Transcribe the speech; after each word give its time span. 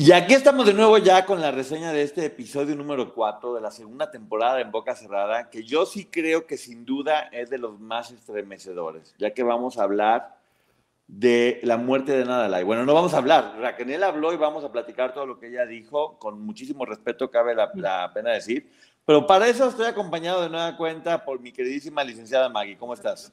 Y 0.00 0.12
aquí 0.12 0.32
estamos 0.32 0.64
de 0.64 0.74
nuevo 0.74 0.96
ya 0.98 1.26
con 1.26 1.40
la 1.40 1.50
reseña 1.50 1.90
de 1.92 2.02
este 2.02 2.24
episodio 2.24 2.76
número 2.76 3.12
4 3.12 3.54
de 3.54 3.60
la 3.60 3.72
segunda 3.72 4.12
temporada 4.12 4.60
en 4.60 4.70
Boca 4.70 4.94
Cerrada, 4.94 5.50
que 5.50 5.64
yo 5.64 5.86
sí 5.86 6.04
creo 6.04 6.46
que 6.46 6.56
sin 6.56 6.84
duda 6.84 7.22
es 7.32 7.50
de 7.50 7.58
los 7.58 7.80
más 7.80 8.12
estremecedores, 8.12 9.12
ya 9.18 9.34
que 9.34 9.42
vamos 9.42 9.76
a 9.76 9.82
hablar 9.82 10.36
de 11.08 11.58
la 11.64 11.78
muerte 11.78 12.12
de 12.12 12.24
Nadalai. 12.24 12.62
Bueno, 12.62 12.86
no 12.86 12.94
vamos 12.94 13.12
a 13.12 13.16
hablar, 13.16 13.56
Raquel 13.58 14.04
habló 14.04 14.32
y 14.32 14.36
vamos 14.36 14.62
a 14.62 14.70
platicar 14.70 15.12
todo 15.12 15.26
lo 15.26 15.40
que 15.40 15.48
ella 15.48 15.66
dijo, 15.66 16.16
con 16.20 16.42
muchísimo 16.42 16.86
respeto 16.86 17.28
cabe 17.28 17.56
la, 17.56 17.72
la 17.74 18.12
pena 18.14 18.30
decir, 18.30 18.70
pero 19.04 19.26
para 19.26 19.48
eso 19.48 19.68
estoy 19.68 19.86
acompañado 19.86 20.42
de 20.42 20.48
nueva 20.48 20.76
cuenta 20.76 21.24
por 21.24 21.40
mi 21.40 21.50
queridísima 21.50 22.04
licenciada 22.04 22.48
Maggie. 22.48 22.78
¿Cómo 22.78 22.94
estás? 22.94 23.32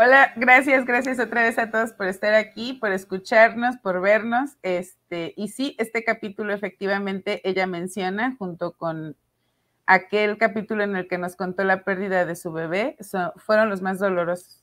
Hola, 0.00 0.32
gracias, 0.36 0.84
gracias 0.84 1.18
otra 1.18 1.42
vez 1.42 1.58
a 1.58 1.72
todos 1.72 1.92
por 1.92 2.06
estar 2.06 2.32
aquí, 2.32 2.72
por 2.72 2.92
escucharnos, 2.92 3.78
por 3.78 4.00
vernos. 4.00 4.50
Este, 4.62 5.34
y 5.36 5.48
sí, 5.48 5.74
este 5.80 6.04
capítulo 6.04 6.54
efectivamente 6.54 7.40
ella 7.42 7.66
menciona 7.66 8.36
junto 8.38 8.76
con 8.76 9.16
aquel 9.86 10.38
capítulo 10.38 10.84
en 10.84 10.94
el 10.94 11.08
que 11.08 11.18
nos 11.18 11.34
contó 11.34 11.64
la 11.64 11.82
pérdida 11.82 12.24
de 12.26 12.36
su 12.36 12.52
bebé, 12.52 12.96
fueron 13.38 13.70
los 13.70 13.82
más 13.82 13.98
dolorosos. 13.98 14.62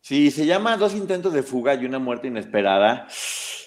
Sí, 0.00 0.30
se 0.30 0.46
llama 0.46 0.76
Dos 0.76 0.94
intentos 0.94 1.32
de 1.32 1.42
fuga 1.42 1.74
y 1.74 1.84
una 1.84 1.98
muerte 1.98 2.28
inesperada. 2.28 3.06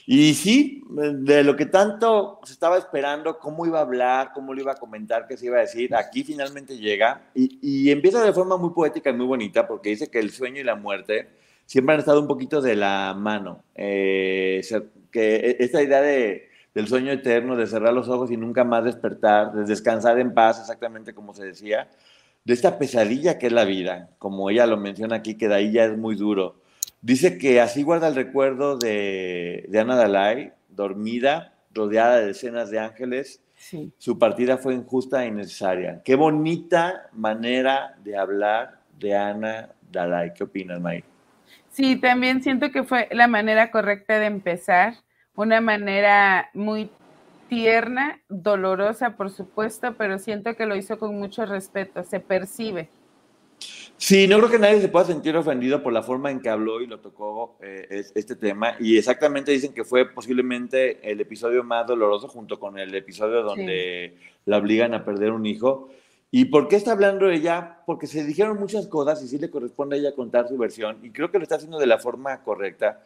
Y 0.06 0.34
sí, 0.34 0.84
de 0.90 1.44
lo 1.44 1.56
que 1.56 1.66
tanto 1.66 2.40
se 2.44 2.52
estaba 2.54 2.78
esperando, 2.78 3.40
cómo 3.40 3.66
iba 3.66 3.80
a 3.80 3.84
hablar, 3.84 4.32
cómo 4.34 4.54
lo 4.54 4.60
iba 4.60 4.74
a 4.74 4.76
comentar, 4.76 5.28
qué 5.28 5.38
se 5.38 5.46
iba 5.46 5.58
a 5.58 5.62
decir, 5.62 5.96
aquí 5.96 6.24
finalmente 6.26 6.78
llega 6.78 7.30
y, 7.34 7.90
empieza 7.90 8.22
de 8.24 8.34
forma 8.34 8.58
muy 8.58 8.72
poética 8.72 9.12
y 9.12 9.14
muy 9.14 9.26
bonita 9.26 9.66
porque 9.66 9.92
dice 9.92 10.10
que 10.10 10.20
el 10.20 10.32
sueño 10.32 10.60
y 10.60 10.66
la 10.66 10.76
muerte 10.76 11.30
siempre 11.66 11.94
han 11.94 12.00
estado 12.00 12.20
un 12.20 12.28
poquito 12.28 12.62
de 12.62 12.76
la 12.76 13.14
mano. 13.18 13.64
Eh, 13.76 14.62
que 15.10 15.36
e, 15.36 15.58
esta 15.60 15.82
idea 15.82 16.02
de, 16.02 16.50
del 16.74 16.88
sueño 16.88 17.12
eterno, 17.14 17.56
de 17.56 17.68
cerrar 17.68 17.94
los 17.94 18.10
ojos 18.10 18.30
y 18.30 18.36
nunca 18.36 18.66
más 18.66 18.84
despertar, 18.84 19.54
de 19.54 19.64
descansar 19.64 20.20
en 20.20 20.34
paz, 20.34 20.60
exactamente 20.60 21.14
como 21.14 21.34
se 21.34 21.46
decía, 21.46 21.90
de 22.46 22.54
esta 22.54 22.78
pesadilla 22.78 23.38
que 23.38 23.48
es 23.48 23.54
la 23.54 23.66
vida, 23.66 24.10
como 24.20 24.50
ella 24.50 24.66
lo 24.66 24.78
menciona 24.78 25.18
aquí, 25.18 25.36
que 25.36 25.48
de 25.48 25.56
ahí 25.56 25.72
ya 25.72 25.86
es 25.86 25.98
muy 25.98 26.16
duro 26.16 26.64
Dice 27.04 27.38
que 27.38 27.60
así 27.60 27.84
guarda 27.84 28.08
el 28.08 28.16
recuerdo 28.16 28.78
de, 28.78 29.70
Ana 29.78 29.98
Dalai, 29.98 30.54
dormida, 30.70 31.54
rodeada 31.74 32.16
de 32.16 32.28
decenas 32.28 32.72
de 32.72 32.80
ángeles. 32.80 33.42
Su 33.98 34.18
partida 34.18 34.58
fue 34.58 34.74
injusta 34.74 35.26
e 35.26 35.28
innecesaria. 35.28 36.02
Qué 36.06 36.16
bonita 36.16 37.10
manera 37.12 37.98
de 38.06 38.18
hablar 38.18 38.80
de 38.98 39.18
Ana 39.18 39.70
Dalai. 39.92 40.34
¿Qué 40.34 40.46
opinas, 40.46 40.80
May? 40.80 41.04
Sí, 41.72 41.98
también 41.98 42.42
siento 42.42 42.72
que 42.72 42.86
fue 42.86 43.10
la 43.12 43.28
manera 43.28 43.70
correcta 43.70 44.18
de 44.18 44.28
empezar, 44.28 44.94
una 45.36 45.60
manera 45.60 46.52
muy 46.54 46.90
tierna, 47.54 48.20
dolorosa, 48.30 49.16
por 49.16 49.30
supuesto, 49.30 49.94
pero 49.98 50.18
siento 50.18 50.56
que 50.56 50.66
lo 50.66 50.76
hizo 50.76 50.98
con 50.98 51.16
mucho 51.18 51.46
respeto, 51.46 52.04
se 52.04 52.20
percibe. 52.20 52.90
Sí, 53.96 54.28
no 54.28 54.38
creo 54.38 54.50
que 54.50 54.60
nadie 54.60 54.82
se 54.82 54.90
pueda 54.90 55.06
sentir 55.06 55.38
ofendido 55.38 55.84
por 55.84 55.94
la 55.94 56.02
forma 56.02 56.32
en 56.32 56.42
que 56.42 56.50
habló 56.50 56.82
y 56.82 56.88
lo 56.88 57.00
tocó 57.00 57.58
eh, 57.62 58.04
este 58.16 58.36
tema. 58.36 58.76
Y 58.80 58.98
exactamente 58.98 59.52
dicen 59.52 59.74
que 59.74 59.84
fue 59.84 60.10
posiblemente 60.10 61.00
el 61.10 61.22
episodio 61.22 61.64
más 61.64 61.86
doloroso 61.88 62.28
junto 62.28 62.60
con 62.60 62.80
el 62.80 62.94
episodio 62.96 63.44
donde 63.44 64.18
la 64.46 64.58
obligan 64.58 64.94
a 64.94 65.06
perder 65.06 65.32
un 65.32 65.46
hijo. 65.46 65.90
¿Y 66.32 66.46
por 66.46 66.68
qué 66.68 66.76
está 66.76 66.94
hablando 66.94 67.30
ella? 67.30 67.82
Porque 67.86 68.08
se 68.08 68.26
dijeron 68.26 68.60
muchas 68.60 68.88
cosas 68.88 69.24
y 69.24 69.28
sí 69.28 69.38
le 69.38 69.52
corresponde 69.52 69.96
a 69.96 70.00
ella 70.00 70.16
contar 70.16 70.48
su 70.50 70.58
versión. 70.58 70.98
Y 71.04 71.12
creo 71.12 71.32
que 71.32 71.38
lo 71.38 71.44
está 71.44 71.56
haciendo 71.56 71.78
de 71.78 71.86
la 71.86 72.00
forma 72.00 72.42
correcta, 72.42 73.04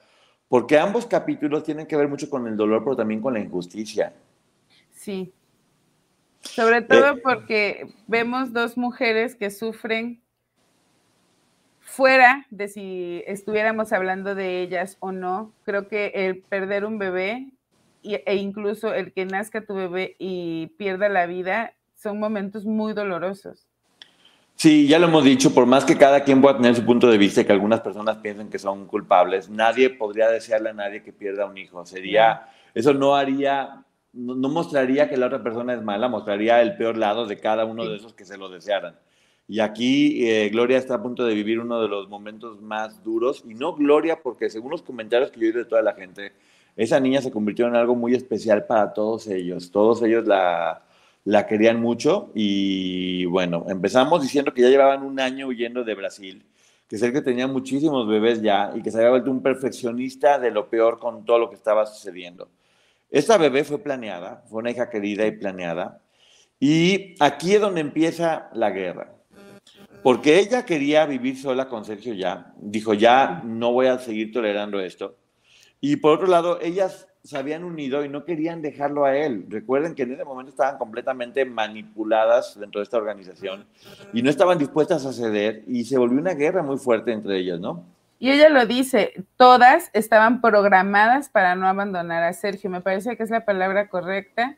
porque 0.48 0.80
ambos 0.80 1.06
capítulos 1.06 1.64
tienen 1.64 1.86
que 1.86 1.98
ver 1.98 2.08
mucho 2.08 2.30
con 2.30 2.48
el 2.48 2.56
dolor, 2.56 2.84
pero 2.86 2.96
también 2.96 3.20
con 3.20 3.34
la 3.34 3.42
injusticia. 3.42 4.14
Sí. 5.08 5.32
Sobre 6.42 6.82
todo 6.82 7.12
eh, 7.12 7.22
porque 7.24 7.88
vemos 8.08 8.52
dos 8.52 8.76
mujeres 8.76 9.36
que 9.36 9.50
sufren 9.52 10.22
fuera 11.80 12.46
de 12.50 12.68
si 12.68 13.24
estuviéramos 13.26 13.94
hablando 13.94 14.36
de 14.36 14.62
ellas 14.62 14.98
o 15.00 15.14
no, 15.14 15.54
creo 15.64 15.88
que 15.88 16.12
el 16.14 16.40
perder 16.40 16.84
un 16.84 16.98
bebé 17.00 17.48
e 18.04 18.36
incluso 18.36 18.94
el 18.94 19.14
que 19.14 19.26
nazca 19.26 19.66
tu 19.66 19.76
bebé 19.76 20.18
y 20.20 20.74
pierda 20.78 21.08
la 21.08 21.26
vida 21.26 21.74
son 21.96 22.20
momentos 22.20 22.66
muy 22.66 22.92
dolorosos. 22.92 23.66
Sí, 24.58 24.90
ya 24.90 25.00
lo 25.00 25.08
hemos 25.08 25.24
dicho, 25.24 25.54
por 25.54 25.66
más 25.68 25.86
que 25.86 25.98
cada 25.98 26.26
quien 26.26 26.42
pueda 26.42 26.58
tener 26.58 26.76
su 26.76 26.84
punto 26.84 27.10
de 27.10 27.18
vista 27.18 27.40
y 27.40 27.46
que 27.46 27.54
algunas 27.54 27.80
personas 27.80 28.18
piensen 28.18 28.50
que 28.50 28.60
son 28.60 28.88
culpables, 28.88 29.50
nadie 29.50 29.90
podría 29.90 30.28
desearle 30.28 30.72
a 30.72 30.74
nadie 30.74 31.02
que 31.02 31.14
pierda 31.14 31.46
un 31.46 31.58
hijo. 31.58 31.86
Sería, 31.86 32.50
eso 32.74 32.94
no 32.94 33.16
haría, 33.16 33.86
no, 34.18 34.50
mostraría 34.50 35.10
que 35.10 35.18
la 35.18 35.28
otra 35.28 35.44
persona 35.44 35.74
es 35.74 35.82
mala, 35.84 36.08
mostraría 36.10 36.62
el 36.62 36.76
peor 36.76 36.98
lado 36.98 37.26
de 37.28 37.38
cada 37.38 37.66
uno 37.66 37.86
de 37.86 37.98
esos 37.98 38.14
que 38.14 38.26
se 38.26 38.38
lo 38.38 38.50
desearan. 38.50 38.96
Y 39.48 39.60
aquí 39.62 40.28
eh, 40.28 40.50
Gloria 40.50 40.78
está 40.78 40.96
a 40.96 41.02
punto 41.02 41.26
de 41.26 41.34
vivir 41.34 41.60
uno 41.60 41.82
de 41.82 41.88
los 41.88 42.10
momentos 42.10 42.62
más 42.62 43.04
duros. 43.04 43.44
Y 43.48 43.54
no 43.54 43.76
Gloria, 43.76 44.22
porque 44.22 44.50
según 44.50 44.72
los 44.72 44.82
comentarios 44.82 45.32
que 45.32 45.40
yo 45.40 45.48
oí 45.48 45.54
de 45.54 45.66
toda 45.66 45.82
la 45.82 45.94
gente, 45.94 46.34
esa 46.76 47.00
niña 47.00 47.22
se 47.22 47.32
convirtió 47.32 47.68
en 47.68 47.76
algo 47.76 47.96
muy 47.96 48.14
especial 48.14 48.66
para 48.66 48.94
todos 48.94 49.28
ellos. 49.28 49.72
Todos 49.72 50.04
ellos 50.04 50.28
la, 50.28 50.84
la 51.24 51.48
querían 51.48 51.80
mucho. 51.80 52.32
Y 52.36 53.26
bueno, 53.26 53.66
empezamos 53.70 54.22
diciendo 54.22 54.54
que 54.54 54.64
ya 54.64 54.70
llevaban 54.70 55.04
un 55.04 55.20
año 55.20 55.48
huyendo 55.48 55.84
de 55.84 55.96
Brasil, 55.96 56.44
que 56.90 56.98
que 56.98 57.22
tenía 57.22 57.48
muchísimos 57.48 58.08
bebés 58.08 58.42
ya 58.42 58.72
y 58.76 58.82
que 58.82 58.92
se 58.92 58.98
había 58.98 59.12
vuelto 59.12 59.32
un 59.32 59.42
perfeccionista 59.42 60.40
de 60.40 60.52
lo 60.52 60.70
peor 60.70 61.00
con 61.00 61.24
todo 61.26 61.40
lo 61.40 61.50
que 61.50 61.56
estaba 61.56 61.86
sucediendo. 61.86 62.50
Esta 63.10 63.38
bebé 63.38 63.64
fue 63.64 63.80
planeada, 63.80 64.44
fue 64.50 64.60
una 64.60 64.72
hija 64.72 64.90
querida 64.90 65.26
y 65.26 65.32
planeada. 65.32 66.02
Y 66.60 67.16
aquí 67.20 67.54
es 67.54 67.62
donde 67.62 67.82
empieza 67.82 68.50
la 68.54 68.72
guerra 68.72 69.18
porque 70.08 70.40
ella 70.40 70.66
quería 70.66 71.06
vivir 71.06 71.38
sola 71.38 71.68
con 71.68 71.84
Sergio 71.84 72.14
ya. 72.14 72.54
Dijo, 72.58 72.94
ya 72.94 73.42
no 73.44 73.74
voy 73.74 73.88
a 73.88 74.00
seguir 74.00 74.32
tolerando 74.32 74.80
esto. 74.80 75.18
Y 75.82 75.98
por 75.98 76.14
otro 76.14 76.28
lado, 76.28 76.60
ellas 76.62 77.10
se 77.26 77.38
habían 77.38 77.66
unido 77.66 78.06
y 78.06 78.08
no 78.08 78.24
querían 78.24 78.62
dejarlo 78.62 79.04
a 79.04 79.18
él. 79.18 79.46
Recuerden 79.50 79.96
que 79.96 80.04
en 80.04 80.14
ese 80.14 80.24
momento 80.24 80.52
estaban 80.52 80.78
completamente 80.78 81.44
manipuladas 81.44 82.58
dentro 82.58 82.80
de 82.80 82.84
esta 82.84 82.98
organización 82.98 83.66
y 84.14 84.22
no 84.22 84.30
estaban 84.30 84.58
dispuestas 84.58 85.06
a 85.06 85.12
ceder 85.12 85.66
y 85.68 85.84
se 85.84 85.98
volvió 85.98 86.20
una 86.20 86.36
guerra 86.36 86.64
muy 86.64 86.78
fuerte 86.78 87.12
entre 87.12 87.40
ellas, 87.40 87.60
¿no? 87.60 87.84
Y 88.20 88.32
ella 88.32 88.50
lo 88.50 88.66
dice, 88.66 89.26
todas 89.38 89.90
estaban 89.94 90.42
programadas 90.42 91.30
para 91.30 91.56
no 91.56 91.68
abandonar 91.68 92.24
a 92.24 92.34
Sergio. 92.34 92.70
Me 92.70 92.82
parece 92.82 93.16
que 93.16 93.24
es 93.24 93.30
la 93.30 93.46
palabra 93.46 93.90
correcta. 93.90 94.58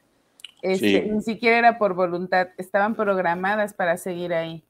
Este, 0.62 1.04
ni 1.04 1.22
siquiera 1.22 1.58
era 1.58 1.78
por 1.78 1.94
voluntad, 1.94 2.50
estaban 2.58 2.96
programadas 2.96 3.74
para 3.74 3.98
seguir 3.98 4.34
ahí. 4.34 4.64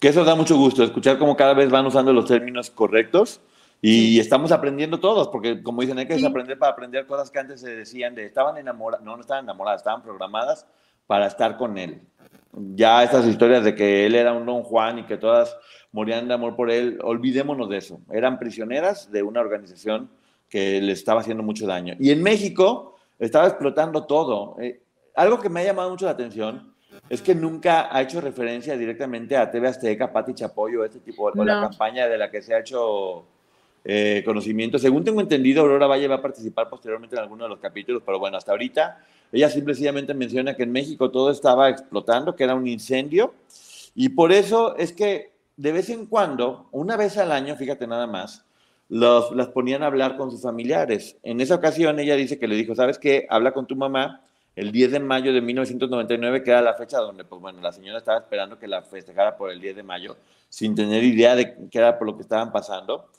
Que 0.00 0.08
eso 0.08 0.24
da 0.24 0.34
mucho 0.34 0.56
gusto, 0.56 0.82
escuchar 0.82 1.18
cómo 1.18 1.36
cada 1.36 1.54
vez 1.54 1.70
van 1.70 1.86
usando 1.86 2.12
los 2.12 2.26
términos 2.26 2.70
correctos 2.70 3.40
y 3.82 4.18
estamos 4.18 4.52
aprendiendo 4.52 4.98
todos, 4.98 5.28
porque 5.28 5.62
como 5.62 5.82
dicen, 5.82 5.98
hay 5.98 6.06
que 6.06 6.24
aprender 6.24 6.58
para 6.58 6.72
aprender 6.72 7.06
cosas 7.06 7.30
que 7.30 7.38
antes 7.38 7.60
se 7.60 7.76
decían 7.76 8.14
de 8.14 8.24
estaban 8.24 8.56
enamoradas, 8.56 9.04
no, 9.04 9.14
no 9.14 9.20
estaban 9.20 9.44
enamoradas, 9.44 9.80
estaban 9.80 10.02
programadas 10.02 10.66
para 11.06 11.26
estar 11.26 11.56
con 11.56 11.76
él. 11.76 12.00
Ya 12.74 13.04
estas 13.04 13.26
historias 13.26 13.64
de 13.64 13.74
que 13.74 14.06
él 14.06 14.14
era 14.14 14.32
un 14.32 14.46
don 14.46 14.62
Juan 14.62 15.00
y 15.00 15.04
que 15.04 15.18
todas 15.18 15.54
morían 15.96 16.28
de 16.28 16.34
amor 16.34 16.54
por 16.54 16.70
él, 16.70 16.98
olvidémonos 17.02 17.70
de 17.70 17.78
eso. 17.78 18.02
Eran 18.12 18.38
prisioneras 18.38 19.10
de 19.10 19.22
una 19.22 19.40
organización 19.40 20.10
que 20.46 20.78
le 20.82 20.92
estaba 20.92 21.22
haciendo 21.22 21.42
mucho 21.42 21.66
daño. 21.66 21.96
Y 21.98 22.10
en 22.10 22.22
México 22.22 22.98
estaba 23.18 23.46
explotando 23.46 24.04
todo. 24.04 24.56
Eh, 24.60 24.82
algo 25.14 25.40
que 25.40 25.48
me 25.48 25.60
ha 25.60 25.64
llamado 25.64 25.88
mucho 25.88 26.04
la 26.04 26.10
atención 26.10 26.74
es 27.08 27.22
que 27.22 27.34
nunca 27.34 27.88
ha 27.90 28.02
hecho 28.02 28.20
referencia 28.20 28.76
directamente 28.76 29.38
a 29.38 29.50
TV 29.50 29.68
Azteca, 29.68 30.12
Pati 30.12 30.34
Chapoyo, 30.34 30.84
este 30.84 31.00
tipo, 31.00 31.32
o 31.34 31.44
la 31.44 31.62
campaña 31.62 32.06
de 32.06 32.18
la 32.18 32.30
que 32.30 32.42
se 32.42 32.54
ha 32.54 32.60
hecho 32.60 33.24
eh, 33.82 34.22
conocimiento. 34.22 34.78
Según 34.78 35.02
tengo 35.02 35.22
entendido, 35.22 35.62
Aurora 35.62 35.86
Valle 35.86 36.08
va 36.08 36.16
a 36.16 36.22
participar 36.22 36.68
posteriormente 36.68 37.16
en 37.16 37.22
alguno 37.22 37.44
de 37.44 37.50
los 37.50 37.58
capítulos, 37.58 38.02
pero 38.04 38.18
bueno, 38.18 38.36
hasta 38.36 38.52
ahorita 38.52 38.98
ella 39.32 39.48
simplemente 39.48 40.12
menciona 40.12 40.54
que 40.54 40.64
en 40.64 40.72
México 40.72 41.10
todo 41.10 41.30
estaba 41.30 41.70
explotando, 41.70 42.36
que 42.36 42.44
era 42.44 42.54
un 42.54 42.66
incendio, 42.66 43.32
y 43.94 44.10
por 44.10 44.30
eso 44.30 44.76
es 44.76 44.92
que 44.92 45.35
de 45.56 45.72
vez 45.72 45.88
en 45.90 46.06
cuando, 46.06 46.68
una 46.72 46.96
vez 46.96 47.16
al 47.16 47.32
año, 47.32 47.56
fíjate 47.56 47.86
nada 47.86 48.06
más, 48.06 48.44
los, 48.88 49.34
las 49.34 49.48
ponían 49.48 49.82
a 49.82 49.86
hablar 49.86 50.16
con 50.16 50.30
sus 50.30 50.42
familiares. 50.42 51.16
En 51.22 51.40
esa 51.40 51.56
ocasión 51.56 51.98
ella 51.98 52.14
dice 52.14 52.38
que 52.38 52.46
le 52.46 52.56
dijo, 52.56 52.74
¿sabes 52.74 52.98
qué? 52.98 53.26
Habla 53.30 53.52
con 53.52 53.66
tu 53.66 53.74
mamá 53.74 54.22
el 54.54 54.72
10 54.72 54.92
de 54.92 55.00
mayo 55.00 55.32
de 55.32 55.40
1999, 55.42 56.42
que 56.42 56.50
era 56.50 56.62
la 56.62 56.74
fecha 56.74 56.98
donde, 56.98 57.24
pues 57.24 57.40
bueno, 57.40 57.60
la 57.60 57.72
señora 57.72 57.98
estaba 57.98 58.18
esperando 58.18 58.58
que 58.58 58.66
la 58.66 58.82
festejara 58.82 59.36
por 59.36 59.50
el 59.50 59.60
10 59.60 59.76
de 59.76 59.82
mayo, 59.82 60.16
sin 60.48 60.74
tener 60.74 61.04
idea 61.04 61.34
de 61.34 61.68
qué 61.70 61.78
era 61.78 61.98
por 61.98 62.06
lo 62.06 62.16
que 62.16 62.22
estaban 62.22 62.52
pasando. 62.52 63.10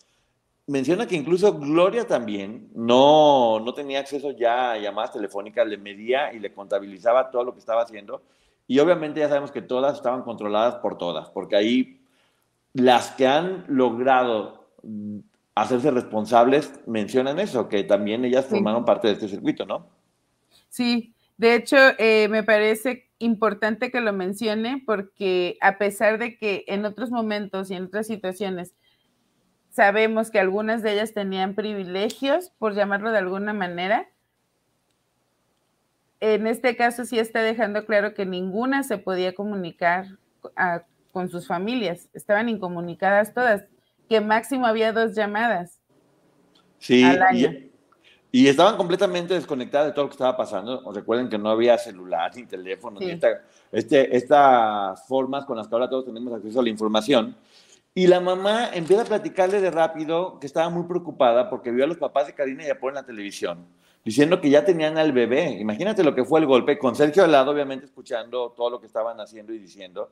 Menciona 0.66 1.08
que 1.08 1.16
incluso 1.16 1.54
Gloria 1.54 2.06
también 2.08 2.70
no, 2.74 3.60
no 3.60 3.74
tenía 3.74 4.00
acceso 4.00 4.32
ya 4.32 4.72
a 4.72 4.78
llamadas 4.80 5.14
telefónicas, 5.14 5.68
le 5.68 5.78
medía 5.78 6.34
y 6.34 6.40
le 6.40 6.52
contabilizaba 6.52 7.30
todo 7.30 7.44
lo 7.44 7.54
que 7.54 7.60
estaba 7.60 7.84
haciendo. 7.84 8.22
Y 8.68 8.80
obviamente 8.80 9.20
ya 9.20 9.30
sabemos 9.30 9.52
que 9.52 9.62
todas 9.62 9.96
estaban 9.96 10.24
controladas 10.24 10.76
por 10.76 10.98
todas, 10.98 11.30
porque 11.30 11.56
ahí 11.56 11.97
las 12.78 13.12
que 13.12 13.28
han 13.28 13.66
logrado 13.68 14.70
hacerse 15.56 15.90
responsables 15.90 16.80
mencionan 16.86 17.40
eso, 17.40 17.68
que 17.68 17.84
también 17.84 18.24
ellas 18.24 18.46
formaron 18.46 18.86
parte 18.86 19.08
de 19.08 19.14
este 19.14 19.28
circuito, 19.28 19.66
¿no? 19.66 19.90
Sí, 20.70 21.16
de 21.38 21.56
hecho, 21.56 21.78
eh, 21.98 22.28
me 22.30 22.44
parece 22.44 23.10
importante 23.18 23.90
que 23.90 24.00
lo 24.00 24.14
mencione 24.14 24.84
porque 24.86 25.58
a 25.62 25.80
pesar 25.80 26.20
de 26.20 26.38
que 26.38 26.66
en 26.68 26.86
otros 26.86 27.10
momentos 27.10 27.72
y 27.72 27.74
en 27.74 27.86
otras 27.86 28.06
situaciones 28.06 28.76
sabemos 29.70 30.30
que 30.30 30.40
algunas 30.40 30.84
de 30.84 30.94
ellas 30.94 31.14
tenían 31.14 31.56
privilegios, 31.56 32.52
por 32.60 32.76
llamarlo 32.76 33.12
de 33.12 33.18
alguna 33.18 33.54
manera, 33.54 34.08
en 36.20 36.46
este 36.46 36.76
caso 36.76 37.06
sí 37.06 37.18
está 37.18 37.42
dejando 37.42 37.86
claro 37.86 38.14
que 38.14 38.26
ninguna 38.26 38.84
se 38.84 39.00
podía 39.00 39.34
comunicar 39.34 40.18
con 41.18 41.32
sus 41.32 41.48
familias, 41.48 42.10
estaban 42.14 42.48
incomunicadas 42.48 43.34
todas 43.34 43.64
que 44.08 44.22
máximo 44.22 44.68
había 44.68 44.94
dos 44.94 45.16
llamadas. 45.16 45.80
Sí, 46.78 47.04
Y, 48.32 48.48
estaban 48.48 48.78
completamente 48.78 49.34
desconectadas 49.34 49.88
de 49.88 49.94
todo 49.94 50.06
lo 50.06 50.10
que 50.10 50.14
estaba 50.14 50.38
pasando. 50.38 50.92
Recuerden 50.92 51.28
que 51.28 51.40
no 51.40 51.50
había 51.50 51.76
celular 51.80 52.30
ni 52.36 52.46
teléfono, 52.46 53.00
ni 53.00 53.20
este, 53.72 54.16
estas 54.16 55.08
formas 55.08 55.44
con 55.46 55.58
las 55.58 55.68
que 55.68 55.74
ahora 55.74 55.90
todos 55.90 56.06
tenemos 56.06 56.32
acceso 56.32 56.60
a 56.60 56.64
la 56.64 56.70
información. 56.70 57.36
Y 57.96 58.06
la 58.06 58.20
mamá 58.20 58.70
empieza 58.76 59.02
a 59.02 59.06
platicarle 59.06 59.60
de 59.60 59.72
rápido 59.72 60.40
que 60.40 60.46
estaba 60.46 60.70
muy 60.70 60.84
preocupada 60.84 61.50
porque 61.50 61.72
vio 61.72 61.84
a 61.84 61.88
los 61.88 61.98
papás 61.98 62.28
de 62.28 62.36
Karina 62.36 62.64
y 62.64 62.72
por 62.76 62.92
en 62.92 62.96
la 62.96 63.04
televisión, 63.04 63.66
diciendo 64.06 64.40
que 64.40 64.52
ya 64.52 64.64
tenían 64.64 65.00
al 65.00 65.14
bebé. 65.14 65.58
Imagínate 65.60 66.04
lo 66.04 66.14
que 66.14 66.24
fue 66.24 66.42
el 66.42 66.46
golpe, 66.46 66.78
con 66.78 66.96
Sergio 66.96 67.24
al 67.24 67.32
lado, 67.32 67.50
obviamente 67.50 67.88
escuchando 67.88 68.54
todo 68.56 68.70
lo 68.70 68.80
que 68.80 68.86
estaban 68.86 69.20
haciendo 69.20 69.52
y 69.52 69.58
diciendo. 69.58 70.12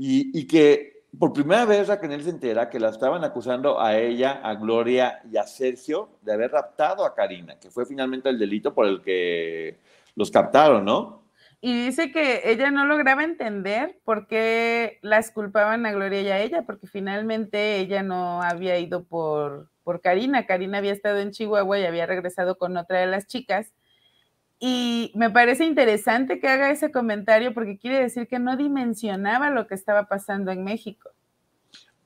Y, 0.00 0.46
que 0.46 1.02
por 1.18 1.32
primera 1.32 1.64
vez 1.64 1.88
Raquel 1.88 2.22
se 2.22 2.30
entera 2.30 2.70
que 2.70 2.78
la 2.78 2.90
estaban 2.90 3.24
acusando 3.24 3.80
a 3.80 3.98
ella, 3.98 4.40
a 4.44 4.54
Gloria 4.54 5.20
y 5.28 5.36
a 5.36 5.42
Sergio 5.42 6.10
de 6.22 6.34
haber 6.34 6.52
raptado 6.52 7.04
a 7.04 7.16
Karina, 7.16 7.58
que 7.58 7.68
fue 7.68 7.84
finalmente 7.84 8.28
el 8.28 8.38
delito 8.38 8.72
por 8.72 8.86
el 8.86 9.02
que 9.02 9.76
los 10.14 10.30
captaron, 10.30 10.84
¿no? 10.84 11.24
Y 11.60 11.86
dice 11.86 12.12
que 12.12 12.42
ella 12.44 12.70
no 12.70 12.84
lograba 12.84 13.24
entender 13.24 13.98
por 14.04 14.28
qué 14.28 15.00
las 15.02 15.32
culpaban 15.32 15.84
a 15.84 15.90
Gloria 15.90 16.22
y 16.22 16.28
a 16.28 16.40
ella, 16.40 16.62
porque 16.62 16.86
finalmente 16.86 17.78
ella 17.78 18.04
no 18.04 18.40
había 18.40 18.78
ido 18.78 19.02
por, 19.02 19.68
por 19.82 20.00
Karina. 20.00 20.46
Karina 20.46 20.78
había 20.78 20.92
estado 20.92 21.18
en 21.18 21.32
Chihuahua 21.32 21.80
y 21.80 21.86
había 21.86 22.06
regresado 22.06 22.58
con 22.58 22.76
otra 22.76 23.00
de 23.00 23.08
las 23.08 23.26
chicas. 23.26 23.72
Y 24.60 25.12
me 25.14 25.30
parece 25.30 25.64
interesante 25.64 26.40
que 26.40 26.48
haga 26.48 26.70
ese 26.70 26.90
comentario 26.90 27.54
porque 27.54 27.78
quiere 27.78 28.00
decir 28.00 28.26
que 28.26 28.40
no 28.40 28.56
dimensionaba 28.56 29.50
lo 29.50 29.66
que 29.66 29.74
estaba 29.74 30.08
pasando 30.08 30.50
en 30.50 30.64
México. 30.64 31.10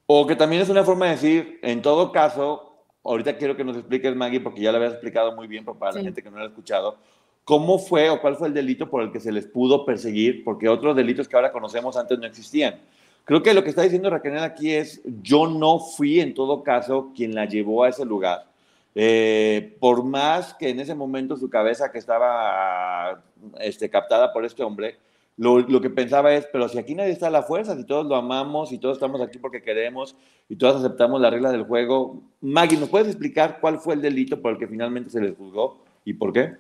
O 0.07 0.27
que 0.27 0.37
también 0.37 0.61
es 0.61 0.69
una 0.69 0.85
forma 0.85 1.07
de 1.07 1.13
decir, 1.13 1.59
en 1.63 1.81
todo 1.81 2.13
caso, 2.13 2.75
ahorita 3.05 3.39
quiero 3.39 3.57
que 3.57 3.65
nos 3.65 3.79
expliques, 3.79 4.15
Maggie, 4.15 4.41
porque 4.41 4.61
ya 4.61 4.71
lo 4.71 4.77
habías 4.77 4.93
explicado 4.93 5.35
muy 5.35 5.47
bien, 5.47 5.65
pero 5.65 5.79
para 5.79 5.93
la 5.93 6.03
gente 6.03 6.23
que 6.23 6.31
no 6.31 6.37
lo 6.37 6.45
ha 6.45 6.49
escuchado, 6.49 6.99
¿cómo 7.45 7.79
fue 7.79 8.11
o 8.11 8.21
cuál 8.21 8.37
fue 8.37 8.49
el 8.49 8.55
delito 8.55 8.91
por 8.91 9.03
el 9.03 9.11
que 9.11 9.21
se 9.21 9.33
les 9.33 9.47
pudo 9.47 9.87
perseguir? 9.87 10.45
Porque 10.45 10.69
otros 10.69 10.95
delitos 10.95 11.29
que 11.29 11.37
ahora 11.37 11.53
conocemos 11.53 11.97
antes 11.97 12.19
no 12.19 12.27
existían. 12.27 12.79
Creo 13.25 13.43
que 13.43 13.55
lo 13.55 13.65
que 13.65 13.71
está 13.71 13.83
diciendo 13.83 14.11
Raquel 14.11 14.37
aquí 14.39 14.73
es, 14.73 15.01
yo 15.23 15.47
no 15.47 15.79
fui 15.79 16.21
en 16.21 16.35
todo 16.35 16.63
caso 16.63 17.13
quien 17.15 17.35
la 17.35 17.47
llevó 17.47 17.85
a 17.85 17.89
ese 17.89 18.05
lugar 18.05 18.52
eh, 18.95 19.77
por 19.81 20.05
más 20.05 20.55
que 20.55 20.69
en 20.69 20.81
ese 20.81 20.95
momento 20.95 21.37
su 21.37 21.49
cabeza 21.49 21.91
que 21.91 21.99
estaba 21.99 23.23
este, 23.61 23.89
captada 23.89 24.33
por 24.33 24.45
este 24.45 24.63
hombre, 24.63 24.99
lo, 25.39 25.81
que 25.81 25.91
pensaba 25.91 26.33
es, 26.35 26.47
pero 26.53 26.69
si 26.69 26.79
aquí 26.79 26.95
nadie 26.95 27.13
está 27.13 27.29
a 27.29 27.31
la 27.31 27.43
fuerza, 27.43 27.77
si 27.77 27.85
todos 27.85 28.07
lo 28.07 28.17
amamos, 28.17 28.71
y 28.71 28.79
todos 28.79 28.97
estamos 28.97 29.21
aquí 29.21 29.39
porque 29.39 29.63
queremos 29.63 30.15
y 30.49 30.57
todos 30.57 30.77
aceptamos 30.77 31.21
las 31.21 31.33
reglas 31.33 31.53
del 31.53 31.65
juego. 31.65 32.23
Maggie, 32.41 32.79
¿nos 32.79 32.91
puedes 32.91 33.09
explicar 33.09 33.59
cuál 33.61 33.79
fue 33.79 33.95
el 33.95 34.03
delito 34.03 34.41
por 34.41 34.53
el 34.53 34.59
que 34.59 34.69
finalmente 34.69 35.11
se 35.11 35.21
les 35.21 35.37
juzgó 35.37 35.83
y 36.05 36.13
por 36.15 36.33
qué? 36.33 36.57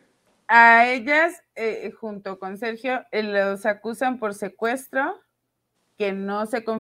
A 0.49 0.89
ellas, 0.89 1.43
eh, 1.55 1.93
junto 1.99 2.39
con 2.39 2.57
Sergio, 2.59 3.05
eh, 3.11 3.23
los 3.23 3.67
acusan 3.67 4.19
por 4.19 4.35
secuestro, 4.35 5.21
que 5.97 6.13
no 6.13 6.47
se 6.47 6.65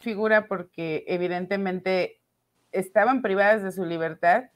Figura 0.00 0.46
porque 0.46 1.04
evidentemente 1.06 2.20
estaban 2.72 3.22
privadas 3.22 3.62
de 3.62 3.72
su 3.72 3.84
libertad, 3.84 4.50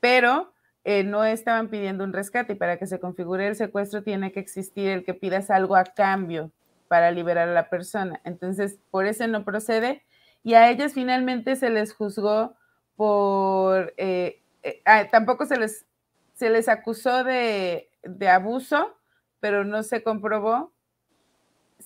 pero 0.00 0.52
eh, 0.84 1.02
no 1.02 1.24
estaban 1.24 1.68
pidiendo 1.68 2.04
un 2.04 2.12
rescate 2.12 2.52
y 2.52 2.56
para 2.56 2.78
que 2.78 2.86
se 2.86 3.00
configure 3.00 3.48
el 3.48 3.56
secuestro 3.56 4.02
tiene 4.02 4.32
que 4.32 4.40
existir 4.40 4.88
el 4.88 5.04
que 5.04 5.14
pidas 5.14 5.50
algo 5.50 5.76
a 5.76 5.84
cambio 5.84 6.52
para 6.88 7.10
liberar 7.10 7.48
a 7.48 7.52
la 7.52 7.68
persona. 7.68 8.20
Entonces, 8.24 8.78
por 8.90 9.06
eso 9.06 9.26
no 9.26 9.44
procede 9.44 10.04
y 10.44 10.54
a 10.54 10.70
ellas 10.70 10.92
finalmente 10.92 11.56
se 11.56 11.70
les 11.70 11.92
juzgó 11.92 12.54
por, 12.94 13.94
eh, 13.96 14.42
eh, 14.62 14.80
ah, 14.84 15.08
tampoco 15.10 15.44
se 15.44 15.58
les, 15.58 15.86
se 16.34 16.50
les 16.50 16.68
acusó 16.68 17.24
de, 17.24 17.90
de 18.04 18.28
abuso, 18.28 18.96
pero 19.40 19.64
no 19.64 19.82
se 19.82 20.02
comprobó 20.04 20.72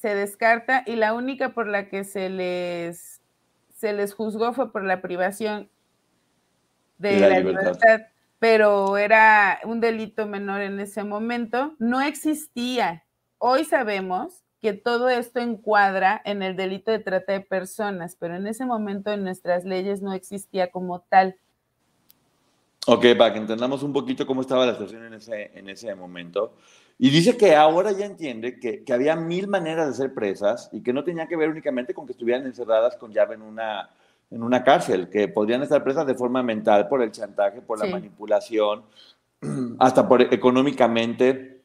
se 0.01 0.15
descarta 0.15 0.83
y 0.87 0.97
la 0.97 1.13
única 1.13 1.51
por 1.51 1.67
la 1.67 1.89
que 1.89 2.05
se 2.05 2.31
les, 2.31 3.21
se 3.75 3.93
les 3.93 4.15
juzgó 4.15 4.53
fue 4.53 4.73
por 4.73 4.83
la 4.85 5.03
privación 5.03 5.69
de 6.99 7.21
la, 7.21 7.41
libertad. 7.41 8.03
pero 8.39 8.97
era 8.97 9.61
un 9.65 9.81
delito 9.81 10.27
menor 10.27 10.63
en 10.63 10.81
ese 10.81 11.05
momento. 11.05 11.75
No 11.79 12.01
existía. 12.01 13.05
Hoy 13.39 13.65
sabemos 13.65 14.43
que 14.63 14.73
todo 14.73 15.09
esto 15.09 15.41
encuadra 15.41 16.21
en 16.25 16.43
el 16.43 16.57
delito 16.57 16.91
de 16.91 16.99
trata 16.99 17.33
de 17.33 17.41
personas, 17.41 18.17
pero 18.19 18.37
en 18.37 18.47
ese 18.47 18.65
momento 18.65 19.11
en 19.13 19.23
nuestras 19.23 19.65
leyes 19.65 20.01
no 20.01 20.15
existía 20.15 20.71
como 20.71 21.01
tal. 21.01 21.37
Ok, 22.87 23.05
para 23.19 23.35
que 23.35 23.39
entendamos 23.39 23.83
un 23.83 23.93
poquito 23.93 24.27
cómo 24.27 24.41
estaba 24.41 24.65
la 24.65 24.73
situación 24.73 25.05
en 25.05 25.15
ese, 25.15 25.51
en 25.55 25.69
ese 25.69 25.95
momento. 25.95 26.55
Y 27.03 27.09
dice 27.09 27.39
que 27.39 27.57
ahora 27.57 27.93
ya 27.93 28.05
entiende 28.05 28.61
que, 28.61 28.85
que, 28.85 28.93
había 28.93 29.17
mil 29.17 29.49
maneras 29.49 29.89
de 29.89 29.95
ser 29.95 30.13
presas 30.13 30.69
y 30.71 30.83
que 30.83 30.93
no 30.93 31.03
tenía 31.03 31.27
que 31.27 31.37
ver 31.37 31.49
únicamente 31.49 31.95
con 31.95 32.05
que 32.05 32.13
estuvieran 32.13 32.45
encerradas 32.45 32.99
con 32.99 33.11
llave 33.11 33.37
en 33.37 33.41
una, 33.41 33.89
en 34.31 34.43
una 34.43 34.63
cárcel, 34.63 35.09
que 35.09 35.27
podrían 35.27 35.63
estar 35.63 35.83
presas 35.83 36.07
de 36.07 36.15
forma 36.15 36.43
mental 36.43 36.89
por 36.89 37.03
el 37.03 37.11
chantaje, 37.11 37.63
por 37.63 37.79
la 37.79 37.87
manipulación, 37.87 38.83
hasta 39.79 40.07
por 40.07 40.21
económicamente, 40.21 41.63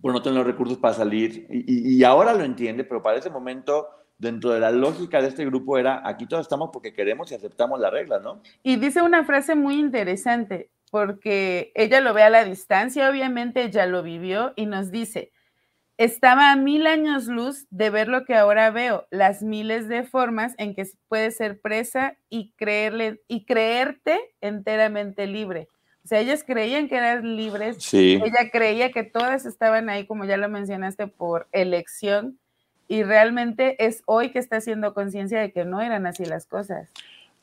por 0.00 0.14
no 0.14 0.22
tener 0.22 0.38
los 0.38 0.46
recursos 0.46 0.78
para 0.78 0.94
salir. 0.94 1.46
Y, 1.50 1.94
y, 1.94 2.02
ahora 2.02 2.32
lo 2.32 2.42
entiende, 2.42 2.84
pero 2.84 3.02
para 3.02 3.18
ese 3.18 3.28
momento 3.28 3.88
dentro 4.16 4.52
de 4.52 4.60
la 4.60 4.70
lógica 4.70 5.20
de 5.20 5.28
este 5.28 5.44
grupo 5.44 5.76
era, 5.76 6.00
aquí 6.02 6.24
todos 6.24 6.46
estamos 6.46 6.70
porque 6.72 6.94
queremos 6.94 7.30
y 7.30 7.34
aceptamos 7.34 7.78
la 7.78 7.90
regla, 7.90 8.20
¿no? 8.20 8.40
Y 8.62 8.76
dice 8.76 9.02
una 9.02 9.22
frase 9.24 9.54
muy 9.54 9.78
interesante, 9.78 10.70
porque 10.92 11.72
ella 11.74 12.02
lo 12.02 12.12
ve 12.12 12.22
a 12.22 12.28
la 12.28 12.44
distancia, 12.44 13.08
obviamente 13.08 13.62
ella 13.62 13.86
lo 13.86 14.02
vivió 14.02 14.52
y 14.56 14.66
nos 14.66 14.90
dice, 14.90 15.32
estaba 15.96 16.52
a 16.52 16.56
mil 16.56 16.86
años 16.86 17.28
luz 17.28 17.66
de 17.70 17.88
ver 17.88 18.08
lo 18.08 18.26
que 18.26 18.34
ahora 18.34 18.70
veo, 18.70 19.06
las 19.10 19.42
miles 19.42 19.88
de 19.88 20.02
formas 20.02 20.54
en 20.58 20.74
que 20.74 20.86
puedes 21.08 21.38
ser 21.38 21.58
presa 21.62 22.18
y 22.28 22.52
creerle 22.58 23.22
y 23.26 23.46
creerte 23.46 24.20
enteramente 24.42 25.26
libre. 25.26 25.66
O 26.04 26.08
sea, 26.08 26.20
ellas 26.20 26.44
creían 26.46 26.90
que 26.90 26.96
eran 26.96 27.36
libres. 27.36 27.82
Sí. 27.82 28.20
Ella 28.22 28.50
creía 28.52 28.92
que 28.92 29.02
todas 29.02 29.46
estaban 29.46 29.88
ahí, 29.88 30.06
como 30.06 30.26
ya 30.26 30.36
lo 30.36 30.50
mencionaste, 30.50 31.06
por 31.06 31.48
elección. 31.52 32.38
Y 32.86 33.02
realmente 33.02 33.82
es 33.82 34.02
hoy 34.04 34.30
que 34.30 34.40
está 34.40 34.56
haciendo 34.56 34.92
conciencia 34.92 35.40
de 35.40 35.52
que 35.52 35.64
no 35.64 35.80
eran 35.80 36.04
así 36.04 36.26
las 36.26 36.44
cosas. 36.44 36.90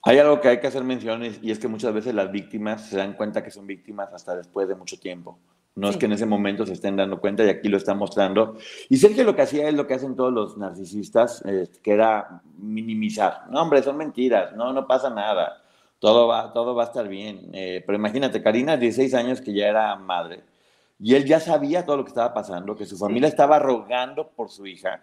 Hay 0.03 0.17
algo 0.17 0.39
que 0.39 0.47
hay 0.47 0.59
que 0.59 0.67
hacer 0.67 0.83
menciones 0.83 1.39
y 1.41 1.51
es 1.51 1.59
que 1.59 1.67
muchas 1.67 1.93
veces 1.93 2.13
las 2.15 2.31
víctimas 2.31 2.87
se 2.87 2.97
dan 2.97 3.13
cuenta 3.13 3.43
que 3.43 3.51
son 3.51 3.67
víctimas 3.67 4.13
hasta 4.13 4.35
después 4.35 4.67
de 4.67 4.75
mucho 4.75 4.97
tiempo. 4.99 5.37
No 5.75 5.87
Sí. 5.87 5.93
es 5.93 5.97
que 5.99 6.05
en 6.07 6.13
ese 6.13 6.25
momento 6.25 6.65
se 6.65 6.73
estén 6.73 6.95
dando 6.95 7.19
cuenta 7.19 7.43
y 7.45 7.49
aquí 7.49 7.67
lo 7.67 7.77
está 7.77 7.93
mostrando. 7.93 8.57
Y 8.89 8.97
Sergio 8.97 9.23
lo 9.23 9.35
que 9.35 9.41
hacía 9.43 9.67
es 9.67 9.73
lo 9.73 9.87
que 9.87 9.93
hacen 9.93 10.15
todos 10.15 10.33
los 10.33 10.57
narcisistas, 10.57 11.43
eh, 11.45 11.67
que 11.83 11.91
era 11.91 12.41
minimizar. 12.57 13.43
No, 13.49 13.61
hombre, 13.61 13.83
son 13.83 13.97
mentiras, 13.97 14.53
no, 14.55 14.73
no 14.73 14.87
pasa 14.87 15.09
nada, 15.09 15.61
todo 15.99 16.27
va, 16.27 16.51
todo 16.53 16.75
va 16.75 16.83
a 16.83 16.87
estar 16.87 17.07
bien. 17.07 17.49
Eh, 17.53 17.83
pero 17.85 17.97
imagínate, 17.97 18.41
Karina, 18.41 18.77
16 18.77 19.13
años 19.13 19.41
que 19.41 19.53
ya 19.53 19.67
era 19.67 19.95
madre, 19.95 20.41
y 20.99 21.15
él 21.15 21.25
ya 21.25 21.39
sabía 21.39 21.85
todo 21.85 21.97
lo 21.97 22.03
que 22.03 22.09
estaba 22.09 22.33
pasando, 22.33 22.75
que 22.75 22.85
su 22.85 22.97
familia 22.97 23.29
estaba 23.29 23.59
rogando 23.59 24.27
por 24.29 24.49
su 24.49 24.65
hija, 24.65 25.01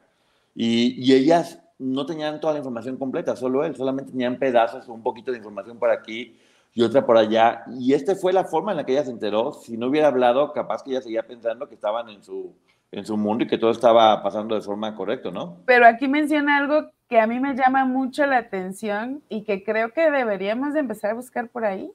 y, 0.55 1.03
y 1.03 1.15
ellas 1.15 1.59
no 1.79 2.07
tenían 2.07 2.41
toda 2.41 2.55
la 2.55 2.59
información 2.59 2.97
completa, 2.97 3.37
solo 3.37 3.65
él, 3.65 3.77
solamente 3.77 4.13
tenían 4.13 4.39
pedazos, 4.39 4.89
un 4.89 5.03
poquito 5.03 5.31
de 5.31 5.39
información 5.39 5.79
por 5.79 5.91
aquí 5.91 6.37
y 6.75 6.83
otra 6.83 7.05
por 7.05 7.17
allá. 7.17 7.65
Y 7.79 7.93
esta 7.93 8.15
fue 8.15 8.33
la 8.33 8.45
forma 8.45 8.73
en 8.73 8.79
la 8.79 8.87
que 8.87 8.93
ella 8.93 9.05
se 9.05 9.11
enteró. 9.11 9.53
Si 9.53 9.77
no 9.77 9.89
hubiera 9.89 10.09
hablado, 10.09 10.53
capaz 10.53 10.83
que 10.83 10.91
ella 10.91 11.03
seguía 11.03 11.27
pensando 11.27 11.69
que 11.69 11.75
estaban 11.75 12.09
en 12.09 12.23
su, 12.23 12.55
en 12.93 13.05
su 13.05 13.17
mundo 13.17 13.45
y 13.45 13.47
que 13.47 13.59
todo 13.59 13.71
estaba 13.71 14.23
pasando 14.23 14.55
de 14.55 14.61
forma 14.61 14.95
correcta, 14.95 15.31
¿no? 15.31 15.59
Pero 15.67 15.87
aquí 15.87 16.09
menciona 16.09 16.59
algo 16.59 16.91
que 17.09 17.21
a 17.21 17.27
mí 17.27 17.41
me 17.41 17.55
llama 17.55 17.85
mucho 17.85 18.27
la 18.27 18.39
atención 18.39 19.23
y 19.29 19.45
que 19.45 19.65
creo 19.65 19.93
que 19.93 20.11
deberíamos 20.11 20.75
de 20.75 20.81
empezar 20.81 21.13
a 21.13 21.15
buscar 21.15 21.49
por 21.49 21.65
ahí, 21.65 21.91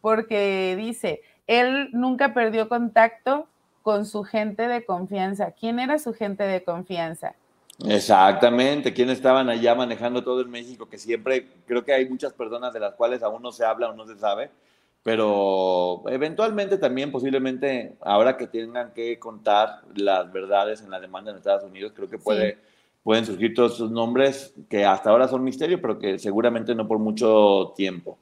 porque 0.00 0.74
dice, 0.76 1.20
él 1.46 1.90
nunca 1.92 2.34
perdió 2.34 2.68
contacto 2.68 3.46
con 3.82 4.04
su 4.04 4.24
gente 4.24 4.68
de 4.68 4.84
confianza. 4.84 5.52
¿Quién 5.52 5.78
era 5.78 5.98
su 5.98 6.12
gente 6.12 6.44
de 6.44 6.62
confianza? 6.62 7.34
Exactamente, 7.86 8.92
¿quiénes 8.92 9.18
estaban 9.18 9.48
allá 9.48 9.74
manejando 9.74 10.24
todo 10.24 10.40
en 10.40 10.50
México? 10.50 10.88
Que 10.88 10.98
siempre 10.98 11.46
creo 11.64 11.84
que 11.84 11.92
hay 11.92 12.08
muchas 12.08 12.32
personas 12.32 12.72
de 12.72 12.80
las 12.80 12.94
cuales 12.94 13.22
aún 13.22 13.40
no 13.40 13.52
se 13.52 13.64
habla 13.64 13.90
o 13.90 13.94
no 13.94 14.04
se 14.04 14.18
sabe, 14.18 14.50
pero 15.04 16.02
eventualmente 16.08 16.76
también 16.78 17.12
posiblemente 17.12 17.96
ahora 18.00 18.36
que 18.36 18.48
tengan 18.48 18.92
que 18.92 19.18
contar 19.20 19.82
las 19.94 20.32
verdades 20.32 20.82
en 20.82 20.90
la 20.90 20.98
demanda 20.98 21.30
en 21.30 21.36
Estados 21.36 21.62
Unidos, 21.62 21.92
creo 21.94 22.10
que 22.10 22.18
puede, 22.18 22.58
pueden 23.04 23.24
surgir 23.24 23.54
todos 23.54 23.74
esos 23.74 23.92
nombres 23.92 24.54
que 24.68 24.84
hasta 24.84 25.10
ahora 25.10 25.28
son 25.28 25.44
misterio, 25.44 25.80
pero 25.80 26.00
que 26.00 26.18
seguramente 26.18 26.74
no 26.74 26.88
por 26.88 26.98
mucho 26.98 27.74
tiempo. 27.76 28.18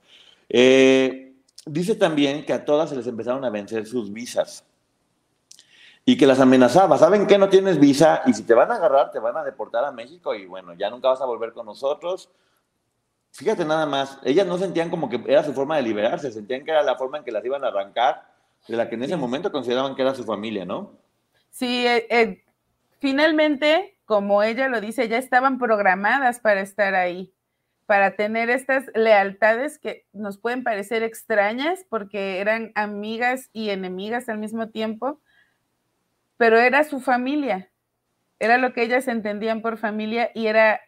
Eh, 0.51 1.33
dice 1.65 1.95
también 1.95 2.45
que 2.45 2.53
a 2.53 2.63
todas 2.63 2.91
se 2.91 2.97
les 2.97 3.07
empezaron 3.07 3.43
a 3.43 3.51
vencer 3.51 3.87
sus 3.87 4.13
visas 4.13 4.67
y 6.09 6.17
que 6.17 6.27
las 6.27 6.39
amenazaba. 6.39 6.97
¿Saben 6.97 7.27
que 7.27 7.37
no 7.37 7.49
tienes 7.49 7.81
visa? 7.81 8.23
Y 8.27 8.33
si 8.33 8.45
te 8.45 8.55
van 8.55 8.71
a 8.71 8.77
agarrar, 8.77 9.11
te 9.11 9.19
van 9.19 9.37
a 9.37 9.43
deportar 9.43 9.85
a 9.85 9.91
México 9.91 10.35
y 10.35 10.47
bueno, 10.47 10.73
ya 10.73 10.89
nunca 10.89 11.09
vas 11.09 11.21
a 11.21 11.27
volver 11.27 11.53
con 11.53 11.67
nosotros. 11.67 12.31
Fíjate 13.33 13.65
nada 13.65 13.85
más, 13.87 14.19
ellas 14.25 14.47
no 14.47 14.57
sentían 14.57 14.89
como 14.89 15.11
que 15.11 15.21
era 15.27 15.43
su 15.43 15.53
forma 15.53 15.77
de 15.77 15.83
liberarse, 15.83 16.31
sentían 16.31 16.65
que 16.65 16.71
era 16.71 16.85
la 16.85 16.95
forma 16.95 17.19
en 17.19 17.25
que 17.25 17.33
las 17.33 17.45
iban 17.45 17.65
a 17.65 17.69
arrancar 17.69 18.23
de 18.69 18.77
la 18.77 18.89
que 18.89 18.95
en 18.95 19.03
ese 19.03 19.17
momento 19.17 19.51
consideraban 19.51 19.97
que 19.97 20.03
era 20.03 20.15
su 20.15 20.25
familia, 20.25 20.65
¿no? 20.65 20.93
Sí, 21.51 21.87
eh, 21.87 22.07
eh, 22.09 22.45
finalmente, 23.01 23.99
como 24.05 24.45
ella 24.45 24.69
lo 24.69 24.81
dice, 24.81 25.09
ya 25.09 25.19
estaban 25.19 25.59
programadas 25.59 26.39
para 26.39 26.61
estar 26.61 26.95
ahí, 26.95 27.35
para 27.87 28.15
tener 28.15 28.49
estas 28.49 28.85
lealtades 28.95 29.81
que 29.81 30.07
nos 30.13 30.39
pueden 30.39 30.63
parecer 30.63 31.03
extrañas 31.03 31.85
porque 31.89 32.41
eran 32.41 32.71
amigas 32.77 33.51
y 33.53 33.71
enemigas 33.71 34.29
al 34.29 34.39
mismo 34.39 34.69
tiempo, 34.69 35.21
pero 36.37 36.59
era 36.59 36.85
su 36.85 37.01
familia, 37.01 37.71
era 38.39 38.59
lo 38.59 38.73
que 38.73 38.83
ellas 38.83 39.09
entendían 39.09 39.63
por 39.63 39.79
familia 39.79 40.31
y 40.35 40.47
era 40.47 40.81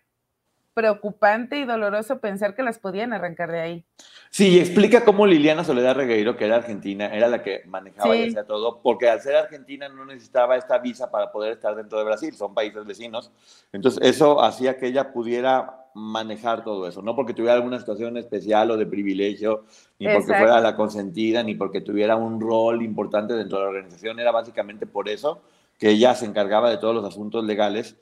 preocupante 0.74 1.56
y 1.56 1.64
doloroso 1.64 2.20
pensar 2.20 2.54
que 2.54 2.62
las 2.62 2.78
podían 2.78 3.12
arrancar 3.12 3.50
de 3.50 3.58
ahí. 3.60 3.86
Sí, 4.30 4.50
y 4.50 4.60
explica 4.60 5.04
cómo 5.04 5.26
Liliana 5.26 5.64
Soledad 5.64 5.96
Regueiro, 5.96 6.36
que 6.36 6.44
era 6.44 6.54
argentina, 6.56 7.06
era 7.12 7.26
la 7.26 7.42
que 7.42 7.62
manejaba 7.66 8.14
Sí. 8.14 8.20
y 8.20 8.28
hacía 8.28 8.44
todo, 8.44 8.80
porque 8.80 9.10
al 9.10 9.20
ser 9.20 9.34
argentina 9.34 9.88
no 9.88 10.04
necesitaba 10.04 10.56
esta 10.56 10.78
visa 10.78 11.10
para 11.10 11.32
poder 11.32 11.54
estar 11.54 11.74
dentro 11.74 11.98
de 11.98 12.04
Brasil, 12.04 12.32
son 12.34 12.54
países 12.54 12.84
vecinos. 12.84 13.32
Entonces, 13.72 14.00
eso 14.08 14.40
hacía 14.40 14.76
que 14.76 14.86
ella 14.86 15.12
pudiera 15.12 15.87
manejar 15.98 16.64
todo 16.64 16.86
eso, 16.88 17.02
no 17.02 17.14
porque 17.16 17.34
tuviera 17.34 17.54
alguna 17.54 17.78
situación 17.78 18.16
especial 18.16 18.70
o 18.70 18.76
de 18.76 18.86
privilegio, 18.86 19.64
ni 19.98 20.06
porque 20.14 20.32
fuera 20.38 20.60
la 20.60 20.76
consentida, 20.76 21.42
ni 21.42 21.54
porque 21.54 21.80
tuviera 21.80 22.16
un 22.16 22.40
rol 22.40 22.82
importante 22.82 23.34
dentro 23.34 23.58
de 23.58 23.64
la 23.64 23.70
organización, 23.70 24.18
era 24.20 24.30
básicamente 24.30 24.86
por 24.86 25.08
eso 25.08 25.40
que 25.78 25.90
ella 25.90 26.14
se 26.14 26.26
encargaba 26.26 26.70
de 26.70 26.78
todos 26.78 26.94
los 26.94 27.04
asuntos 27.04 27.44
legales. 27.44 27.96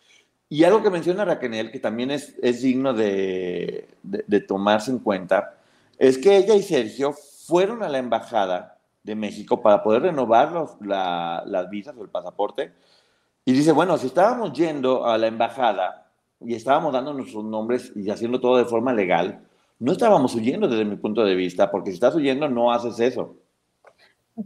Y 0.48 0.62
algo 0.64 0.82
que 0.82 0.90
menciona 0.90 1.24
Raquel, 1.24 1.70
que 1.72 1.80
también 1.80 2.10
es, 2.10 2.36
es 2.42 2.62
digno 2.62 2.94
de, 2.94 3.88
de- 4.02 4.24
de 4.26 4.40
tomarse 4.40 4.90
en 4.90 5.00
cuenta, 5.00 5.54
es 5.98 6.18
que 6.18 6.36
ella 6.36 6.54
y 6.54 6.62
Sergio 6.62 7.12
fueron 7.12 7.82
a 7.82 7.88
la 7.88 7.98
embajada 7.98 8.78
de 9.02 9.14
México 9.14 9.60
para 9.60 9.82
poder 9.82 10.02
renovar 10.02 10.52
los- 10.52 10.76
la- 10.80 11.42
las 11.46 11.68
visas 11.70 11.94
o 11.98 12.02
el 12.02 12.08
pasaporte. 12.08 12.72
Y 13.44 13.52
dice, 13.52 13.72
bueno, 13.72 13.96
si 13.98 14.06
estábamos 14.08 14.52
yendo 14.52 15.06
a 15.06 15.16
la 15.18 15.26
embajada 15.28 16.05
y 16.40 16.54
estábamos 16.54 16.92
dando 16.92 17.12
nuestros 17.12 17.44
nombres 17.44 17.92
y 17.94 18.10
haciendo 18.10 18.40
todo 18.40 18.58
de 18.58 18.64
forma 18.64 18.92
legal, 18.92 19.46
no 19.78 19.92
estábamos 19.92 20.34
huyendo 20.34 20.68
desde 20.68 20.84
mi 20.84 20.96
punto 20.96 21.24
de 21.24 21.34
vista, 21.34 21.70
porque 21.70 21.90
si 21.90 21.94
estás 21.94 22.14
huyendo 22.14 22.48
no 22.48 22.72
haces 22.72 22.98
eso. 23.00 23.36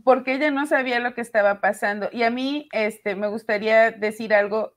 porque 0.04 0.34
ella 0.34 0.50
no 0.50 0.66
sabía 0.66 1.00
lo 1.00 1.14
que 1.14 1.20
estaba 1.20 1.60
pasando. 1.60 2.08
Y 2.12 2.22
a 2.22 2.30
mí 2.30 2.68
este, 2.72 3.16
me 3.16 3.28
gustaría 3.28 3.90
decir 3.90 4.34
algo, 4.34 4.74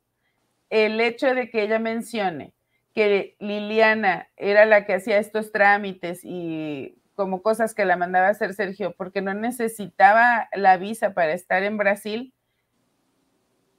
el 0.69 0.99
hecho 0.99 1.35
de 1.35 1.49
que 1.49 1.63
ella 1.63 1.79
mencione 1.79 2.53
que 2.93 3.35
Liliana 3.39 4.29
era 4.37 4.65
la 4.65 4.85
que 4.85 4.93
hacía 4.93 5.17
estos 5.17 5.51
trámites 5.51 6.21
y 6.23 6.95
como 7.15 7.41
cosas 7.41 7.73
que 7.73 7.85
la 7.85 7.97
mandaba 7.97 8.29
hacer 8.29 8.53
Sergio, 8.53 8.95
porque 8.97 9.21
no 9.21 9.33
necesitaba 9.33 10.47
la 10.53 10.77
visa 10.77 11.13
para 11.13 11.33
estar 11.33 11.63
en 11.63 11.77
Brasil, 11.77 12.33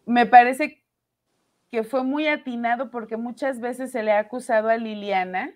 me 0.06 0.26
parece 0.26 0.83
que 1.74 1.82
fue 1.82 2.04
muy 2.04 2.28
atinado 2.28 2.88
porque 2.88 3.16
muchas 3.16 3.58
veces 3.58 3.90
se 3.90 4.04
le 4.04 4.12
ha 4.12 4.20
acusado 4.20 4.68
a 4.68 4.76
Liliana 4.76 5.52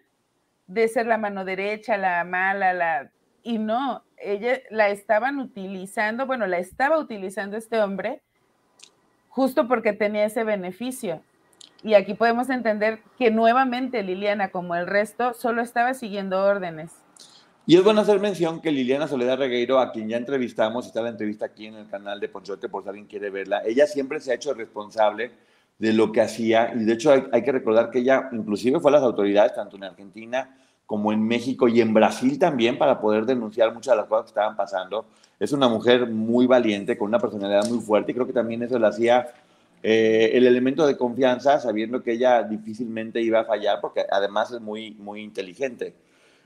de 0.67 0.89
ser 0.89 1.07
la 1.07 1.17
mano 1.17 1.45
derecha, 1.45 1.97
la 1.97 2.25
mala, 2.25 2.73
la... 2.73 3.13
Y 3.45 3.59
no, 3.59 4.03
ella 4.17 4.59
la 4.69 4.89
estaban 4.89 5.39
utilizando, 5.39 6.27
bueno, 6.27 6.49
la 6.49 6.59
estaba 6.59 6.99
utilizando 6.99 7.57
este 7.57 7.81
hombre 7.81 8.21
justo 9.29 9.69
porque 9.69 9.93
tenía 9.93 10.25
ese 10.25 10.43
beneficio. 10.43 11.23
Y 11.85 11.95
aquí 11.95 12.15
podemos 12.15 12.51
entender 12.51 12.99
que 13.17 13.31
nuevamente 13.31 14.03
Liliana, 14.03 14.51
como 14.51 14.75
el 14.75 14.89
resto, 14.89 15.35
solo 15.35 15.63
estaba 15.63 15.95
siguiendo 15.95 16.43
órdenes. 16.43 16.97
Y 17.65 17.77
es 17.77 17.85
bueno 17.85 18.01
hacer 18.01 18.19
mención 18.19 18.61
que 18.61 18.73
Liliana 18.73 19.07
Soledad 19.07 19.39
Regueiro, 19.39 19.79
a 19.79 19.93
quien 19.93 20.09
ya 20.09 20.17
entrevistamos, 20.17 20.85
está 20.85 21.01
la 21.01 21.11
entrevista 21.11 21.47
aquí 21.47 21.67
en 21.67 21.77
el 21.77 21.89
canal 21.89 22.19
de 22.19 22.29
Ponchote 22.29 22.69
por 22.69 22.83
si 22.83 22.89
alguien 22.89 23.07
quiere 23.07 23.31
verla, 23.31 23.63
ella 23.65 23.87
siempre 23.87 24.19
se 24.19 24.33
ha 24.33 24.35
hecho 24.35 24.53
responsable 24.53 25.31
de 25.79 25.93
lo 25.93 26.11
que 26.11 26.21
hacía 26.21 26.73
y 26.75 26.85
de 26.85 26.93
hecho 26.93 27.13
hay, 27.13 27.25
hay 27.33 27.43
que 27.43 27.53
recordar 27.53 27.91
que 27.91 28.01
ella 28.01 28.29
inclusive 28.33 28.81
fue 28.81 28.91
a 28.91 28.95
las 28.95 29.03
autoridades 29.03 29.55
tanto 29.55 29.77
en 29.77 29.85
Argentina 29.85 30.57
como 30.89 31.13
en 31.13 31.23
México 31.23 31.69
y 31.69 31.83
en 31.83 31.93
Brasil 31.93 32.39
también 32.39 32.79
para 32.79 32.99
poder 32.99 33.27
denunciar 33.27 33.75
muchas 33.75 33.93
de 33.93 33.99
las 33.99 34.07
cosas 34.07 34.25
que 34.25 34.31
estaban 34.31 34.57
pasando. 34.57 35.05
Es 35.39 35.53
una 35.53 35.69
mujer 35.69 36.09
muy 36.09 36.47
valiente, 36.47 36.97
con 36.97 37.09
una 37.09 37.19
personalidad 37.19 37.69
muy 37.69 37.81
fuerte 37.81 38.11
y 38.11 38.15
creo 38.15 38.27
que 38.27 38.33
también 38.33 38.63
eso 38.63 38.79
le 38.79 38.87
hacía 38.87 39.29
eh, 39.83 40.31
el 40.33 40.47
elemento 40.47 40.87
de 40.87 40.97
confianza, 40.97 41.61
sabiendo 41.61 42.03
que 42.03 42.13
ella 42.13 42.43
difícilmente 42.43 43.21
iba 43.21 43.41
a 43.41 43.45
fallar 43.45 43.83
porque 43.83 44.07
además 44.11 44.51
es 44.51 44.63
muy, 44.63 44.93
muy 44.95 45.21
inteligente. 45.21 45.95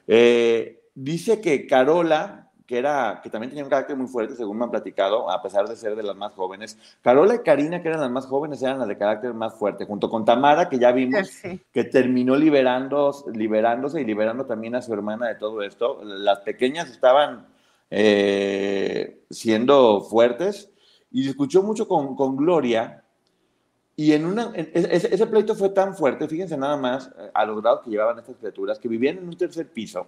Eh, 0.09 0.81
dice 0.93 1.41
que 1.41 1.65
Carola, 1.69 2.51
que, 2.67 2.79
era, 2.79 3.21
que 3.23 3.31
también 3.31 3.51
tenía 3.51 3.65
un 3.65 3.71
carácter 3.71 3.97
muy 3.97 4.07
fuerte, 4.07 4.35
según 4.37 4.59
me 4.59 4.65
han 4.65 4.71
platicado, 4.71 5.31
a 5.31 5.43
pesar 5.43 5.69
de 5.69 5.77
ser 5.77 5.97
de 5.97 6.03
las 6.03 6.17
más 6.17 6.33
jóvenes, 6.33 6.79
Carola 7.03 7.35
y 7.35 7.39
Karina, 7.41 7.83
que 7.83 7.89
eran 7.89 8.01
las 8.01 8.11
más 8.11 8.27
jóvenes, 8.27 8.63
eran 8.63 8.79
las 8.79 8.89
de 8.89 8.97
carácter 8.99 9.35
más 9.35 9.55
fuerte, 9.55 9.85
junto 9.85 10.09
con 10.11 10.25
Tamara, 10.25 10.69
que 10.69 10.79
ya 10.79 10.93
vimos 10.93 11.29
Sí. 11.29 11.61
que 11.73 11.85
terminó 11.85 12.37
liberando, 12.37 13.13
liberándose 13.33 14.01
y 14.01 14.05
liberando 14.05 14.47
también 14.47 14.75
a 14.75 14.83
su 14.83 14.93
hermana 14.93 15.29
de 15.29 15.35
todo 15.37 15.63
esto. 15.63 16.01
Las 16.05 16.41
pequeñas 16.41 16.91
estaban 16.91 17.47
eh, 17.91 19.25
siendo 19.31 20.01
fuertes 20.01 20.71
y 21.11 21.25
se 21.25 21.31
escuchó 21.31 21.63
mucho 21.63 21.87
con, 21.87 22.17
con 22.17 22.37
Gloria, 22.37 22.99
Y 23.95 24.13
en 24.13 24.25
una, 24.25 24.53
ese, 24.55 25.27
pleito 25.27 25.55
fue 25.55 25.69
tan 25.69 25.95
fuerte, 25.95 26.27
fíjense 26.27 26.57
nada 26.57 26.79
más 26.79 27.09
eh, 27.19 27.31
a 27.35 27.45
los 27.45 27.61
grados 27.61 27.83
que 27.83 27.91
llevaban 27.91 28.19
estas 28.19 28.37
criaturas, 28.37 28.79
que 28.79 28.89
vivían 28.89 29.19
en 29.19 29.29
un 29.29 29.37
tercer 29.37 29.71
piso 29.71 30.07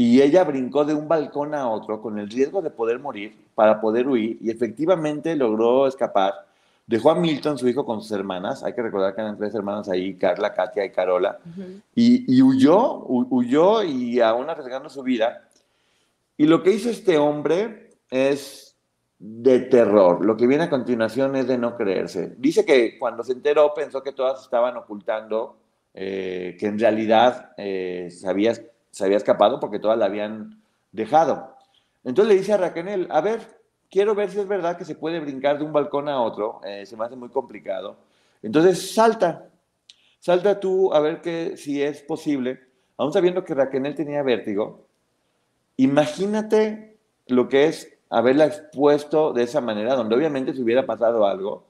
y 0.00 0.22
ella 0.22 0.44
brincó 0.44 0.86
de 0.86 0.94
un 0.94 1.08
balcón 1.08 1.54
a 1.54 1.68
otro 1.68 2.00
con 2.00 2.18
el 2.18 2.30
riesgo 2.30 2.62
de 2.62 2.70
poder 2.70 2.98
morir 3.00 3.36
para 3.54 3.82
poder 3.82 4.08
huir 4.08 4.38
y 4.40 4.50
efectivamente 4.50 5.36
logró 5.36 5.86
escapar. 5.86 6.46
Dejó 6.86 7.10
a 7.10 7.16
Milton, 7.16 7.58
su 7.58 7.68
hijo, 7.68 7.84
con 7.84 8.00
sus 8.00 8.10
hermanas. 8.12 8.64
Hay 8.64 8.72
que 8.72 8.80
recordar 8.80 9.14
que 9.14 9.20
eran 9.20 9.36
tres 9.36 9.54
hermanas 9.54 9.90
ahí, 9.90 10.14
Carla, 10.14 10.54
Katia 10.54 10.86
y 10.86 10.90
Carola. 10.90 11.38
y, 11.94 12.34
y, 12.34 12.40
huyó, 12.40 13.04
huyó 13.08 13.82
y 13.82 14.20
aún 14.20 14.48
arriesgando 14.48 14.88
su 14.88 15.02
vida. 15.02 15.46
Y 16.38 16.46
lo 16.46 16.62
que 16.62 16.72
hizo 16.72 16.88
este 16.88 17.18
hombre 17.18 17.90
es 18.08 18.74
de 19.18 19.60
terror. 19.60 20.24
Lo 20.24 20.34
que 20.34 20.46
viene 20.46 20.64
a 20.64 20.70
continuación 20.70 21.36
es 21.36 21.46
de 21.46 21.58
no 21.58 21.76
creerse. 21.76 22.36
Dice 22.38 22.64
que 22.64 22.98
cuando 22.98 23.22
se 23.22 23.32
enteró 23.32 23.74
pensó 23.74 24.02
que 24.02 24.12
todas 24.12 24.44
estaban 24.44 24.78
ocultando, 24.78 25.58
eh, 25.92 26.56
que 26.58 26.68
en 26.68 26.78
realidad 26.78 27.52
eh, 27.58 28.08
se, 28.10 28.26
había, 28.26 28.54
se 28.90 29.04
había 29.04 29.16
escapado 29.16 29.60
porque 29.60 29.78
todas 29.78 29.98
la 29.98 30.06
habían 30.06 30.62
dejado. 30.92 31.56
Entonces 32.04 32.34
le 32.34 32.40
dice 32.40 32.52
a 32.52 32.56
Raquel, 32.56 33.06
a 33.10 33.20
ver, 33.20 33.40
quiero 33.90 34.14
ver 34.14 34.30
si 34.30 34.40
es 34.40 34.48
verdad 34.48 34.76
que 34.76 34.84
se 34.84 34.94
puede 34.94 35.20
brincar 35.20 35.58
de 35.58 35.64
un 35.64 35.72
balcón 35.72 36.08
a 36.08 36.20
otro, 36.20 36.60
eh, 36.64 36.86
se 36.86 36.96
me 36.96 37.04
hace 37.04 37.16
muy 37.16 37.28
complicado. 37.28 37.96
Entonces 38.42 38.94
salta, 38.94 39.48
salta 40.18 40.60
tú 40.60 40.92
a 40.94 41.00
ver 41.00 41.20
que, 41.20 41.56
si 41.56 41.82
es 41.82 42.02
posible, 42.02 42.60
aún 42.96 43.12
sabiendo 43.12 43.44
que 43.44 43.54
Raquel 43.54 43.94
tenía 43.94 44.22
vértigo, 44.22 44.86
imagínate 45.76 46.98
lo 47.26 47.48
que 47.48 47.66
es 47.66 47.92
haberla 48.08 48.46
expuesto 48.46 49.32
de 49.32 49.44
esa 49.44 49.60
manera, 49.60 49.94
donde 49.94 50.16
obviamente 50.16 50.52
si 50.52 50.62
hubiera 50.62 50.86
pasado 50.86 51.26
algo, 51.26 51.64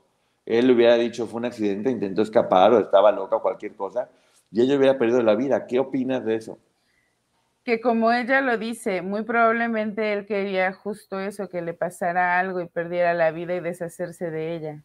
él 0.46 0.66
le 0.66 0.72
hubiera 0.72 0.94
dicho 0.94 1.26
fue 1.26 1.38
un 1.38 1.44
accidente, 1.44 1.90
intentó 1.90 2.22
escapar 2.22 2.72
o 2.72 2.78
estaba 2.78 3.12
loca 3.12 3.36
o 3.36 3.42
cualquier 3.42 3.74
cosa, 3.74 4.08
y 4.50 4.62
ella 4.62 4.76
hubiera 4.76 4.98
perdido 4.98 5.22
la 5.22 5.34
vida. 5.34 5.66
¿Qué 5.66 5.78
opinas 5.78 6.24
de 6.24 6.36
eso? 6.36 6.58
Que 7.64 7.80
como 7.80 8.10
ella 8.12 8.40
lo 8.40 8.56
dice, 8.56 9.02
muy 9.02 9.22
probablemente 9.22 10.12
él 10.12 10.26
quería 10.26 10.72
justo 10.72 11.20
eso, 11.20 11.48
que 11.48 11.60
le 11.60 11.74
pasara 11.74 12.38
algo 12.38 12.60
y 12.60 12.66
perdiera 12.66 13.12
la 13.14 13.30
vida 13.30 13.54
y 13.54 13.60
deshacerse 13.60 14.30
de 14.30 14.56
ella. 14.56 14.82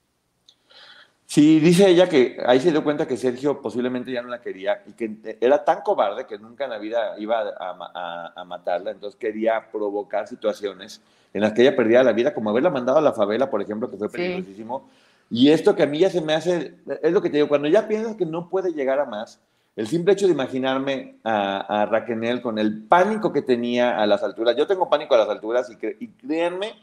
Sí, 1.27 1.59
dice 1.59 1.89
ella 1.89 2.07
que 2.07 2.37
ahí 2.45 2.59
se 2.59 2.71
dio 2.71 2.83
cuenta 2.83 3.07
que 3.07 3.17
Sergio 3.17 3.59
posiblemente 3.59 4.11
ya 4.11 4.21
no 4.21 4.29
la 4.29 4.41
quería 4.41 4.83
y 4.85 4.93
que 4.93 5.37
era 5.41 5.63
tan 5.65 5.81
cobarde 5.81 6.27
que 6.27 6.37
nunca 6.37 6.65
en 6.65 6.69
la 6.69 6.77
vida 6.77 7.15
iba 7.17 7.51
a, 7.59 8.43
matarla, 8.45 8.91
entonces 8.91 9.19
quería 9.19 9.71
provocar 9.71 10.27
situaciones 10.27 11.01
en 11.33 11.41
las 11.41 11.53
que 11.53 11.63
ella 11.63 11.75
perdiera 11.75 12.03
la 12.03 12.13
vida, 12.13 12.33
como 12.33 12.51
haberla 12.51 12.69
mandado 12.69 12.99
a 12.99 13.01
la 13.01 13.11
favela, 13.11 13.49
por 13.49 13.61
ejemplo, 13.61 13.89
que 13.89 13.97
fue 13.97 14.09
peligrosísimo. 14.09 14.87
Y 15.29 15.49
esto 15.49 15.75
que 15.75 15.83
a 15.83 15.87
mí 15.87 15.99
ya 15.99 16.09
se 16.09 16.21
me 16.21 16.33
hace, 16.33 16.75
es 17.01 17.11
lo 17.11 17.21
que 17.21 17.29
te 17.29 17.37
digo, 17.37 17.49
cuando 17.49 17.67
ya 17.67 17.87
piensas 17.87 18.15
que 18.15 18.25
no 18.25 18.47
puede 18.47 18.71
llegar 18.71 18.99
a 18.99 19.05
más, 19.05 19.41
el 19.75 19.87
simple 19.87 20.13
hecho 20.13 20.27
de 20.27 20.33
imaginarme 20.33 21.17
a, 21.23 21.81
a 21.81 21.85
Raquel 21.85 22.41
con 22.41 22.57
el 22.57 22.83
pánico 22.83 23.33
que 23.33 23.41
tenía 23.41 23.99
a 24.01 24.05
las 24.07 24.23
alturas, 24.23 24.55
yo 24.55 24.67
tengo 24.67 24.89
pánico 24.89 25.15
a 25.15 25.19
las 25.19 25.29
alturas 25.29 25.69
y, 25.69 26.03
y 26.03 26.07
créanme 26.07 26.73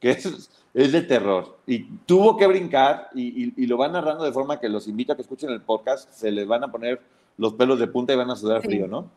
que 0.00 0.10
es, 0.10 0.50
es 0.72 0.92
de 0.92 1.02
terror. 1.02 1.58
Y 1.66 1.84
tuvo 2.06 2.36
que 2.36 2.46
brincar 2.46 3.08
y, 3.14 3.66
lo 3.66 3.76
van 3.76 3.92
narrando 3.92 4.24
de 4.24 4.32
forma 4.32 4.58
que 4.58 4.68
los 4.68 4.88
invito 4.88 5.12
a 5.12 5.16
que 5.16 5.22
escuchen 5.22 5.50
el 5.50 5.60
podcast, 5.60 6.10
se 6.10 6.30
les 6.30 6.46
van 6.46 6.64
a 6.64 6.72
poner 6.72 7.00
los 7.36 7.54
pelos 7.54 7.78
de 7.78 7.86
punta 7.86 8.12
y 8.12 8.16
van 8.16 8.30
a 8.30 8.36
sudar 8.36 8.62
frío, 8.62 8.86
¿no? 8.86 9.10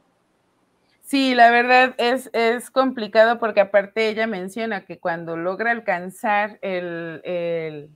Sí, 1.01 1.35
la 1.35 1.51
verdad 1.51 1.95
es, 1.97 2.29
es 2.33 2.69
complicado 2.69 3.37
porque 3.39 3.61
aparte 3.61 4.09
ella 4.09 4.25
menciona 4.25 4.85
que 4.85 4.99
cuando 4.99 5.35
logra 5.35 5.71
alcanzar 5.71 6.59
el, 6.61 7.21
el 7.25 7.89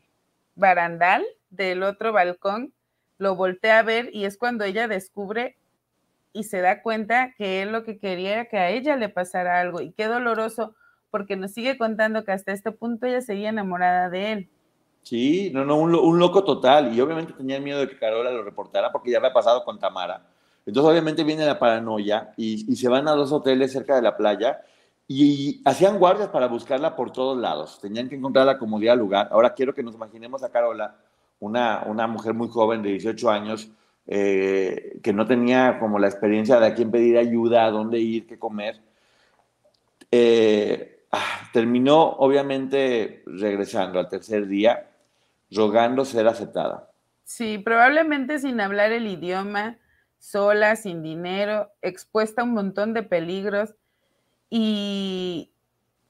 barandal 0.56 1.26
del 1.50 1.84
otro 1.84 2.12
balcón, 2.12 2.74
lo 3.18 3.36
voltea 3.36 3.80
a 3.80 3.84
ver 3.84 4.10
y 4.14 4.26
es 4.26 4.38
cuando 4.38 4.64
ella 4.64 4.88
descubre 4.88 5.58
y 6.34 6.44
se 6.44 6.62
da 6.62 6.82
cuenta 6.82 7.34
que 7.38 7.62
él 7.62 7.72
lo 7.72 7.84
que 7.84 7.98
quería 7.98 8.34
era 8.34 8.46
que 8.46 8.58
a 8.58 8.70
ella 8.70 8.96
le 8.96 9.10
pasara 9.10 9.60
algo 9.60 9.82
y 9.82 9.92
qué 9.92 10.06
doloroso 10.06 10.76
porque 11.10 11.36
nos 11.36 11.52
sigue 11.52 11.78
contando 11.78 12.24
que 12.24 12.32
hasta 12.32 12.52
este 12.52 12.72
punto 12.72 13.06
ella 13.06 13.22
seguía 13.22 13.50
enamorada 13.50 14.10
de 14.10 14.32
él. 14.32 14.50
Sí, 15.02 15.52
no, 15.54 15.64
no, 15.64 15.78
un, 15.78 16.20
loco 16.20 16.44
total. 16.44 16.94
Y 16.94 17.00
obviamente 17.00 17.34
tenía 17.34 17.60
miedo 17.60 17.80
de 17.80 17.88
que 17.88 17.98
Carola 17.98 18.30
lo 18.30 18.44
reportara 18.44 18.92
porque 18.92 19.10
ya 19.10 19.20
había 19.20 19.32
pasado 19.32 19.64
con 19.64 19.80
Tamara. 19.80 20.22
Entonces 20.66 20.92
obviamente 20.92 21.24
viene 21.24 21.46
la 21.46 21.58
paranoia 21.58 22.34
y, 22.36 22.76
se 22.76 22.90
van 22.90 23.08
a 23.08 23.14
dos 23.14 23.32
hoteles 23.32 23.72
cerca 23.72 23.96
de 23.96 24.02
la 24.02 24.18
playa 24.18 24.62
y 25.08 25.62
hacían 25.64 25.98
guardias 25.98 26.28
para 26.28 26.48
buscarla 26.48 26.98
por 26.98 27.12
todos 27.12 27.38
lados. 27.38 27.80
Tenían 27.80 28.10
que 28.10 28.16
encontrarla 28.16 28.58
como 28.60 28.78
día 28.80 28.96
lugar. 28.96 29.30
Ahora 29.32 29.54
quiero 29.54 29.74
que 29.74 29.82
nos 29.82 29.96
imaginemos 29.96 30.44
a 30.44 30.52
Carola, 30.52 30.98
una, 31.40 31.84
una 31.86 32.08
mujer 32.08 32.34
muy 32.34 32.48
joven 32.48 32.82
de 32.82 32.90
18 32.90 33.30
años, 33.30 33.72
eh, 34.06 35.00
que 35.04 35.14
no 35.14 35.26
tenía 35.26 35.80
como 35.80 36.00
la 36.00 36.08
experiencia 36.08 36.60
de 36.60 36.68
a 36.68 36.74
quién 36.74 36.92
pedir 36.92 37.18
ayuda, 37.18 37.66
a 37.66 37.72
dónde 37.72 38.00
ir, 38.00 38.26
qué 38.28 38.40
comer. 38.40 38.82
Eh, 40.12 40.98
Ah, 41.12 41.50
terminó 41.54 42.02
obviamente 42.02 43.24
regresando 43.26 44.00
al 44.00 44.10
tercer 44.10 44.48
día, 44.48 44.90
rogando 45.50 46.04
ser 46.04 46.28
aceptada. 46.28 46.92
Sí, 47.24 47.58
probablemente 47.58 48.40
sin 48.40 48.60
hablar 48.60 48.92
el 48.92 49.08
idioma, 49.08 49.78
sola, 50.20 50.76
sin 50.76 51.02
dinero, 51.02 51.72
expuesta 51.82 52.42
a 52.42 52.46
un 52.46 52.54
montón 52.54 52.94
de 52.94 53.04
peligros 53.04 53.74
y 54.50 55.52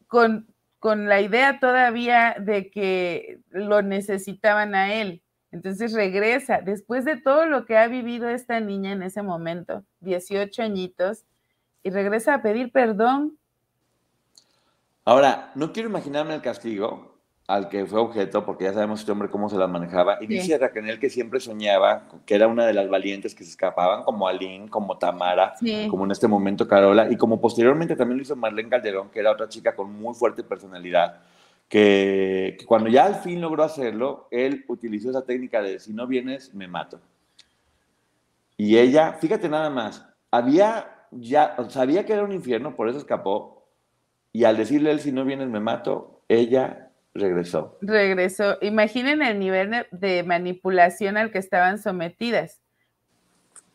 con, 0.08 0.48
con 0.80 1.08
la 1.08 1.22
idea 1.22 1.60
todavía 1.60 2.36
de 2.40 2.70
que 2.70 3.40
lo 3.50 3.82
necesitaban 3.82 4.76
a 4.76 4.94
él. 4.94 5.24
Entonces 5.52 5.94
regresa, 5.94 6.62
después 6.62 7.06
de 7.06 7.18
todo 7.18 7.46
lo 7.46 7.66
que 7.66 7.78
ha 7.78 7.88
vivido 7.88 8.30
esta 8.30 8.60
niña 8.60 8.92
en 8.92 9.04
ese 9.04 9.22
momento, 9.24 9.84
18 10.02 10.62
añitos, 10.62 11.26
y 11.84 11.90
regresa 11.90 12.34
a 12.34 12.42
pedir 12.42 12.72
perdón 12.72 13.38
Ahora, 15.08 15.54
no 15.56 15.72
quiero 15.72 15.88
imaginarme 15.88 16.36
el 16.36 16.42
castigo 16.42 17.17
al 17.48 17.70
que 17.70 17.86
fue 17.86 18.00
objeto, 18.02 18.46
porque 18.46 18.66
ya 18.66 18.74
sabemos 18.74 19.00
este 19.00 19.12
hombre 19.12 19.30
cómo 19.30 19.50
se 19.50 19.58
la 19.58 19.68
manejaba. 19.68 20.18
Y 20.22 20.28
dice 20.28 20.58
Raquel 20.58 21.00
que 21.00 21.10
siempre 21.10 21.40
soñaba 21.40 22.04
que 22.26 22.36
era 22.36 22.48
una 22.48 22.66
de 22.66 22.74
las 22.74 22.90
valientes 22.90 23.34
que 23.34 23.46
se 23.46 23.52
escapaban, 23.52 24.04
como 24.04 24.28
Aline, 24.28 24.70
como 24.70 24.98
Tamara, 24.98 25.54
como 25.90 26.04
en 26.04 26.12
este 26.12 26.28
momento 26.28 26.68
Carola, 26.68 27.10
y 27.10 27.16
como 27.16 27.40
posteriormente 27.40 27.96
también 27.96 28.18
lo 28.18 28.24
hizo 28.24 28.36
Marlene 28.36 28.70
Calderón, 28.70 29.10
que 29.10 29.20
era 29.20 29.32
otra 29.32 29.48
chica 29.48 29.76
con 29.76 29.94
muy 29.94 30.14
fuerte 30.14 30.44
personalidad, 30.44 31.22
que, 31.70 32.58
que 32.60 32.66
cuando 32.66 32.90
ya 32.90 33.06
al 33.06 33.16
fin 33.16 33.40
logró 33.40 33.64
hacerlo, 33.64 34.28
él 34.30 34.66
utilizó 34.68 35.10
esa 35.10 35.26
técnica 35.26 35.62
de 35.62 35.80
si 35.80 35.94
no 35.94 36.06
vienes, 36.06 36.54
me 36.54 36.68
mato. 36.68 37.00
Y 38.58 38.78
ella, 38.78 39.14
fíjate 39.14 39.48
nada 39.48 39.70
más, 39.70 40.06
había 40.32 40.98
ya, 41.12 41.56
sabía 41.70 42.06
que 42.06 42.14
era 42.14 42.24
un 42.24 42.32
infierno, 42.32 42.76
por 42.76 42.90
eso 42.90 42.98
escapó, 42.98 43.66
y 44.34 44.44
al 44.44 44.58
decirle 44.58 44.92
él, 44.92 45.00
si 45.00 45.12
no 45.12 45.26
vienes 45.26 45.48
me 45.48 45.60
mato, 45.60 46.22
ella 46.28 46.87
regresó. 47.18 47.78
Regresó. 47.82 48.58
Imaginen 48.62 49.22
el 49.22 49.40
nivel 49.40 49.88
de, 49.92 50.24
manipulación 50.24 51.18
al 51.18 51.32
que 51.32 51.40
estaban 51.40 51.80
sometidas. 51.80 52.62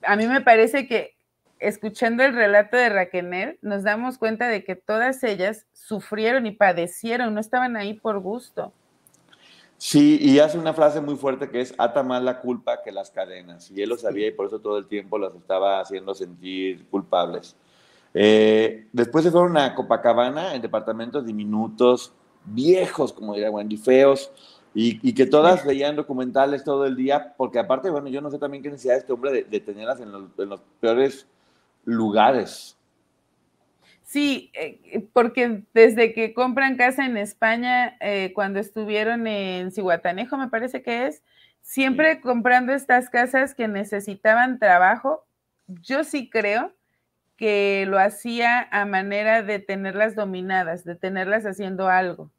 A 0.02 0.16
mí 0.16 0.26
me 0.26 0.40
parece 0.40 0.86
que 0.86 1.14
escuchando 1.58 2.24
el 2.24 2.34
relato 2.34 2.76
de 2.76 2.88
Raquel, 2.88 3.58
nos 3.62 3.84
damos 3.84 4.18
cuenta 4.18 4.48
de 4.48 4.64
que 4.64 4.74
todas 4.74 5.22
ellas 5.22 5.66
sufrieron 5.72 6.44
y 6.46 6.50
padecieron, 6.50 7.34
no 7.34 7.40
estaban 7.40 7.76
ahí 7.76 7.94
por 7.94 8.18
gusto. 8.18 8.72
Sí, 9.78 10.18
y 10.20 10.38
hace 10.38 10.58
una 10.58 10.74
frase 10.74 11.00
muy 11.00 11.16
fuerte 11.16 11.50
que 11.50 11.60
es, 11.60 11.74
ata 11.78 12.02
más 12.02 12.22
la 12.22 12.40
culpa 12.40 12.82
que 12.82 12.92
las 12.92 13.10
cadenas. 13.10 13.70
Y 13.70 13.82
él 13.82 13.88
lo 13.88 13.96
sabía 13.96 14.28
y 14.28 14.30
por 14.30 14.46
eso 14.46 14.60
todo 14.60 14.78
el 14.78 14.86
tiempo 14.86 15.18
las 15.18 15.34
estaba 15.34 15.80
haciendo 15.80 16.14
sentir 16.14 16.86
culpables. 16.86 17.56
Eh, 18.14 18.86
después 18.92 19.24
se 19.24 19.30
fueron 19.30 19.56
a 19.56 19.74
Copacabana, 19.74 20.54
en 20.54 20.62
departamentos 20.62 21.24
diminutos, 21.24 22.12
viejos, 22.44 23.12
como 23.12 23.34
diría 23.34 23.50
Wendy, 23.50 23.76
feos, 23.76 24.30
y, 24.74 25.12
que 25.12 25.26
todas 25.26 25.66
veían 25.66 25.96
documentales 25.96 26.64
todo 26.64 26.86
el 26.86 26.96
día, 26.96 27.34
porque 27.36 27.58
aparte, 27.58 27.90
bueno, 27.90 28.08
yo 28.08 28.20
no 28.22 28.30
sé 28.30 28.38
también 28.38 28.62
qué 28.62 28.70
necesidad 28.70 28.96
este 28.96 29.12
hombre 29.12 29.44
de, 29.44 29.60
tenerlas 29.60 30.00
en 30.00 30.10
los, 30.12 30.60
peores 30.80 31.26
lugares. 31.84 32.78
Sí, 34.02 34.50
eh, 34.54 35.06
porque 35.12 35.62
desde 35.74 36.14
que 36.14 36.32
compran 36.32 36.76
casa 36.76 37.04
en 37.04 37.16
España, 37.16 37.96
eh, 38.00 38.32
cuando 38.34 38.60
estuvieron 38.60 39.26
en 39.26 39.72
Cihuatanejo, 39.72 40.36
me 40.36 40.48
parece 40.48 40.82
que 40.82 41.06
es, 41.06 41.22
siempre 41.60 42.20
comprando 42.20 42.72
estas 42.72 43.10
casas 43.10 43.54
que 43.54 43.68
necesitaban 43.68 44.58
trabajo, 44.58 45.26
yo 45.66 46.02
sí 46.04 46.28
creo 46.30 46.72
que 47.42 47.86
lo 47.88 47.98
hacía 47.98 48.68
a 48.70 48.84
manera 48.84 49.42
de 49.42 49.58
tenerlas 49.58 50.14
dominadas, 50.14 50.84
de 50.84 50.94
tenerlas 50.94 51.44
haciendo 51.44 51.88
algo. 51.88 52.30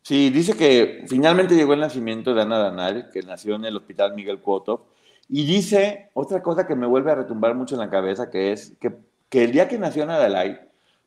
Sí, 0.00 0.30
dice 0.30 0.56
que 0.56 1.04
finalmente 1.06 1.54
llegó 1.54 1.74
el 1.74 1.80
nacimiento 1.80 2.34
de 2.34 2.40
Ana 2.40 2.56
Danal, 2.60 3.10
que 3.12 3.20
nació 3.20 3.56
en 3.56 3.66
el 3.66 3.76
Hospital 3.76 4.14
Miguel 4.14 4.40
Cuoto, 4.40 4.86
y 5.28 5.44
dice 5.44 6.08
otra 6.14 6.42
cosa 6.42 6.66
que 6.66 6.74
me 6.74 6.86
vuelve 6.86 7.12
a 7.12 7.16
retumbar 7.16 7.54
mucho 7.54 7.74
en 7.74 7.82
la 7.82 7.90
cabeza, 7.90 8.30
que 8.30 8.52
es 8.52 8.74
que, 8.80 9.44
el 9.44 9.52
día 9.52 9.68
que 9.68 9.78
nació 9.78 10.04
Ana 10.04 10.16
Dalai, 10.16 10.60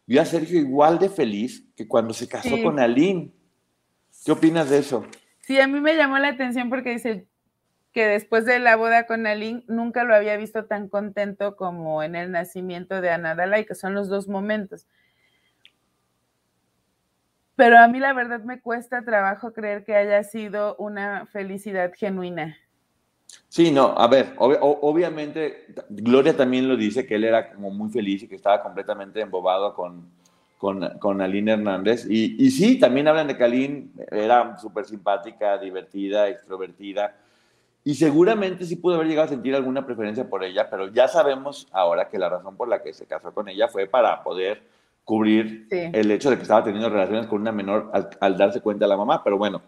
vio 0.06 0.22
a 0.22 0.26
Sergio 0.26 0.60
igual 0.60 1.00
de 1.00 1.10
feliz 1.10 1.66
que 1.76 1.88
cuando 1.88 2.14
se 2.14 2.28
casó 2.28 2.62
con 2.62 2.80
Aline. 2.80 3.32
¿Qué 4.24 4.32
opinas 4.34 4.70
de 4.70 4.78
eso? 4.78 5.04
Sí, 5.40 5.60
a 5.60 5.66
mí 5.66 5.80
me 5.80 5.96
llamó 5.96 6.20
la 6.20 6.28
atención 6.28 6.70
porque 6.70 6.92
dice, 6.92 7.26
que 7.94 8.06
después 8.06 8.46
de 8.46 8.60
la 8.60 8.76
boda 8.76 9.08
con 9.08 9.26
Aline 9.26 9.64
nunca 9.68 10.04
lo 10.04 10.14
había 10.16 10.38
visto 10.38 10.66
tan 10.66 10.88
contento 10.88 11.56
como 11.56 12.04
en 12.04 12.16
el 12.16 12.32
nacimiento 12.32 13.02
de 13.02 13.10
Ana 13.10 13.36
Dalai, 13.36 13.66
que 13.66 13.76
son 13.76 13.94
los 13.94 14.10
dos 14.10 14.28
momentos. 14.28 14.88
Pero 17.56 17.80
a 17.80 17.88
mí 17.88 18.00
la 18.00 18.14
verdad 18.14 18.42
me 18.42 18.62
cuesta 18.62 19.04
trabajo 19.04 19.52
creer 19.52 19.84
que 19.84 19.96
haya 19.96 20.24
sido 20.24 20.76
una 20.78 21.26
felicidad 21.26 21.92
genuina. 21.96 22.56
Sí, 23.50 23.72
no, 23.72 23.96
a 23.98 24.08
ver, 24.08 24.36
obviamente 24.38 25.66
Gloria 25.90 26.38
también 26.38 26.68
lo 26.68 26.78
dice, 26.78 27.06
que 27.06 27.16
él 27.16 27.24
era 27.24 27.52
como 27.52 27.72
muy 27.72 27.90
feliz 27.90 28.24
y 28.24 28.28
que 28.28 28.36
estaba 28.36 28.62
completamente 28.62 29.20
embobado 29.22 29.74
con, 29.74 30.08
con, 30.60 31.00
con 31.00 31.20
Aline 31.20 31.54
Hernández. 31.54 32.06
Y, 32.08 32.36
y 32.38 32.52
sí, 32.52 32.80
también 32.80 33.08
hablan 33.08 33.28
de 33.28 33.36
que 33.36 33.44
Aline 33.44 33.90
era 34.12 34.58
súper 34.60 34.86
simpática, 34.86 35.58
divertida, 35.58 36.30
extrovertida 36.30 37.16
y 37.88 37.96
seguramente 37.96 38.66
sí 38.66 38.76
pudo 38.76 38.96
haber 38.96 39.08
llegado 39.08 39.28
a 39.28 39.30
sentir 39.30 39.56
alguna 39.56 39.86
preferencia 39.86 40.30
por 40.30 40.44
ella, 40.44 40.70
pero 40.70 40.90
ya 40.90 41.08
sabemos 41.08 41.70
ahora 41.72 42.10
que 42.10 42.20
la 42.20 42.28
razón 42.28 42.58
por 42.58 42.68
la 42.68 42.84
que 42.84 42.92
se 42.92 43.06
casó 43.06 43.34
con 43.34 43.48
ella 43.48 43.70
fue 43.70 43.88
para 43.88 44.24
poder 44.24 44.62
cubrir 45.06 45.68
el 45.72 46.12
hecho 46.12 46.30
de 46.30 46.36
que 46.36 46.42
estaba 46.42 46.66
teniendo 46.66 46.90
relaciones 46.90 47.28
con 47.28 47.40
una 47.40 47.54
menor 47.54 47.90
al, 48.20 48.36
darse 48.36 48.60
cuenta 48.60 48.84
de 48.84 48.90
la 48.90 48.98
mamá. 48.98 49.24
Pero 49.24 49.38
bueno, 49.38 49.62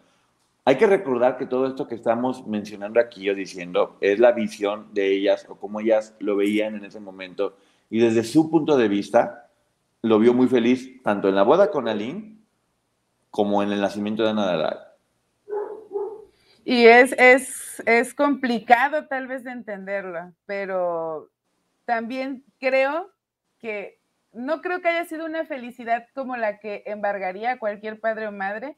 hay 0.66 0.76
que 0.76 0.86
recordar 0.86 1.38
que 1.38 1.46
todo 1.46 1.66
esto 1.66 1.88
que 1.88 1.96
estamos 1.96 2.46
mencionando 2.46 3.00
aquí 3.00 3.30
o 3.30 3.34
diciendo 3.34 3.96
es 4.02 4.20
la 4.20 4.34
visión 4.34 4.88
de 4.92 5.16
ellas 5.16 5.46
o 5.48 5.56
cómo 5.56 5.80
ellas 5.80 6.14
lo 6.20 6.36
veían 6.36 6.76
en 6.76 6.84
ese 6.84 7.00
momento. 7.00 7.56
Y 7.90 8.00
desde 8.00 8.26
su 8.26 8.52
punto 8.52 8.76
de 8.76 8.90
vista, 8.90 9.48
lo 10.02 10.20
vio 10.20 10.34
muy 10.34 10.50
feliz 10.50 11.02
tanto 11.04 11.30
en 11.30 11.36
la 11.36 11.44
boda 11.44 11.72
con 11.72 11.88
Aline 11.88 12.36
como 13.32 13.64
en 13.64 13.72
el 13.72 13.80
nacimiento 13.80 14.24
de 14.24 14.32
Ana 14.32 14.89
y 16.66 16.86
es, 16.86 17.14
es, 17.18 17.82
es 17.86 18.14
complicado 18.14 19.08
tal 19.08 19.28
vez 19.28 19.44
de 19.44 19.52
entenderlo, 19.52 20.34
pero 20.46 21.30
también 21.86 22.44
creo 22.60 23.12
que 23.60 24.00
no 24.32 24.62
creo 24.62 24.82
que 24.82 24.90
haya 24.90 25.06
sido 25.06 25.26
una 25.26 25.46
felicidad 25.46 26.06
como 26.14 26.38
la 26.38 26.60
que 26.60 26.84
embargaría 26.86 27.54
a 27.54 27.60
cualquier 27.60 28.00
padre 28.00 28.28
o 28.28 28.32
madre, 28.32 28.78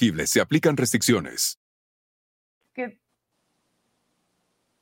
se 0.25 0.41
aplican 0.41 0.77
restricciones. 0.77 1.59
Que 2.73 2.99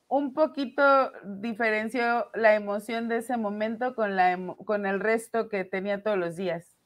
un 0.08 0.32
poquito 0.32 1.12
diferenció 1.24 2.30
la 2.34 2.54
emoción 2.54 3.08
de 3.08 3.18
ese 3.18 3.36
momento 3.36 3.94
con, 3.94 4.16
la, 4.16 4.38
con 4.64 4.86
el 4.86 5.00
resto 5.00 5.48
que 5.48 5.64
tenía 5.64 6.02
todos 6.02 6.18
los 6.18 6.36
días. 6.36 6.76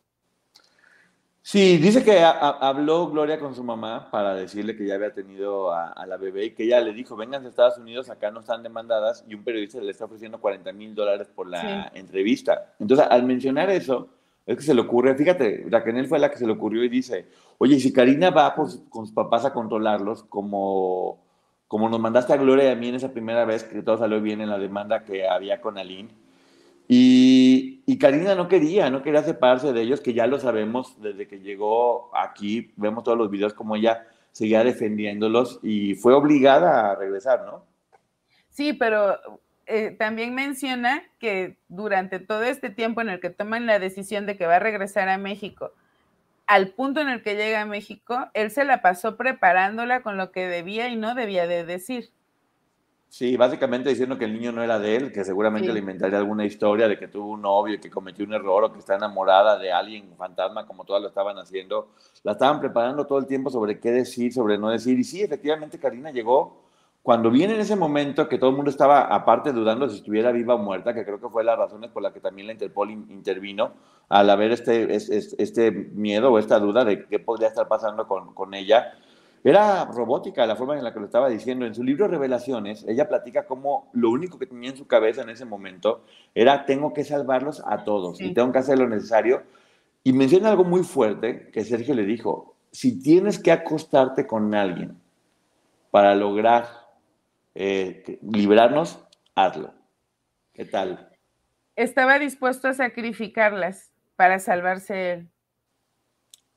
Sí, 1.46 1.76
dice 1.76 2.02
que 2.02 2.20
habló 2.22 3.10
Gloria 3.10 3.38
con 3.38 3.54
su 3.54 3.62
mamá 3.62 4.10
para 4.10 4.34
decirle 4.34 4.74
que 4.74 4.86
ya 4.86 4.94
había 4.94 5.12
tenido 5.12 5.74
a, 5.74 6.06
la 6.06 6.16
bebé 6.16 6.46
y 6.46 6.50
que 6.52 6.64
ella 6.64 6.80
le 6.80 6.94
dijo, 6.94 7.16
vengan 7.16 7.44
a 7.44 7.48
Estados 7.50 7.76
Unidos, 7.76 8.08
acá 8.08 8.30
no 8.30 8.40
están 8.40 8.62
demandadas 8.62 9.22
y 9.28 9.34
un 9.34 9.44
periodista 9.44 9.78
le 9.78 9.90
está 9.90 10.06
ofreciendo 10.06 10.40
40 10.40 10.72
mil 10.72 10.94
dólares 10.94 11.28
por 11.28 11.46
la 11.46 11.92
entrevista. 11.94 12.74
Entonces, 12.80 13.06
al 13.10 13.24
mencionar 13.24 13.68
eso, 13.68 14.08
es 14.46 14.56
que 14.56 14.62
se 14.62 14.74
le 14.74 14.82
ocurre, 14.82 15.14
fíjate, 15.14 15.64
Raquel 15.68 16.06
fue 16.06 16.18
la 16.18 16.30
que 16.30 16.36
se 16.36 16.46
le 16.46 16.52
ocurrió 16.52 16.84
y 16.84 16.88
dice, 16.88 17.26
oye, 17.58 17.80
si 17.80 17.92
Karina 17.92 18.30
va 18.30 18.54
con 18.54 18.68
sus 18.68 19.12
papás 19.12 19.44
a 19.44 19.52
controlarlos, 19.52 20.24
como, 20.24 21.18
como 21.66 21.88
nos 21.88 22.00
mandaste 22.00 22.32
a 22.34 22.36
Gloria 22.36 22.64
y 22.64 22.72
a 22.72 22.76
mí 22.76 22.88
en 22.88 22.96
esa 22.96 23.12
primera 23.12 23.44
vez 23.44 23.64
que 23.64 23.82
todo 23.82 23.98
salió 23.98 24.20
bien 24.20 24.40
en 24.40 24.50
la 24.50 24.58
demanda 24.58 25.04
que 25.04 25.26
había 25.26 25.60
con 25.60 25.78
Aline, 25.78 26.10
y, 26.86 27.82
y 27.86 27.98
Karina 27.98 28.34
no 28.34 28.48
quería, 28.48 28.90
no 28.90 29.02
quería 29.02 29.22
separarse 29.22 29.72
de 29.72 29.80
ellos, 29.80 30.02
que 30.02 30.12
ya 30.12 30.26
lo 30.26 30.38
sabemos 30.38 31.00
desde 31.00 31.26
que 31.26 31.40
llegó 31.40 32.14
aquí, 32.14 32.72
vemos 32.76 33.04
todos 33.04 33.16
los 33.16 33.30
videos 33.30 33.54
como 33.54 33.76
ella 33.76 34.06
seguía 34.34 34.64
defendiéndolos 34.64 35.60
y 35.62 35.94
fue 35.94 36.12
obligada 36.12 36.90
a 36.90 36.96
regresar, 36.96 37.46
¿no? 37.46 37.64
Sí, 38.50 38.72
pero 38.72 39.16
eh, 39.66 39.90
también 39.90 40.34
menciona 40.34 41.02
que 41.18 41.56
durante 41.68 42.18
todo 42.18 42.42
este 42.42 42.70
tiempo 42.70 43.00
en 43.00 43.08
el 43.08 43.20
que 43.20 43.30
toman 43.30 43.66
la 43.66 43.78
decisión 43.78 44.26
de 44.26 44.36
que 44.36 44.46
va 44.46 44.56
a 44.56 44.60
regresar 44.60 45.08
a 45.08 45.18
México, 45.18 45.72
al 46.46 46.68
punto 46.68 47.00
en 47.00 47.08
el 47.08 47.22
que 47.22 47.36
llega 47.36 47.62
a 47.62 47.66
México, 47.66 48.28
él 48.34 48.50
se 48.50 48.64
la 48.64 48.82
pasó 48.82 49.16
preparándola 49.16 50.02
con 50.02 50.16
lo 50.16 50.30
que 50.30 50.46
debía 50.46 50.88
y 50.88 50.96
no 50.96 51.14
debía 51.14 51.46
de 51.46 51.64
decir. 51.64 52.10
Sí, 53.08 53.36
básicamente 53.36 53.90
diciendo 53.90 54.18
que 54.18 54.24
el 54.24 54.32
niño 54.32 54.50
no 54.50 54.60
era 54.60 54.80
de 54.80 54.96
él, 54.96 55.12
que 55.12 55.24
seguramente 55.24 55.72
le 55.72 55.78
inventaría 55.78 56.18
alguna 56.18 56.44
historia 56.44 56.88
de 56.88 56.98
que 56.98 57.06
tuvo 57.06 57.28
un 57.30 57.42
novio, 57.42 57.80
que 57.80 57.88
cometió 57.88 58.24
un 58.24 58.32
error 58.32 58.64
o 58.64 58.72
que 58.72 58.80
está 58.80 58.96
enamorada 58.96 59.56
de 59.56 59.70
alguien 59.70 60.12
fantasma, 60.16 60.66
como 60.66 60.84
todas 60.84 61.00
lo 61.00 61.08
estaban 61.08 61.38
haciendo. 61.38 61.90
La 62.24 62.32
estaban 62.32 62.58
preparando 62.58 63.06
todo 63.06 63.20
el 63.20 63.26
tiempo 63.26 63.50
sobre 63.50 63.78
qué 63.78 63.92
decir, 63.92 64.32
sobre 64.32 64.58
no 64.58 64.68
decir. 64.68 64.98
Y 64.98 65.04
sí, 65.04 65.22
efectivamente, 65.22 65.78
Karina 65.78 66.10
llegó 66.10 66.64
cuando 67.04 67.30
viene 67.30 67.52
en 67.52 67.60
ese 67.60 67.76
momento 67.76 68.30
que 68.30 68.38
todo 68.38 68.48
el 68.48 68.56
mundo 68.56 68.70
estaba 68.70 69.02
aparte 69.02 69.52
dudando 69.52 69.90
si 69.90 69.96
estuviera 69.96 70.32
viva 70.32 70.54
o 70.54 70.58
muerta, 70.58 70.94
que 70.94 71.04
creo 71.04 71.20
que 71.20 71.28
fue 71.28 71.44
las 71.44 71.58
razones 71.58 71.90
por 71.90 72.02
las 72.02 72.14
que 72.14 72.20
también 72.20 72.46
la 72.46 72.54
Interpol 72.54 72.90
intervino, 72.92 73.72
al 74.08 74.30
haber 74.30 74.52
este, 74.52 74.94
este, 74.94 75.70
miedo 75.70 76.32
o 76.32 76.38
esta 76.38 76.58
duda 76.58 76.82
de 76.82 77.04
qué 77.04 77.18
podría 77.18 77.48
estar 77.48 77.68
pasando 77.68 78.08
con, 78.08 78.32
con, 78.32 78.54
ella, 78.54 78.94
era 79.44 79.84
robótica 79.84 80.46
la 80.46 80.56
forma 80.56 80.78
en 80.78 80.82
la 80.82 80.94
que 80.94 81.00
lo 81.00 81.04
estaba 81.04 81.28
diciendo. 81.28 81.66
En 81.66 81.74
su 81.74 81.84
libro 81.84 82.08
Revelaciones, 82.08 82.86
ella 82.88 83.06
platica 83.06 83.44
cómo 83.44 83.90
lo 83.92 84.08
único 84.08 84.38
que 84.38 84.46
tenía 84.46 84.70
en 84.70 84.78
su 84.78 84.86
cabeza 84.86 85.20
en 85.20 85.28
ese 85.28 85.44
momento 85.44 86.04
era 86.34 86.64
tengo 86.64 86.94
que 86.94 87.04
salvarlos 87.04 87.62
a 87.66 87.84
todos 87.84 88.18
y 88.18 88.32
tengo 88.32 88.50
que 88.50 88.60
hacer 88.60 88.78
lo 88.78 88.88
necesario. 88.88 89.42
Y 90.04 90.14
menciona 90.14 90.48
algo 90.48 90.64
muy 90.64 90.82
fuerte 90.82 91.50
que 91.52 91.64
Sergio 91.64 91.94
le 91.94 92.06
dijo, 92.06 92.54
si 92.70 92.98
tienes 92.98 93.38
que 93.38 93.52
acostarte 93.52 94.26
con 94.26 94.54
alguien 94.54 94.96
para 95.90 96.14
lograr 96.14 96.83
eh, 97.54 98.18
librarnos, 98.22 98.98
hazlo. 99.34 99.72
¿Qué 100.52 100.64
tal? 100.64 101.10
Estaba 101.76 102.18
dispuesto 102.18 102.68
a 102.68 102.74
sacrificarlas 102.74 103.92
para 104.16 104.38
salvarse 104.38 105.12
él. 105.12 105.28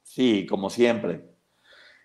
Sí, 0.04 0.46
como 0.48 0.70
siempre. 0.70 1.22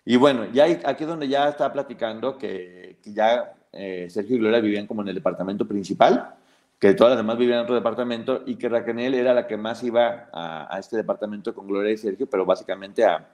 Y 0.05 0.17
bueno, 0.17 0.51
ya 0.51 0.65
aquí 0.85 1.03
es 1.03 1.07
donde 1.07 1.27
ya 1.27 1.49
está 1.49 1.71
platicando 1.71 2.37
que, 2.37 2.97
ya 3.05 3.53
eh, 3.71 4.07
Sergio 4.09 4.35
y 4.35 4.39
Gloria 4.39 4.59
vivían 4.59 4.87
como 4.87 5.01
en 5.01 5.07
el 5.09 5.15
departamento 5.15 5.67
principal, 5.67 6.35
que 6.79 6.93
todas 6.93 7.11
las 7.11 7.19
demás 7.19 7.37
vivían 7.37 7.59
en 7.59 7.63
otro 7.63 7.75
departamento 7.75 8.43
y 8.45 8.55
que 8.55 8.67
Raquel 8.67 9.13
era 9.13 9.33
la 9.33 9.47
que 9.47 9.55
más 9.55 9.81
iba 9.83 10.29
a, 10.33 10.77
este 10.77 10.97
departamento 10.97 11.53
con 11.55 11.67
Gloria 11.67 11.93
y 11.93 11.97
Sergio, 11.97 12.27
pero 12.27 12.45
básicamente 12.45 13.05
a, 13.05 13.25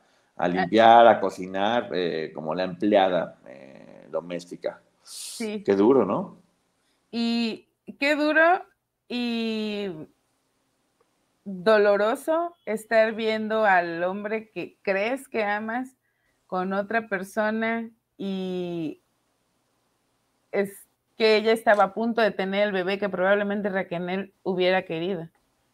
limpiar, 0.48 1.08
a 1.08 1.19
cocinar, 1.19 1.89
eh, 1.93 2.32
como 2.34 2.54
la 2.54 2.63
empleada 2.63 3.38
doméstica. 4.10 4.80
Sí. 5.10 5.63
Qué 5.63 5.76
duro, 5.76 6.06
¿no? 6.06 6.39
Y 7.12 7.67
qué 8.00 8.15
duro 8.15 8.63
y 9.08 9.89
doloroso 11.43 12.56
estar 12.65 13.15
viendo 13.15 13.65
al 13.65 14.04
hombre 14.04 14.52
que 14.52 14.78
crees 14.84 15.28
que 15.28 15.43
amas 15.43 15.95
con 16.45 16.74
otra 16.74 17.08
persona 17.08 17.89
y 18.17 19.02
es 20.52 20.88
que 21.17 21.38
ella 21.38 21.54
estaba 21.54 21.86
a 21.86 21.93
punto 21.93 22.22
de 22.22 22.32
tener 22.32 22.67
el 22.67 22.72
bebé 22.72 23.00
que 23.00 23.10
probablemente 23.10 23.69
Raquel 23.69 24.34
hubiera 24.43 24.84
querido. 24.84 25.28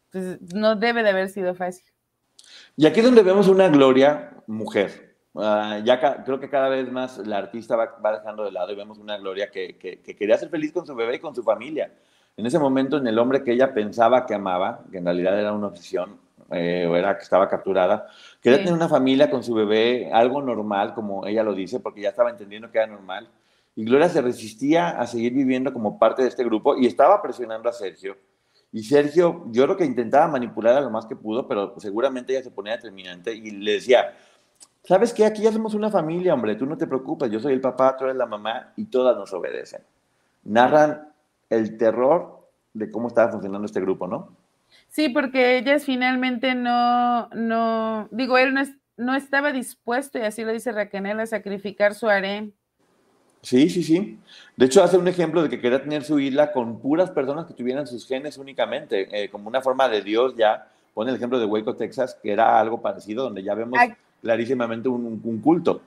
Entonces, 0.06 0.54
no 0.54 0.76
debe 0.76 1.02
de 1.02 1.10
haber 1.10 1.28
sido 1.28 1.54
fácil. 1.54 1.84
Y 2.76 2.86
aquí 2.86 3.00
es 3.00 3.06
donde 3.06 3.22
vemos 3.22 3.48
una 3.48 3.68
Gloria 3.68 4.32
mujer, 4.46 5.15
Ah, 5.38 5.80
ya 5.84 6.24
creo 6.24 6.40
que 6.40 6.48
cada 6.48 6.68
vez 6.68 6.90
más 6.90 7.18
la 7.18 7.38
artista 7.38 7.76
va, 7.76 8.12
dejando 8.12 8.44
de 8.44 8.52
lado 8.52 8.72
y 8.72 8.76
vemos 8.76 8.98
una 8.98 9.18
Gloria 9.18 9.50
que, 9.50 9.76
quería 9.76 10.38
ser 10.38 10.48
feliz 10.48 10.72
con 10.72 10.86
su 10.86 10.94
bebé 10.94 11.16
y 11.16 11.18
con 11.18 11.34
su 11.34 11.42
familia. 11.42 11.92
En 12.36 12.46
ese 12.46 12.58
momento, 12.58 12.96
en 12.96 13.06
el 13.06 13.18
hombre 13.18 13.42
que 13.42 13.52
ella 13.52 13.74
pensaba 13.74 14.26
que 14.26 14.34
amaba, 14.34 14.84
que 14.90 14.98
en 14.98 15.04
realidad 15.04 15.38
era 15.38 15.52
una 15.52 15.68
obsesión 15.68 16.18
eh, 16.50 16.86
o 16.88 16.96
era 16.96 17.16
que 17.16 17.22
estaba 17.22 17.48
capturada, 17.48 18.06
quería 18.40 18.58
tener 18.58 18.74
una 18.74 18.88
familia 18.88 19.30
con 19.30 19.42
su 19.42 19.54
bebé, 19.54 20.10
algo 20.12 20.40
normal, 20.42 20.94
como 20.94 21.26
ella 21.26 21.42
lo 21.42 21.54
dice, 21.54 21.80
porque 21.80 22.02
ya 22.02 22.10
estaba 22.10 22.30
entendiendo 22.30 22.70
que 22.70 22.78
era 22.78 22.86
normal. 22.86 23.28
Y 23.74 23.84
Gloria 23.84 24.08
se 24.08 24.22
resistía 24.22 24.90
a 24.90 25.06
seguir 25.06 25.34
viviendo 25.34 25.72
como 25.72 25.98
parte 25.98 26.22
de 26.22 26.28
este 26.28 26.44
grupo 26.44 26.76
y 26.76 26.86
estaba 26.86 27.20
presionando 27.20 27.68
a 27.68 27.72
Sergio. 27.72 28.16
Y 28.72 28.82
Sergio, 28.82 29.44
yo 29.50 29.64
creo 29.64 29.76
que 29.76 29.84
intentaba 29.84 30.28
manipular 30.28 30.76
a 30.76 30.80
lo 30.80 30.90
más 30.90 31.06
que 31.06 31.16
pudo, 31.16 31.46
pero 31.46 31.74
seguramente 31.78 32.32
ella 32.32 32.42
se 32.42 32.50
ponía 32.50 32.72
determinante 32.76 33.34
y 33.34 33.50
le 33.50 33.72
decía, 33.72 34.14
¿sabes 34.86 35.12
qué? 35.12 35.24
Aquí 35.24 35.42
ya 35.42 35.52
somos 35.52 35.74
una 35.74 35.90
familia, 35.90 36.34
hombre, 36.34 36.54
tú 36.54 36.66
no 36.66 36.78
te 36.78 36.86
preocupes, 36.86 37.30
yo 37.30 37.40
soy 37.40 37.52
el 37.52 37.60
papá, 37.60 37.96
tú 37.96 38.04
eres 38.04 38.16
la 38.16 38.26
mamá 38.26 38.72
y 38.76 38.86
todas 38.86 39.16
nos 39.16 39.32
obedecen. 39.32 39.82
Narran 40.44 41.08
el 41.50 41.76
terror 41.76 42.48
de 42.72 42.90
cómo 42.90 43.08
estaba 43.08 43.32
funcionando 43.32 43.66
este 43.66 43.80
grupo, 43.80 44.06
¿no? 44.06 44.28
Sí, 44.88 45.08
porque 45.08 45.58
ellas 45.58 45.84
finalmente 45.84 46.54
no, 46.54 47.28
no, 47.30 48.08
digo, 48.10 48.38
él 48.38 48.54
no, 48.54 48.62
no 48.96 49.14
estaba 49.14 49.52
dispuesto, 49.52 50.18
y 50.18 50.22
así 50.22 50.44
lo 50.44 50.52
dice 50.52 50.72
Raquel, 50.72 51.06
a 51.18 51.26
sacrificar 51.26 51.94
su 51.94 52.08
harén. 52.08 52.54
Sí, 53.42 53.70
sí, 53.70 53.82
sí. 53.82 54.18
De 54.56 54.66
hecho, 54.66 54.82
hace 54.82 54.98
un 54.98 55.06
ejemplo 55.06 55.42
de 55.42 55.48
que 55.48 55.60
quería 55.60 55.80
tener 55.80 56.02
su 56.02 56.18
isla 56.18 56.52
con 56.52 56.80
puras 56.80 57.10
personas 57.10 57.46
que 57.46 57.54
tuvieran 57.54 57.86
sus 57.86 58.06
genes 58.06 58.38
únicamente, 58.38 59.08
eh, 59.12 59.28
como 59.30 59.48
una 59.48 59.60
forma 59.60 59.88
de 59.88 60.02
Dios 60.02 60.34
ya. 60.36 60.68
Pone 60.94 61.10
el 61.10 61.16
ejemplo 61.16 61.38
de 61.38 61.44
Waco, 61.44 61.76
Texas, 61.76 62.18
que 62.20 62.32
era 62.32 62.58
algo 62.58 62.80
parecido, 62.80 63.24
donde 63.24 63.42
ya 63.42 63.54
vemos 63.54 63.78
clarísimamente 64.22 64.88
un, 64.88 65.20
un, 65.22 65.40
culto. 65.40 65.82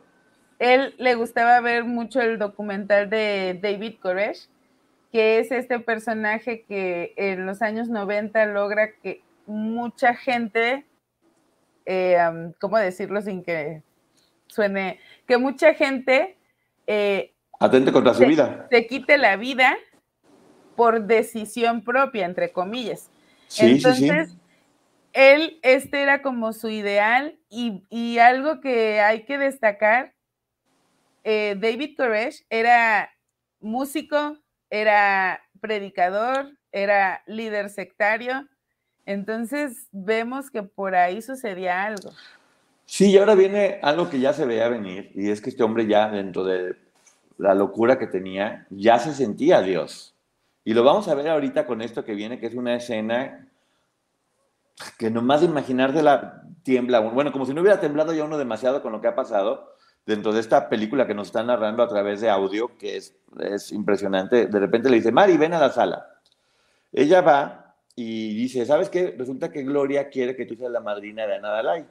Él 0.60 0.94
le 0.98 1.16
gustaba 1.16 1.60
ver 1.62 1.84
mucho 1.84 2.22
el 2.22 2.38
documental 2.38 3.10
de 3.10 3.60
David 3.62 3.96
Koresh, 4.02 4.48
que 5.12 5.40
es 5.40 5.52
este 5.52 5.80
personaje 5.80 6.64
que 6.68 7.14
en 7.18 7.46
los 7.46 7.62
años 7.62 7.90
90 7.90 8.46
logra 8.48 8.92
que 9.02 9.22
mucha 9.46 10.14
gente, 10.14 10.86
eh, 11.86 12.52
¿cómo 12.60 12.78
decirlo 12.78 13.22
sin 13.22 13.44
que 13.44 13.82
suene? 14.48 15.00
Que 15.28 15.38
mucha 15.38 15.74
gente... 15.74 16.38
Eh, 16.88 17.34
Atente 17.60 17.92
contra 17.92 18.14
su 18.14 18.26
vida. 18.26 18.68
Se 18.70 18.88
quite 18.88 19.18
la 19.18 19.36
vida 19.36 19.76
por 20.76 21.04
decisión 21.04 21.84
propia, 21.84 22.26
entre 22.26 22.52
comillas. 22.54 23.10
Entonces, 23.58 24.38
él, 25.20 25.60
este 25.64 26.02
era 26.02 26.22
como 26.22 26.54
su 26.54 26.70
ideal 26.70 27.38
y, 27.50 28.18
algo 28.20 28.62
que 28.62 29.02
hay 29.02 29.26
que 29.26 29.38
destacar, 29.38 30.14
eh, 31.26 31.58
David 31.60 31.98
Koresh 31.98 32.46
era 32.50 33.10
músico, 33.60 34.38
era 34.70 35.42
predicador, 35.60 36.52
era 36.72 37.22
líder 37.28 37.70
sectario. 37.70 38.48
Entonces 39.06 39.88
vemos 39.92 40.50
que 40.50 40.64
por 40.64 40.96
ahí 40.96 41.22
sucedía 41.22 41.84
algo. 41.84 42.12
Sí, 42.86 43.12
y 43.12 43.18
ahora 43.18 43.36
viene 43.36 43.80
algo 43.82 44.10
que 44.10 44.22
ya 44.22 44.32
se 44.32 44.46
veía 44.46 44.70
venir, 44.70 45.12
y 45.14 45.30
es 45.30 45.42
que 45.42 45.50
este 45.50 45.64
hombre 45.64 45.86
ya 45.86 46.10
dentro 46.10 46.46
de 46.46 46.76
la 47.38 47.54
locura 47.54 48.00
que 48.00 48.08
tenía, 48.08 48.66
ya 48.70 49.00
se 49.00 49.14
sentía 49.14 49.62
Dios. 49.62 50.16
Y 50.64 50.74
lo 50.74 50.84
vamos 50.84 51.08
a 51.10 51.16
ver 51.16 51.28
ahorita 51.28 51.66
con 51.66 51.82
esto 51.82 52.06
que 52.06 52.14
viene, 52.14 52.40
que 52.40 52.48
es 52.48 52.56
una 52.56 52.76
escena 52.76 53.49
que 54.98 55.10
nomás 55.10 55.42
de 55.42 55.48
imaginársela 55.48 56.44
tiembla. 56.64 57.00
Bueno, 57.00 57.32
como 57.32 57.46
si 57.46 57.54
no 57.54 57.62
hubiera 57.62 57.80
temblado 57.80 58.14
ya 58.14 58.24
uno 58.24 58.38
demasiado 58.38 58.82
con 58.82 58.92
lo 58.92 59.02
que 59.02 59.08
ha 59.08 59.16
pasado 59.16 59.76
dentro 60.06 60.34
de 60.34 60.40
esta 60.40 60.70
película 60.70 61.06
que 61.06 61.14
nos 61.14 61.28
están 61.28 61.48
narrando 61.48 61.84
a 61.84 61.88
través 61.88 62.22
de 62.22 62.30
audio, 62.30 62.78
que 62.78 62.98
es, 62.98 63.16
es 63.40 63.72
impresionante. 63.72 64.48
De 64.48 64.60
repente 64.60 64.90
le 64.90 64.98
dice, 64.98 65.12
Mari, 65.12 65.38
ven 65.38 65.54
a 65.54 65.60
la 65.60 65.72
sala. 65.72 66.06
Ella 66.92 67.22
va 67.22 67.76
y 67.96 68.34
dice, 68.34 68.66
¿sabes 68.66 68.90
qué? 68.90 69.14
Resulta 69.18 69.52
que 69.52 69.64
Gloria 69.64 70.10
quiere 70.10 70.36
que 70.36 70.46
tú 70.46 70.56
seas 70.56 70.72
la 70.72 70.80
madrina 70.80 71.28
de 71.28 71.36
Ana 71.36 71.50
Dalai. 71.50 71.86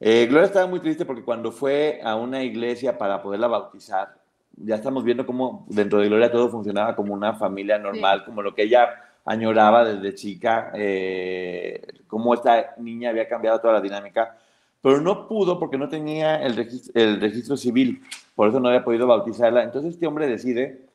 Eh, 0.00 0.26
Gloria 0.26 0.46
estaba 0.46 0.66
muy 0.66 0.80
triste 0.80 1.04
porque 1.04 1.24
cuando 1.24 1.50
fue 1.50 2.00
a 2.04 2.14
una 2.14 2.42
iglesia 2.42 2.98
para 2.98 3.22
poderla 3.22 3.48
bautizar, 3.48 4.16
ya 4.56 4.76
estamos 4.76 5.04
viendo 5.04 5.24
cómo 5.24 5.66
dentro 5.68 6.00
de 6.00 6.08
Gloria 6.08 6.30
todo 6.30 6.48
funcionaba 6.48 6.94
como 6.94 7.14
una 7.14 7.34
familia 7.34 7.78
normal, 7.78 8.24
como 8.24 8.42
lo 8.42 8.54
que 8.54 8.62
ella 8.62 8.88
añoraba 9.28 9.84
desde 9.84 10.14
chica, 10.14 10.72
eh, 10.74 11.82
cómo 12.06 12.32
esta 12.32 12.74
niña 12.78 13.10
había 13.10 13.28
cambiado 13.28 13.60
toda 13.60 13.74
la 13.74 13.80
dinámica, 13.82 14.38
pero 14.80 15.02
no 15.02 15.28
pudo 15.28 15.58
porque 15.58 15.76
no 15.76 15.88
tenía 15.88 16.42
el 16.42 16.56
registro, 16.56 16.92
el 16.94 17.20
registro 17.20 17.56
civil, 17.56 18.02
por 18.34 18.48
eso 18.48 18.58
no 18.58 18.68
había 18.68 18.84
podido 18.84 19.06
bautizarla. 19.06 19.62
Entonces 19.62 19.94
este 19.94 20.06
hombre 20.06 20.26
decide 20.26 20.86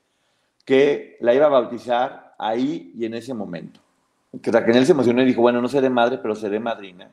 que 0.65 1.17
la 1.19 1.35
iba 1.35 1.45
a 1.45 1.49
bautizar 1.49 2.33
ahí 2.39 2.91
y 2.95 3.05
en 3.05 3.13
ese 3.13 3.35
momento. 3.35 3.79
Que 4.41 4.51
Raquel 4.51 4.83
se 4.83 4.93
emocionó 4.93 5.21
y 5.21 5.25
dijo, 5.25 5.41
bueno, 5.41 5.61
no 5.61 5.67
seré 5.67 5.91
madre, 5.91 6.17
pero 6.17 6.35
seré 6.35 6.59
madrina. 6.59 7.11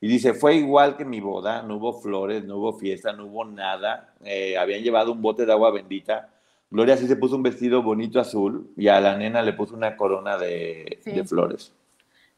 Y 0.00 0.06
dice, 0.06 0.32
fue 0.32 0.54
igual 0.54 0.96
que 0.96 1.04
mi 1.04 1.20
boda, 1.20 1.62
no 1.62 1.76
hubo 1.76 2.00
flores, 2.00 2.44
no 2.44 2.58
hubo 2.58 2.78
fiesta, 2.78 3.12
no 3.12 3.26
hubo 3.26 3.44
nada. 3.44 4.14
Eh, 4.24 4.56
habían 4.56 4.82
llevado 4.82 5.10
un 5.10 5.22
bote 5.22 5.44
de 5.44 5.52
agua 5.52 5.72
bendita. 5.72 6.28
Gloria 6.72 6.96
sí 6.96 7.06
se 7.06 7.16
puso 7.16 7.36
un 7.36 7.42
vestido 7.42 7.82
bonito 7.82 8.18
azul 8.18 8.72
y 8.78 8.88
a 8.88 8.98
la 8.98 9.14
nena 9.14 9.42
le 9.42 9.52
puso 9.52 9.76
una 9.76 9.94
corona 9.94 10.38
de, 10.38 11.00
de 11.04 11.24
flores. 11.24 11.74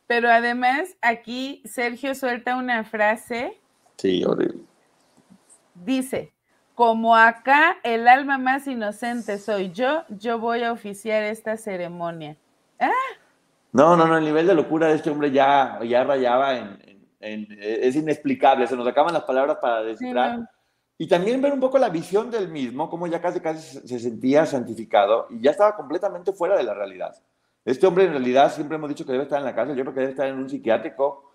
Pero 0.09 0.29
además 0.29 0.97
aquí 1.03 1.63
Sergio 1.65 2.17
suelta 2.17 2.57
una 2.57 2.83
frase. 2.83 3.61
Sí, 3.97 4.25
horrible. 4.25 4.63
Dice, 5.77 6.33
como 6.75 7.15
acá 7.15 7.77
el 7.85 8.09
alma 8.09 8.37
más 8.37 8.67
inocente 8.67 9.39
soy 9.39 9.71
yo, 9.71 10.03
yo 10.09 10.41
voy 10.41 10.65
a 10.65 10.73
oficiar 10.73 11.23
esta 11.23 11.57
ceremonia. 11.57 12.37
¡Ah! 12.81 12.91
No, 13.71 13.97
no, 13.97 14.09
no, 14.09 14.19
el 14.19 14.25
nivel 14.25 14.49
de 14.49 14.55
locura 14.55 14.89
de 14.89 14.97
este 14.97 15.11
hombre 15.11 15.31
ya, 15.31 15.79
ya 15.85 16.03
rayaba 16.03 16.59
en, 16.59 17.07
es 17.21 17.95
inexplicable, 17.95 18.67
se 18.67 18.77
nos 18.77 18.89
acaban 18.89 19.15
las 19.15 19.23
palabras 19.23 19.59
para 19.61 19.85
descifrar. 19.85 20.41
Y 20.97 21.09
también 21.09 21.43
ver 21.43 21.53
un 21.53 21.61
poco 21.61 21.79
la 21.79 21.89
visión 21.89 22.31
del 22.31 22.49
mismo, 22.49 22.89
como 22.89 23.07
ya 23.07 23.21
casi 23.21 23.41
casi 23.41 23.81
se 23.87 23.99
sentía 23.99 24.47
santificado 24.47 25.27
y 25.31 25.41
ya 25.41 25.51
estaba 25.51 25.75
completamente 25.77 26.33
fuera 26.33 26.57
de 26.57 26.63
la 26.63 26.75
realidad. 26.75 27.15
Este 27.65 27.87
hombre 27.87 28.05
en 28.05 28.13
realidad 28.13 28.53
siempre 28.55 28.77
hemos 28.77 28.89
dicho 28.89 29.05
que 29.05 29.13
debe 29.13 29.25
estar 29.25 29.39
en 29.39 29.45
la 29.45 29.55
cárcel, 29.55 29.77
yo 29.77 29.83
creo 29.83 29.95
que 29.95 30.01
debe 30.01 30.13
estar 30.13 30.29
en 30.29 30.37
un 30.37 30.49
psiquiátrico 30.49 31.33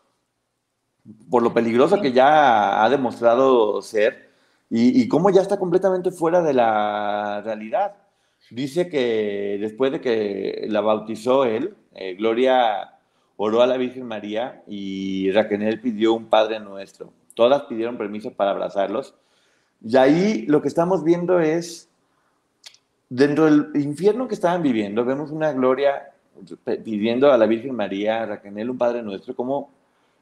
por 1.30 1.41
lo 1.41 1.54
peligroso 1.54 2.00
que 2.00 2.12
ya 2.12 2.84
ha 2.84 2.89
demostrado 2.89 3.82
ser 3.82 4.30
y, 4.69 5.02
y 5.02 5.08
cómo 5.08 5.30
ya 5.30 5.41
está 5.41 5.58
completamente 5.58 6.12
fuera 6.12 6.41
de 6.41 6.54
la 6.54 7.41
realidad. 7.43 7.95
Dice 8.52 8.89
que 8.89 9.58
después 9.60 9.91
de 9.91 10.02
que 10.02 10.65
la 10.69 10.82
bautizó 10.82 11.45
él, 11.45 11.76
eh, 11.93 12.15
Gloria 12.15 12.95
oró 13.38 13.62
a 13.62 13.67
la 13.67 13.78
Virgen 13.78 14.06
María 14.06 14.63
y 14.67 15.32
Raquel 15.32 15.80
pidió 15.80 16.13
un 16.13 16.30
Padre 16.30 16.60
Nuestro. 16.60 17.13
Todas 17.36 17.63
pidieron 17.63 17.98
permiso 17.98 18.34
para 18.34 18.52
abrazarlos. 18.52 19.15
Y 19.84 19.98
ahí 19.98 20.46
lo 20.48 20.62
que 20.62 20.68
estamos 20.68 21.04
viendo 21.04 21.39
es, 21.39 21.89
dentro 23.10 23.46
del 23.46 23.72
infierno 23.76 24.28
que 24.28 24.36
estaban 24.36 24.62
viviendo, 24.62 25.06
vemos 25.06 25.32
una 25.32 25.52
gloria 25.54 26.12
pidiendo 26.84 27.32
a 27.32 27.38
la 27.38 27.46
Virgen 27.46 27.76
María, 27.76 28.24
a 28.24 28.26
Raquel, 28.26 28.70
un 28.70 28.78
Padre 28.78 29.02
Nuestro, 29.02 29.36
como 29.36 29.70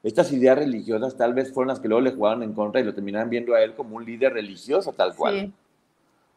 estas 0.04 0.32
ideas 0.32 0.58
religiosas 0.58 1.17
tal 1.17 1.34
vez 1.34 1.52
fueron 1.52 1.70
las 1.70 1.80
que 1.80 1.88
luego 1.88 2.02
le 2.02 2.12
jugaron 2.12 2.43
en 2.43 2.54
contra 2.54 2.80
y 2.80 2.84
lo 2.84 2.93
terminaron 2.93 3.30
viendo 3.30 3.56
a 3.56 3.62
él 3.62 3.74
como 3.74 3.96
un 3.96 4.06
líder 4.06 4.34
religioso 4.34 4.93
tal 4.93 5.15
cual. 5.15 5.52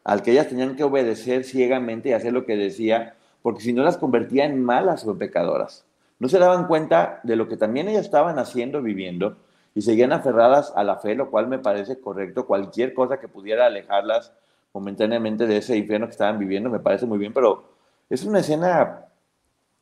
Al 0.03 0.23
que 0.23 0.31
ellas 0.31 0.49
tenían 0.49 0.75
que 0.75 0.83
obedecer 0.83 1.43
ciegamente 1.43 2.09
y 2.09 2.13
hacer 2.13 2.33
lo 2.33 2.45
que 2.45 2.57
decía, 2.57 3.15
porque 3.43 3.61
si 3.61 3.71
no 3.71 3.83
las 3.83 3.97
convertía 3.97 4.45
en 4.45 4.63
malas 4.63 5.05
o 5.05 5.15
pecadoras 5.15 5.85
no 6.21 6.29
se 6.29 6.37
daban 6.37 6.67
cuenta 6.67 7.19
de 7.23 7.35
lo 7.35 7.49
que 7.49 7.57
también 7.57 7.89
ellas 7.89 8.05
estaban 8.05 8.37
haciendo, 8.37 8.83
viviendo, 8.83 9.37
y 9.73 9.81
seguían 9.81 10.11
aferradas 10.11 10.73
a 10.75 10.83
la 10.83 10.97
fe, 10.97 11.15
lo 11.15 11.29
cual 11.29 11.47
me 11.47 11.59
parece 11.59 11.99
correcto. 11.99 12.45
Cualquier 12.45 12.93
cosa 12.93 13.19
que 13.19 13.27
pudiera 13.27 13.65
alejarlas 13.65 14.33
momentáneamente 14.73 15.47
de 15.47 15.57
ese 15.57 15.77
infierno 15.77 16.07
que 16.07 16.11
estaban 16.11 16.39
viviendo 16.39 16.69
me 16.69 16.79
parece 16.79 17.05
muy 17.05 17.17
bien, 17.17 17.33
pero 17.33 17.69
es 18.09 18.23
una 18.23 18.39
escena 18.39 19.05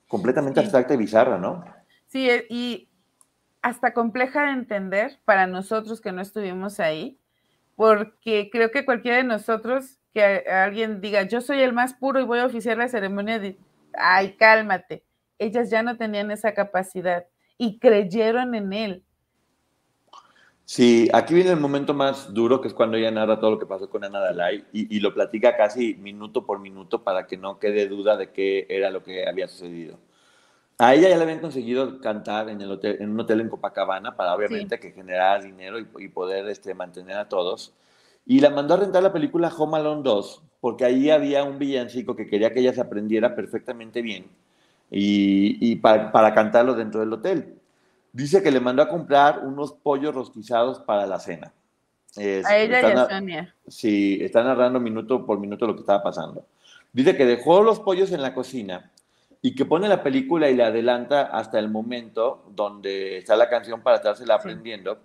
completamente 0.07 0.59
abstracta 0.59 0.93
y 0.93 0.97
bizarra, 0.97 1.37
¿no? 1.37 1.63
Sí, 2.07 2.29
eh, 2.29 2.45
y 2.49 2.89
hasta 3.61 3.93
compleja 3.93 4.45
de 4.45 4.51
entender 4.51 5.19
para 5.25 5.47
nosotros 5.47 6.01
que 6.01 6.11
no 6.11 6.21
estuvimos 6.21 6.79
ahí, 6.79 7.19
porque 7.75 8.49
creo 8.51 8.71
que 8.71 8.85
cualquiera 8.85 9.17
de 9.17 9.23
nosotros 9.23 9.97
que 10.13 10.23
alguien 10.23 11.01
diga, 11.01 11.23
yo 11.23 11.41
soy 11.41 11.61
el 11.61 11.73
más 11.73 11.93
puro 11.93 12.19
y 12.19 12.25
voy 12.25 12.39
a 12.39 12.45
oficiar 12.45 12.77
la 12.77 12.87
ceremonia 12.87 13.37
de, 13.39 13.59
ay, 13.93 14.35
cálmate 14.37 15.03
ellas 15.39 15.69
ya 15.69 15.81
no 15.81 15.97
tenían 15.97 16.29
esa 16.29 16.53
capacidad 16.53 17.25
y 17.57 17.79
creyeron 17.79 18.53
en 18.53 18.73
él. 18.73 19.03
Sí, 20.71 21.09
aquí 21.13 21.33
viene 21.33 21.49
el 21.49 21.59
momento 21.59 21.95
más 21.95 22.31
duro, 22.31 22.61
que 22.61 22.67
es 22.67 22.75
cuando 22.75 22.95
ella 22.95 23.09
narra 23.09 23.39
todo 23.39 23.49
lo 23.49 23.57
que 23.57 23.65
pasó 23.65 23.89
con 23.89 24.03
Ana 24.03 24.19
Dalai 24.19 24.65
y, 24.71 24.99
lo 24.99 25.15
platica 25.15 25.57
casi 25.57 25.95
minuto 25.95 26.45
por 26.45 26.59
minuto 26.59 27.03
para 27.03 27.25
que 27.25 27.37
no 27.37 27.57
quede 27.57 27.87
duda 27.87 28.17
de 28.17 28.31
qué 28.31 28.67
era 28.69 28.91
lo 28.91 29.01
que 29.03 29.27
había 29.27 29.47
sucedido. 29.47 29.97
A 30.77 30.93
ella 30.93 31.09
ya 31.09 31.17
le 31.17 31.23
habían 31.23 31.39
conseguido 31.39 31.99
cantar 32.01 32.49
en, 32.49 32.61
el 32.61 32.71
hotel, 32.71 32.97
en 32.99 33.09
un 33.09 33.19
hotel 33.19 33.41
en 33.41 33.49
Copacabana 33.49 34.15
para 34.15 34.35
obviamente 34.35 34.79
que 34.79 34.91
generara 34.91 35.41
dinero 35.41 35.79
y, 35.79 36.07
poder 36.09 36.47
este, 36.49 36.75
mantener 36.75 37.17
a 37.17 37.27
todos. 37.29 37.73
Y 38.27 38.39
la 38.39 38.51
mandó 38.51 38.75
a 38.75 38.77
rentar 38.77 39.01
la 39.01 39.11
película 39.11 39.51
Home 39.57 39.77
Alone 39.77 40.03
2 40.03 40.43
porque 40.61 40.85
ahí 40.85 41.09
había 41.09 41.43
un 41.45 41.57
villancico 41.57 42.15
que 42.15 42.27
quería 42.27 42.53
que 42.53 42.59
ella 42.59 42.75
se 42.75 42.81
aprendiera 42.81 43.35
perfectamente 43.35 44.03
bien 44.03 44.27
y, 44.91 45.75
para, 45.77 46.33
cantarlo 46.35 46.75
dentro 46.75 46.99
del 46.99 47.13
hotel. 47.13 47.58
Dice 48.11 48.41
que 48.41 48.51
le 48.51 48.59
mandó 48.59 48.81
a 48.81 48.89
comprar 48.89 49.45
unos 49.45 49.73
pollos 49.73 50.15
rostizados 50.15 50.79
para 50.79 51.05
la 51.05 51.19
cena. 51.19 51.53
a 52.17 52.57
ella 52.57 52.81
y 52.81 52.91
a 52.91 53.07
Sonia. 53.07 53.55
Sí, 53.67 54.19
está 54.21 54.43
narrando 54.43 54.79
minuto 54.79 55.25
por 55.25 55.39
minuto 55.39 55.67
lo 55.67 55.75
que 55.75 55.81
estaba 55.81 56.01
pasando. 56.01 56.45
Dice 56.91 57.15
que 57.15 57.25
dejó 57.25 57.61
los 57.61 57.79
pollos 57.79 58.11
en 58.11 58.21
la 58.21 58.33
cocina 58.33 58.91
y 59.41 59.55
que 59.55 59.65
pone 59.65 59.87
la 59.87 60.03
película 60.03 60.49
y 60.49 60.55
la 60.55 60.67
adelanta 60.67 61.21
hasta 61.21 61.59
el 61.59 61.69
momento 61.69 62.45
donde 62.55 63.17
está 63.17 63.35
la 63.35 63.49
canción 63.49 63.81
para 63.81 63.97
estársela 63.97 64.35
aprendiendo. 64.35 64.99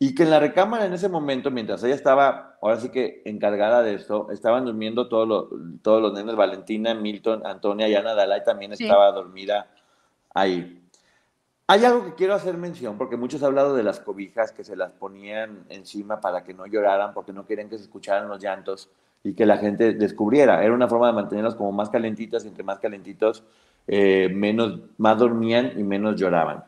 Y 0.00 0.14
que 0.14 0.22
en 0.22 0.30
la 0.30 0.38
recámara 0.38 0.86
en 0.86 0.92
ese 0.92 1.08
momento, 1.08 1.50
mientras 1.50 1.82
ella 1.82 1.96
estaba, 1.96 2.56
ahora 2.62 2.78
sí 2.78 2.90
que 2.90 3.20
encargada 3.24 3.82
de 3.82 3.94
esto, 3.94 4.30
estaban 4.30 4.64
durmiendo 4.64 5.08
todos 5.08 5.26
los, 5.26 5.46
todos 5.82 6.00
los 6.00 6.12
nenes, 6.12 6.36
Valentina, 6.36 6.94
Milton, 6.94 7.44
Antonia 7.44 7.88
y 7.88 7.96
Ana 7.96 8.14
Dalai 8.14 8.44
también 8.44 8.72
estaba 8.72 9.10
dormida 9.10 9.68
ahí. 10.32 10.87
Hay 11.70 11.84
algo 11.84 12.02
que 12.02 12.14
quiero 12.14 12.32
hacer 12.32 12.56
mención, 12.56 12.96
porque 12.96 13.18
muchos 13.18 13.42
han 13.42 13.48
hablado 13.48 13.76
de 13.76 13.82
las 13.82 14.00
cobijas 14.00 14.52
que 14.52 14.64
se 14.64 14.74
las 14.74 14.90
ponían 14.92 15.66
encima 15.68 16.18
para 16.18 16.42
que 16.42 16.54
no 16.54 16.66
lloraran, 16.66 17.12
porque 17.12 17.34
no 17.34 17.44
querían 17.44 17.68
que 17.68 17.76
se 17.76 17.84
escucharan 17.84 18.26
los 18.26 18.42
llantos 18.42 18.88
y 19.22 19.34
que 19.34 19.44
la 19.44 19.58
gente 19.58 19.92
descubriera. 19.92 20.64
Era 20.64 20.72
una 20.72 20.88
forma 20.88 21.08
de 21.08 21.12
mantenerlos 21.12 21.54
como 21.56 21.70
más 21.72 21.90
calentitas, 21.90 22.46
entre 22.46 22.64
más 22.64 22.78
calentitos, 22.78 23.44
eh, 23.86 24.30
menos, 24.34 24.80
más 24.96 25.18
dormían 25.18 25.78
y 25.78 25.82
menos 25.82 26.18
lloraban. 26.18 26.64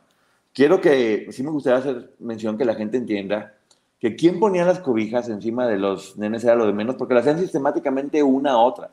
Quiero 0.52 0.82
que, 0.82 1.28
sí 1.32 1.42
me 1.42 1.50
gustaría 1.50 1.78
hacer 1.78 2.12
mención 2.18 2.58
que 2.58 2.66
la 2.66 2.74
gente 2.74 2.98
entienda 2.98 3.54
que 3.98 4.16
quien 4.16 4.38
ponía 4.38 4.66
las 4.66 4.80
cobijas 4.80 5.30
encima 5.30 5.66
de 5.66 5.78
los 5.78 6.18
nenes 6.18 6.44
era 6.44 6.56
lo 6.56 6.66
de 6.66 6.74
menos, 6.74 6.96
porque 6.96 7.14
lo 7.14 7.20
hacían 7.20 7.38
sistemáticamente 7.38 8.22
una 8.22 8.50
a 8.50 8.58
otra. 8.58 8.90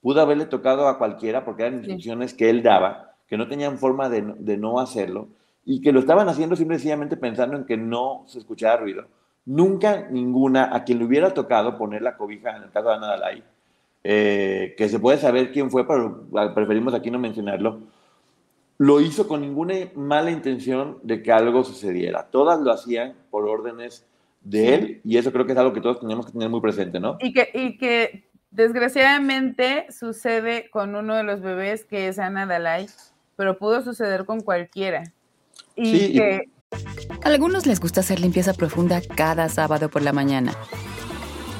Pudo 0.00 0.22
haberle 0.22 0.46
tocado 0.46 0.88
a 0.88 0.96
cualquiera 0.96 1.44
porque 1.44 1.64
eran 1.64 1.80
instrucciones 1.80 2.32
que 2.32 2.48
él 2.48 2.62
daba, 2.62 3.13
que 3.26 3.36
no 3.36 3.48
tenían 3.48 3.78
forma 3.78 4.08
de, 4.08 4.22
de 4.38 4.56
no 4.56 4.80
hacerlo, 4.80 5.28
y 5.64 5.80
que 5.80 5.92
lo 5.92 6.00
estaban 6.00 6.28
haciendo 6.28 6.56
simplemente 6.56 7.16
pensando 7.16 7.56
en 7.56 7.64
que 7.64 7.76
no 7.76 8.24
se 8.26 8.38
escuchara 8.38 8.76
ruido. 8.76 9.06
Nunca 9.46 10.08
ninguna, 10.10 10.74
a 10.74 10.84
quien 10.84 10.98
le 10.98 11.04
hubiera 11.04 11.34
tocado 11.34 11.76
poner 11.76 12.02
la 12.02 12.16
cobija, 12.16 12.56
en 12.56 12.64
el 12.64 12.70
caso 12.70 12.88
de 12.88 12.94
Ana 12.94 13.08
Dalai, 13.08 13.44
eh, 14.02 14.74
que 14.76 14.88
se 14.88 14.98
puede 14.98 15.18
saber 15.18 15.52
quién 15.52 15.70
fue, 15.70 15.86
pero 15.86 16.26
preferimos 16.54 16.92
aquí 16.94 17.10
no 17.10 17.18
mencionarlo, 17.18 17.80
lo 18.78 19.00
hizo 19.00 19.28
con 19.28 19.40
ninguna 19.40 19.74
mala 19.94 20.30
intención 20.30 20.98
de 21.02 21.22
que 21.22 21.32
algo 21.32 21.64
sucediera. 21.64 22.28
Todas 22.30 22.60
lo 22.60 22.72
hacían 22.72 23.14
por 23.30 23.46
órdenes 23.46 24.06
de 24.42 24.74
él 24.74 25.00
y 25.04 25.16
eso 25.16 25.32
creo 25.32 25.46
que 25.46 25.52
es 25.52 25.58
algo 25.58 25.72
que 25.72 25.80
todos 25.80 26.00
tenemos 26.00 26.26
que 26.26 26.32
tener 26.32 26.50
muy 26.50 26.60
presente, 26.60 27.00
¿no? 27.00 27.16
Y 27.20 27.32
que, 27.32 27.48
y 27.54 27.78
que 27.78 28.28
desgraciadamente 28.50 29.86
sucede 29.90 30.68
con 30.70 30.94
uno 30.94 31.14
de 31.14 31.22
los 31.22 31.40
bebés 31.40 31.84
que 31.84 32.08
es 32.08 32.18
Ana 32.18 32.46
Dalai, 32.46 32.86
pero 33.36 33.58
pudo 33.58 33.82
suceder 33.82 34.24
con 34.24 34.40
cualquiera. 34.40 35.12
Y 35.76 36.12
que... 36.12 36.42
A 37.22 37.28
algunos 37.28 37.66
les 37.66 37.80
gusta 37.80 38.00
hacer 38.00 38.20
limpieza 38.20 38.52
profunda 38.52 39.00
cada 39.00 39.48
sábado 39.48 39.88
por 39.88 40.02
la 40.02 40.12
mañana. 40.12 40.52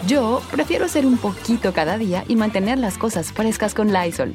Yo 0.07 0.43
prefiero 0.51 0.85
hacer 0.85 1.07
un 1.07 1.17
poquito 1.17 1.73
cada 1.73 1.97
día 1.97 2.25
y 2.29 2.37
mantener 2.37 2.79
las 2.79 2.99
cosas 2.99 3.33
frescas 3.33 3.75
con 3.75 3.93
Lysol. 3.93 4.35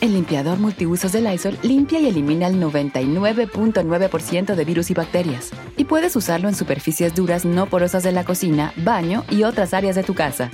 El 0.00 0.12
limpiador 0.12 0.58
multiusos 0.58 1.10
de 1.10 1.22
Lysol 1.22 1.58
limpia 1.62 1.98
y 1.98 2.06
elimina 2.06 2.46
el 2.46 2.62
99.9% 2.62 4.54
de 4.54 4.64
virus 4.64 4.90
y 4.90 4.94
bacterias. 4.94 5.50
Y 5.76 5.86
puedes 5.86 6.14
usarlo 6.14 6.48
en 6.48 6.54
superficies 6.54 7.14
duras 7.14 7.44
no 7.44 7.66
porosas 7.66 8.04
de 8.04 8.12
la 8.12 8.24
cocina, 8.24 8.72
baño 8.76 9.24
y 9.28 9.42
otras 9.42 9.74
áreas 9.74 9.96
de 9.96 10.04
tu 10.04 10.14
casa. 10.14 10.50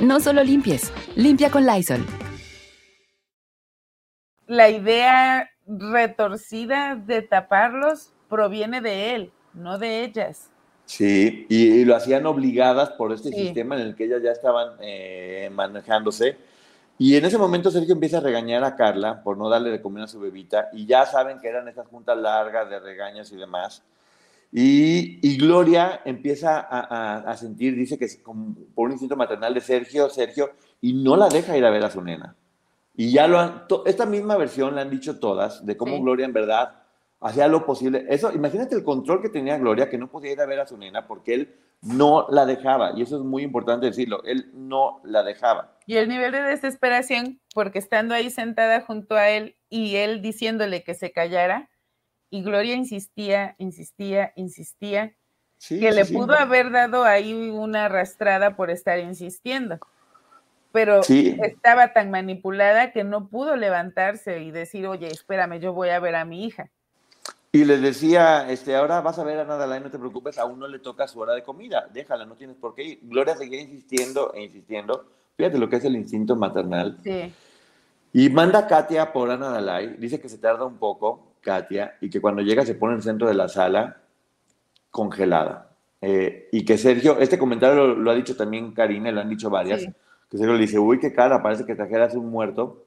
No 0.00 0.20
solo 0.20 0.44
limpies, 0.44 0.92
limpia 1.14 1.50
con 1.50 1.64
Lysol. 1.64 2.04
La 4.46 4.68
idea 4.68 5.50
retorcida 5.66 6.96
de 6.96 7.22
taparlos 7.22 8.12
proviene 8.28 8.80
de 8.80 9.14
él, 9.14 9.32
no 9.54 9.78
de 9.78 10.04
ellas. 10.04 10.50
Sí, 10.84 11.46
y, 11.48 11.84
lo 11.84 11.96
hacían 11.96 12.26
obligadas 12.26 12.90
por 12.90 13.12
este 13.12 13.30
sistema 13.30 13.74
en 13.76 13.82
el 13.82 13.96
que 13.96 14.04
ellas 14.04 14.22
ya 14.22 14.30
estaban 14.30 14.76
eh, 14.80 15.50
manejándose 15.52 16.36
y 16.98 17.16
en 17.16 17.24
ese 17.24 17.36
momento 17.36 17.70
Sergio 17.70 17.94
empieza 17.94 18.18
a 18.18 18.22
regañar 18.22 18.64
a 18.64 18.74
Carla 18.76 19.22
por 19.22 19.36
no 19.36 19.48
darle 19.48 19.70
de 19.70 19.82
comer 19.82 20.04
a 20.04 20.08
su 20.08 20.18
bebita 20.18 20.68
y 20.72 20.86
ya 20.86 21.04
saben 21.04 21.40
que 21.40 21.48
eran 21.48 21.68
estas 21.68 21.88
juntas 21.88 22.16
largas 22.16 22.70
de 22.70 22.80
regaños 22.80 23.32
y 23.32 23.36
demás. 23.36 23.82
Y, 24.52 25.36
Gloria 25.38 26.00
empieza 26.04 26.60
a, 26.60 27.36
sentir, 27.36 27.76
dice 27.76 27.98
que 27.98 28.06
es 28.06 28.16
por 28.16 28.86
un 28.86 28.92
instinto 28.92 29.16
maternal 29.16 29.52
de 29.52 29.60
Sergio, 29.60 30.08
Sergio, 30.08 30.50
y 30.80 30.92
no 30.94 31.16
la 31.16 31.28
deja 31.28 31.56
ir 31.56 31.64
a 31.64 31.70
ver 31.70 31.84
a 31.84 31.90
su 31.90 32.00
nena. 32.00 32.36
Y 32.94 33.12
ya 33.12 33.28
lo 33.28 33.38
han, 33.38 33.64
esta 33.84 34.06
misma 34.06 34.36
versión 34.36 34.74
la 34.74 34.82
han 34.82 34.90
dicho 34.90 35.18
todas, 35.18 35.64
de 35.66 35.76
cómo 35.76 36.00
Gloria 36.00 36.24
en 36.24 36.32
verdad 36.32 36.82
hacía 37.20 37.48
lo 37.48 37.66
posible. 37.66 38.06
Eso, 38.08 38.32
imagínate 38.32 38.74
el 38.74 38.84
control 38.84 39.20
que 39.20 39.28
tenía 39.28 39.58
Gloria, 39.58 39.90
que 39.90 39.98
no 39.98 40.08
podía 40.08 40.32
ir 40.32 40.40
a 40.40 40.46
ver 40.46 40.60
a 40.60 40.66
su 40.66 40.76
nena 40.78 41.06
porque 41.06 41.34
él 41.34 41.54
no 41.82 42.26
la 42.30 42.46
dejaba. 42.46 42.92
Y 42.96 43.02
eso 43.02 43.16
es 43.16 43.22
muy 43.22 43.42
importante 43.42 43.86
decirlo, 43.86 44.22
él 44.24 44.50
no 44.54 45.00
la 45.04 45.22
dejaba. 45.22 45.76
Y 45.86 45.96
el 45.96 46.08
nivel 46.08 46.32
de 46.32 46.42
desesperación, 46.42 47.40
porque 47.54 47.78
estando 47.78 48.14
ahí 48.14 48.30
sentada 48.30 48.80
junto 48.80 49.14
a 49.16 49.28
él 49.28 49.56
y 49.68 49.96
él 49.96 50.22
diciéndole 50.22 50.82
que 50.82 50.94
se 50.94 51.12
callara, 51.12 51.68
y 52.30 52.42
Gloria 52.42 52.74
insistía, 52.74 53.54
insistía, 53.58 54.32
insistía, 54.36 55.14
que 55.68 55.92
le 55.92 56.04
pudo 56.04 56.34
haber 56.34 56.70
dado 56.70 57.04
ahí 57.04 57.32
una 57.50 57.86
arrastrada 57.86 58.56
por 58.56 58.70
estar 58.70 58.98
insistiendo. 58.98 59.78
Pero 60.72 61.00
estaba 61.00 61.92
tan 61.92 62.10
manipulada 62.10 62.92
que 62.92 63.04
no 63.04 63.28
pudo 63.28 63.56
levantarse 63.56 64.42
y 64.42 64.50
decir, 64.50 64.86
oye, 64.86 65.06
espérame, 65.06 65.58
yo 65.58 65.72
voy 65.72 65.88
a 65.88 66.00
ver 66.00 66.16
a 66.16 66.24
mi 66.24 66.44
hija. 66.44 66.70
Y 67.52 67.64
les 67.64 67.80
decía, 67.80 68.50
este, 68.50 68.76
ahora 68.76 69.00
vas 69.00 69.18
a 69.18 69.24
ver 69.24 69.38
a 69.38 69.44
Nadalai, 69.44 69.80
no 69.80 69.90
te 69.90 69.98
preocupes, 69.98 70.36
aún 70.36 70.58
no 70.58 70.68
le 70.68 70.78
toca 70.78 71.08
su 71.08 71.18
hora 71.20 71.32
de 71.32 71.42
comida, 71.42 71.88
déjala, 71.90 72.26
no 72.26 72.34
tienes 72.34 72.56
por 72.56 72.74
qué 72.74 72.84
ir. 72.84 72.98
Gloria 73.02 73.34
seguía 73.34 73.62
insistiendo 73.62 74.34
e 74.34 74.42
insistiendo. 74.42 75.06
Fíjate 75.38 75.56
lo 75.56 75.68
que 75.70 75.76
es 75.76 75.84
el 75.86 75.96
instinto 75.96 76.36
maternal. 76.36 76.98
Sí. 77.02 77.32
Y 78.12 78.28
manda 78.28 78.58
a 78.58 78.66
Katia 78.66 79.12
por 79.12 79.30
Ana 79.30 79.48
Dalai, 79.48 79.96
dice 79.96 80.20
que 80.20 80.28
se 80.28 80.36
tarda 80.36 80.66
un 80.66 80.76
poco, 80.76 81.35
Katia, 81.46 81.96
y 82.00 82.10
que 82.10 82.20
cuando 82.20 82.42
llega 82.42 82.66
se 82.66 82.74
pone 82.74 82.94
en 82.94 82.96
el 82.98 83.04
centro 83.04 83.28
de 83.28 83.34
la 83.34 83.48
sala 83.48 83.98
congelada. 84.90 85.70
Eh, 86.00 86.48
y 86.50 86.64
que 86.64 86.76
Sergio, 86.76 87.18
este 87.20 87.38
comentario 87.38 87.94
lo, 87.94 88.10
ha 88.10 88.14
dicho 88.16 88.36
también 88.36 88.72
Karina, 88.72 89.12
lo 89.12 89.20
han 89.20 89.28
dicho 89.28 89.48
varias, 89.48 89.84
que 90.28 90.36
Sergio 90.36 90.54
le 90.54 90.60
dice, 90.62 90.80
uy, 90.80 90.98
qué 90.98 91.12
cara, 91.12 91.42
parece 91.42 91.64
que 91.64 91.76
trajeras 91.76 92.16
un 92.16 92.30
muerto. 92.30 92.84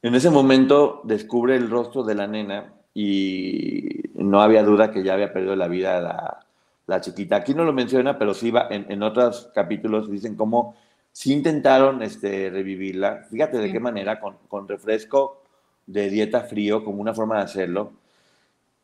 En 0.00 0.14
ese 0.14 0.30
momento 0.30 1.02
descubre 1.04 1.54
el 1.54 1.68
rostro 1.68 2.02
de 2.02 2.14
la 2.14 2.26
nena 2.26 2.72
y 2.94 4.04
no 4.14 4.40
había 4.40 4.62
duda 4.62 4.90
que 4.90 5.04
ya 5.04 5.12
había 5.12 5.34
perdido 5.34 5.54
la 5.54 5.68
vida 5.68 6.00
la, 6.00 6.46
la 6.86 7.00
chiquita. 7.02 7.36
Aquí 7.36 7.54
no 7.54 7.64
lo 7.64 7.74
menciona, 7.74 8.18
pero 8.18 8.32
sí 8.32 8.50
va, 8.50 8.68
en, 8.70 8.90
en 8.90 9.02
otros 9.02 9.50
capítulos 9.54 10.10
dicen 10.10 10.34
cómo 10.34 10.76
sí 11.12 11.34
intentaron 11.34 12.02
este, 12.02 12.48
revivirla. 12.48 13.26
Fíjate 13.30 13.58
de 13.58 13.70
qué 13.70 13.80
manera, 13.80 14.18
con, 14.18 14.38
con, 14.48 14.66
refresco 14.66 15.41
de 15.86 16.10
dieta 16.10 16.42
frío, 16.42 16.84
como 16.84 17.00
una 17.00 17.14
forma 17.14 17.36
de 17.36 17.42
hacerlo. 17.42 17.92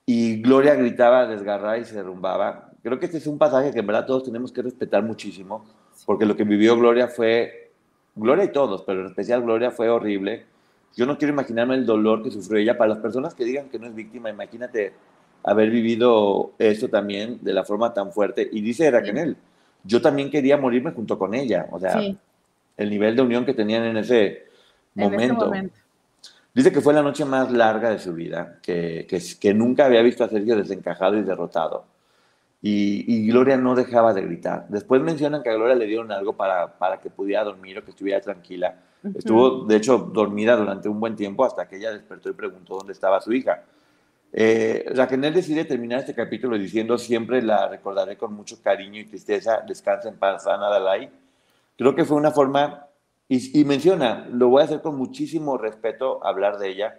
Y 0.06 0.40
Gloria 0.40 0.74
gritaba 0.74 1.26
desgarrada 1.26 1.78
y 1.78 1.84
se 1.84 1.94
derrumbaba. 1.96 2.70
Creo 2.82 2.98
que 2.98 3.06
este 3.06 3.18
es 3.18 3.26
un 3.26 3.38
pasaje 3.38 3.72
que 3.72 3.80
en 3.80 3.86
verdad 3.86 4.06
todos 4.06 4.24
tenemos 4.24 4.52
que 4.52 4.62
respetar 4.62 5.02
muchísimo, 5.02 5.64
porque 6.06 6.26
lo 6.26 6.36
que 6.36 6.44
vivió 6.44 6.76
Gloria 6.76 7.08
fue, 7.08 7.72
Gloria 8.14 8.44
y 8.44 8.52
todos, 8.52 8.82
pero 8.82 9.00
en 9.00 9.06
especial 9.06 9.42
Gloria 9.42 9.70
fue 9.70 9.88
horrible 9.88 10.46
yo 10.96 11.06
no 11.06 11.16
quiero 11.16 11.32
imaginarme 11.32 11.76
el 11.76 11.86
dolor 11.86 12.22
que 12.22 12.30
sufrió 12.30 12.58
ella. 12.58 12.76
Para 12.76 12.90
las 12.90 12.98
personas 12.98 13.34
que 13.34 13.44
digan 13.44 13.68
que 13.68 13.78
no 13.78 13.86
es 13.86 13.94
víctima, 13.94 14.30
imagínate 14.30 14.92
haber 15.44 15.70
vivido 15.70 16.52
esto 16.58 16.88
también 16.88 17.38
de 17.40 17.52
la 17.52 17.64
forma 17.64 17.94
tan 17.94 18.12
fuerte. 18.12 18.48
Y 18.50 18.60
dice 18.60 18.90
Raquel, 18.90 19.36
yo 19.84 20.02
también 20.02 20.30
quería 20.30 20.56
morirme 20.56 20.90
junto 20.90 21.16
con 21.16 21.34
ella. 21.34 21.68
O 21.70 21.78
sea, 21.78 22.00
el 22.76 22.90
nivel 22.90 23.14
de 23.14 23.22
unión 23.22 23.44
que 23.44 23.54
tenían 23.54 23.84
en 23.84 23.96
ese 23.98 24.46
momento. 24.94 25.52
Dice 26.58 26.72
que 26.72 26.80
fue 26.80 26.92
la 26.92 27.04
noche 27.04 27.24
más 27.24 27.52
larga 27.52 27.90
de 27.90 28.00
su 28.00 28.12
vida, 28.12 28.58
que, 28.60 29.06
que, 29.40 29.54
nunca 29.54 29.84
había 29.84 30.02
visto 30.02 30.24
a 30.24 30.28
Sergio 30.28 30.56
desencajado 30.56 31.16
y 31.16 31.22
derrotado. 31.22 31.84
Y, 32.60 33.04
y, 33.06 33.28
Gloria 33.28 33.56
no 33.56 33.76
dejaba 33.76 34.12
de 34.12 34.22
gritar. 34.22 34.66
Después 34.68 35.00
mencionan 35.00 35.44
que 35.44 35.50
a 35.50 35.54
Gloria 35.54 35.76
le 35.76 35.86
dieron 35.86 36.10
algo 36.10 36.32
para, 36.32 36.76
para 36.76 36.98
que 36.98 37.10
pudiera 37.10 37.44
dormir 37.44 37.78
o 37.78 37.84
que 37.84 37.92
estuviera 37.92 38.20
tranquila. 38.20 38.74
Estuvo, 39.14 39.66
de 39.66 39.76
hecho, 39.76 39.98
dormida 39.98 40.56
durante 40.56 40.88
un 40.88 40.98
buen 40.98 41.14
tiempo 41.14 41.44
hasta 41.44 41.68
que 41.68 41.76
ella 41.76 41.92
despertó 41.92 42.28
y 42.28 42.32
preguntó 42.32 42.78
dónde 42.78 42.92
estaba 42.92 43.20
su 43.20 43.32
hija. 43.32 43.62
Eh, 44.32 44.84
Raquel 44.96 45.32
decide 45.32 45.64
terminar 45.64 46.00
este 46.00 46.12
capítulo 46.12 46.58
diciendo 46.58 46.98
siempre 46.98 47.40
la 47.40 47.68
recordaré 47.68 48.18
con 48.18 48.34
mucho 48.34 48.60
cariño 48.60 49.00
y 49.00 49.04
tristeza, 49.04 49.62
descansa 49.64 50.08
en 50.08 50.16
paz, 50.16 50.44
Ana 50.48 50.68
Dalai. 50.68 51.08
Creo 51.76 51.94
que 51.94 52.04
fue 52.04 52.16
una 52.16 52.32
forma, 52.32 52.87
y, 53.28 53.64
menciona, 53.64 54.26
lo 54.30 54.48
voy 54.48 54.62
a 54.62 54.64
hacer 54.64 54.80
con 54.80 54.96
muchísimo 54.96 55.58
respeto 55.58 56.24
hablar 56.24 56.58
de 56.58 56.70
ella, 56.70 56.98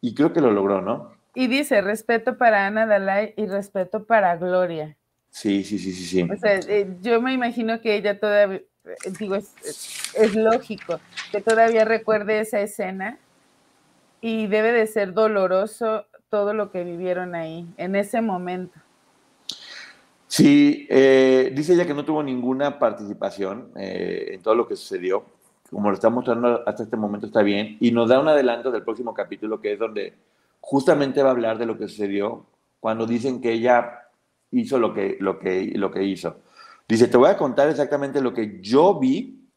y 0.00 0.14
creo 0.14 0.32
que 0.32 0.40
lo 0.40 0.50
logró, 0.50 0.80
¿no? 0.80 1.12
Y 1.34 1.48
dice, 1.48 1.80
respeto 1.82 2.38
para 2.38 2.66
Ana 2.66 2.86
Dalai 2.86 3.34
y 3.36 3.46
respeto 3.46 4.04
para 4.04 4.36
Gloria. 4.36 4.96
Sí, 5.30 5.64
sí, 5.64 5.78
sí, 5.78 5.92
sí, 5.92 6.04
sí. 6.04 6.22
O 6.22 6.36
sea, 6.36 6.54
eh, 6.54 6.96
yo 7.02 7.20
me 7.20 7.34
imagino 7.34 7.80
que 7.82 7.94
ella 7.94 8.18
todavía, 8.18 8.62
eh, 8.84 8.94
digo, 9.18 9.34
es, 9.34 9.52
es, 10.14 10.34
lógico 10.34 10.98
que 11.30 11.42
todavía 11.42 11.84
recuerde 11.84 12.40
esa 12.40 12.60
escena 12.60 13.18
y 14.22 14.46
debe 14.46 14.72
de 14.72 14.86
ser 14.86 15.12
doloroso 15.12 16.06
todo 16.30 16.54
lo 16.54 16.70
que 16.70 16.84
vivieron 16.84 17.34
ahí, 17.34 17.66
en 17.76 17.96
ese 17.96 18.22
momento. 18.22 18.80
Sí, 20.28 20.86
eh, 20.90 21.52
dice 21.54 21.74
ella 21.74 21.86
que 21.86 21.94
no 21.94 22.04
tuvo 22.04 22.22
ninguna 22.22 22.78
participación 22.78 23.70
eh, 23.76 24.32
en 24.32 24.42
todo 24.42 24.54
lo 24.54 24.66
que 24.66 24.76
sucedió. 24.76 25.24
Como 25.70 25.88
lo 25.88 25.94
está 25.94 26.10
mostrando 26.10 26.62
hasta 26.66 26.84
este 26.84 26.96
momento 26.96 27.26
está 27.26 27.42
bien. 27.42 27.76
Y 27.80 27.90
nos 27.90 28.08
da 28.08 28.20
un 28.20 28.28
adelanto 28.28 28.70
del 28.70 28.82
próximo 28.82 29.14
capítulo, 29.14 29.60
que 29.60 29.72
es 29.72 29.78
donde 29.78 30.14
justamente 30.60 31.22
va 31.22 31.28
a 31.28 31.32
hablar 31.32 31.58
de 31.58 31.66
lo 31.66 31.78
que 31.78 31.88
sucedió 31.88 32.46
cuando 32.80 33.06
dicen 33.06 33.40
que 33.40 33.52
ella 33.52 34.06
hizo 34.50 34.78
lo 34.78 34.94
que, 34.94 35.16
lo 35.20 35.38
que, 35.38 35.72
lo 35.74 35.90
que 35.90 36.04
hizo. 36.04 36.36
Dice, 36.88 37.08
te 37.08 37.16
voy 37.16 37.30
a 37.30 37.36
contar 37.36 37.68
exactamente 37.68 38.20
lo 38.20 38.32
que 38.32 38.60
yo 38.60 38.98
vi 38.98 39.48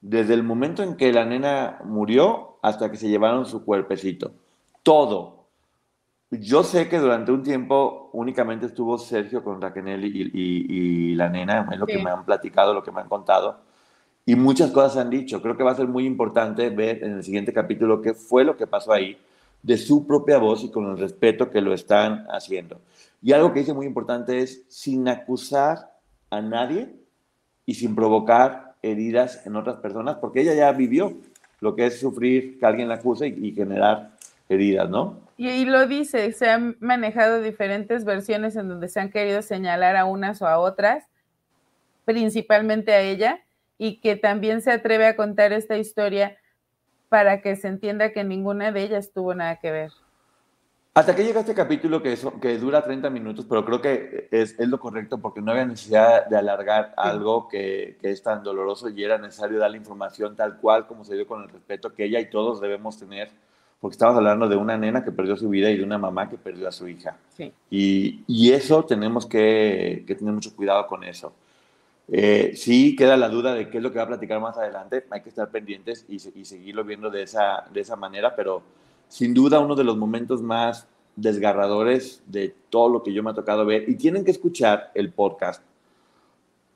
desde 0.00 0.34
el 0.34 0.42
momento 0.42 0.82
en 0.82 0.96
que 0.96 1.12
la 1.12 1.24
nena 1.24 1.80
murió 1.84 2.58
hasta 2.62 2.90
que 2.90 2.96
se 2.96 3.08
llevaron 3.08 3.46
su 3.46 3.64
cuerpecito. 3.64 4.32
Todo. 4.82 5.48
Yo 6.30 6.62
sé 6.62 6.88
que 6.88 6.98
durante 6.98 7.32
un 7.32 7.42
tiempo 7.42 8.10
únicamente 8.12 8.66
estuvo 8.66 8.98
Sergio 8.98 9.42
con 9.42 9.60
Raquel 9.60 10.04
y, 10.04 10.30
y, 10.32 11.14
la 11.16 11.28
nena, 11.28 11.68
es 11.72 11.78
lo 11.78 11.86
que 11.86 11.98
me 11.98 12.10
han 12.10 12.24
platicado, 12.24 12.72
lo 12.72 12.84
que 12.84 12.92
me 12.92 13.00
han 13.00 13.08
contado, 13.08 13.60
y 14.26 14.36
muchas 14.36 14.70
cosas 14.70 14.96
han 14.98 15.10
dicho. 15.10 15.42
Creo 15.42 15.56
que 15.56 15.64
va 15.64 15.72
a 15.72 15.76
ser 15.76 15.88
muy 15.88 16.06
importante 16.06 16.68
ver 16.70 17.02
en 17.02 17.14
el 17.14 17.24
siguiente 17.24 17.52
capítulo 17.52 18.00
qué 18.02 18.14
fue 18.14 18.44
lo 18.44 18.56
que 18.56 18.66
pasó 18.66 18.92
ahí, 18.92 19.18
de 19.62 19.76
su 19.76 20.06
propia 20.06 20.38
voz 20.38 20.64
y 20.64 20.70
con 20.70 20.90
el 20.90 20.98
respeto 20.98 21.50
que 21.50 21.60
lo 21.60 21.74
están 21.74 22.26
haciendo. 22.30 22.80
Y 23.22 23.32
algo 23.32 23.52
que 23.52 23.60
dice 23.60 23.74
muy 23.74 23.86
importante 23.86 24.38
es, 24.40 24.64
sin 24.68 25.06
acusar 25.08 25.90
a 26.30 26.40
nadie 26.40 26.94
y 27.66 27.74
sin 27.74 27.94
provocar 27.94 28.74
heridas 28.82 29.46
en 29.46 29.56
otras 29.56 29.76
personas, 29.76 30.16
porque 30.16 30.40
ella 30.40 30.54
ya 30.54 30.72
vivió 30.72 31.14
lo 31.60 31.76
que 31.76 31.86
es 31.86 32.00
sufrir 32.00 32.58
que 32.58 32.66
alguien 32.66 32.88
la 32.88 32.94
acuse 32.94 33.28
y, 33.28 33.52
generar 33.52 34.12
heridas, 34.48 34.88
¿no? 34.88 35.20
Y, 35.36 35.64
lo 35.66 35.86
dice, 35.86 36.32
se 36.32 36.48
han 36.48 36.76
manejado 36.80 37.40
diferentes 37.40 38.04
versiones 38.04 38.56
en 38.56 38.68
donde 38.68 38.88
se 38.88 39.00
han 39.00 39.10
querido 39.10 39.42
señalar 39.42 39.96
a 39.96 40.04
unas 40.04 40.40
o 40.42 40.46
a 40.46 40.58
otras, 40.58 41.04
principalmente 42.04 42.92
a 42.92 43.00
ella, 43.00 43.40
y 43.80 43.98
que 44.02 44.14
también 44.14 44.60
se 44.60 44.70
atreve 44.70 45.06
a 45.06 45.16
contar 45.16 45.54
esta 45.54 45.78
historia 45.78 46.36
para 47.08 47.40
que 47.40 47.56
se 47.56 47.66
entienda 47.66 48.12
que 48.12 48.24
ninguna 48.24 48.72
de 48.72 48.82
ellas 48.82 49.10
tuvo 49.14 49.34
nada 49.34 49.56
que 49.56 49.72
ver. 49.72 49.90
Hasta 50.92 51.16
que 51.16 51.24
llega 51.24 51.40
este 51.40 51.54
capítulo 51.54 52.02
que, 52.02 52.14
que 52.42 52.58
dura 52.58 52.84
30 52.84 53.08
minutos, 53.08 53.46
pero 53.48 53.64
creo 53.64 53.80
que 53.80 54.28
es, 54.30 54.54
es, 54.60 54.68
lo 54.68 54.78
correcto 54.78 55.16
porque 55.16 55.40
no 55.40 55.52
había 55.52 55.64
necesidad 55.64 56.26
de 56.26 56.36
alargar 56.36 56.92
algo 56.98 57.48
que, 57.48 57.96
que, 58.02 58.10
es 58.10 58.22
tan 58.22 58.42
doloroso 58.42 58.90
y 58.90 59.02
era 59.02 59.16
necesario 59.16 59.58
dar 59.58 59.70
la 59.70 59.78
información 59.78 60.36
tal 60.36 60.58
cual 60.58 60.86
como 60.86 61.02
se 61.02 61.14
dio 61.14 61.26
con 61.26 61.42
el 61.42 61.48
respeto 61.48 61.94
que 61.94 62.04
ella 62.04 62.20
y 62.20 62.28
todos 62.28 62.60
debemos 62.60 62.98
tener, 62.98 63.30
porque 63.80 63.94
estamos 63.94 64.14
hablando 64.14 64.46
de 64.46 64.56
una 64.56 64.76
nena 64.76 65.02
que 65.02 65.10
perdió 65.10 65.38
su 65.38 65.48
vida 65.48 65.70
y 65.70 65.78
de 65.78 65.84
una 65.84 65.96
mamá 65.96 66.28
que 66.28 66.36
perdió 66.36 66.68
a 66.68 66.72
su 66.72 66.86
hija. 66.86 67.16
Sí. 67.30 67.50
Y, 67.70 68.24
y, 68.26 68.52
eso 68.52 68.84
tenemos 68.84 69.24
que, 69.24 70.04
que, 70.06 70.14
tener 70.16 70.34
mucho 70.34 70.54
cuidado 70.54 70.86
con 70.86 71.02
eso. 71.02 71.32
Eh, 72.12 72.52
sí 72.56 72.96
queda 72.96 73.16
la 73.16 73.28
duda 73.28 73.54
de 73.54 73.70
qué 73.70 73.76
es 73.76 73.82
lo 73.82 73.92
que 73.92 73.98
va 73.98 74.04
a 74.04 74.08
platicar 74.08 74.40
más 74.40 74.58
adelante, 74.58 75.04
hay 75.10 75.22
que 75.22 75.28
estar 75.28 75.48
pendientes 75.50 76.04
y, 76.08 76.16
y 76.16 76.44
seguirlo 76.44 76.84
viendo 76.84 77.08
de 77.08 77.22
esa, 77.22 77.64
de 77.72 77.80
esa 77.80 77.94
manera, 77.94 78.34
pero 78.34 78.62
sin 79.06 79.32
duda 79.32 79.60
uno 79.60 79.74
de 79.76 79.84
los 79.84 79.96
momentos 79.96 80.42
más 80.42 80.88
desgarradores 81.16 82.22
de 82.26 82.54
todo 82.70 82.88
lo 82.88 83.02
que 83.02 83.12
yo 83.12 83.22
me 83.22 83.30
ha 83.30 83.34
tocado 83.34 83.66
ver. 83.66 83.88
Y 83.88 83.96
tienen 83.96 84.24
que 84.24 84.30
escuchar 84.30 84.90
el 84.94 85.12
podcast, 85.12 85.62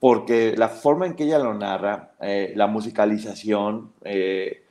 porque 0.00 0.54
la 0.56 0.68
forma 0.68 1.06
en 1.06 1.14
que 1.14 1.24
ella 1.24 1.38
lo 1.38 1.54
narra, 1.54 2.12
eh, 2.20 2.52
la 2.56 2.66
musicalización, 2.66 3.92
eh, 4.02 4.62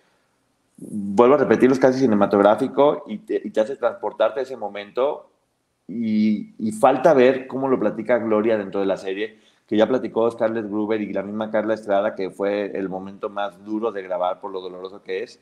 vuelvo 0.78 1.36
a 1.36 1.40
repetir, 1.40 1.72
es 1.72 1.80
casi 1.80 2.00
cinematográfico 2.00 3.04
y 3.08 3.20
te, 3.20 3.60
hace 3.60 3.76
transportarte 3.76 4.42
a 4.42 4.44
ese 4.44 4.58
momento. 4.58 5.30
Y, 5.88 6.54
y, 6.60 6.72
falta 6.72 7.14
ver 7.14 7.46
cómo 7.46 7.68
lo 7.68 7.78
platica 7.78 8.18
Gloria 8.18 8.58
dentro 8.58 8.80
de 8.80 8.86
la 8.86 8.96
serie, 8.96 9.40
que 9.74 9.78
ya 9.78 9.88
platicó 9.88 10.30
Scarlett 10.30 10.70
Gruber 10.70 11.02
y 11.02 11.12
la 11.14 11.24
misma 11.24 11.50
Carla 11.50 11.74
Estrada, 11.74 12.14
que 12.14 12.30
fue 12.30 12.78
el 12.78 12.90
momento 12.90 13.28
más 13.32 13.66
duro 13.66 13.92
de 13.92 14.04
grabar 14.04 14.40
por 14.40 14.52
lo 14.52 14.62
doloroso 14.62 15.02
que 15.02 15.24
es. 15.24 15.40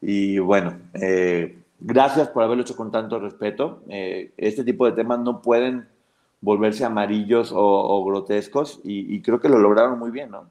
Y 0.00 0.38
bueno, 0.38 0.78
eh, 0.94 1.58
gracias 1.80 2.28
por 2.28 2.44
haberlo 2.44 2.62
hecho 2.62 2.76
con 2.76 2.92
tanto 2.92 3.18
respeto. 3.18 3.82
Eh, 3.88 4.32
este 4.36 4.62
tipo 4.62 4.86
de 4.86 4.92
temas 4.92 5.18
no 5.18 5.42
pueden 5.42 5.88
volverse 6.40 6.84
amarillos 6.84 7.50
o, 7.52 8.04
grotescos 8.04 8.80
y, 8.84 9.20
creo 9.22 9.40
que 9.40 9.48
lo 9.48 9.58
lograron 9.58 9.98
muy 9.98 10.12
bien, 10.12 10.30
¿no? 10.30 10.48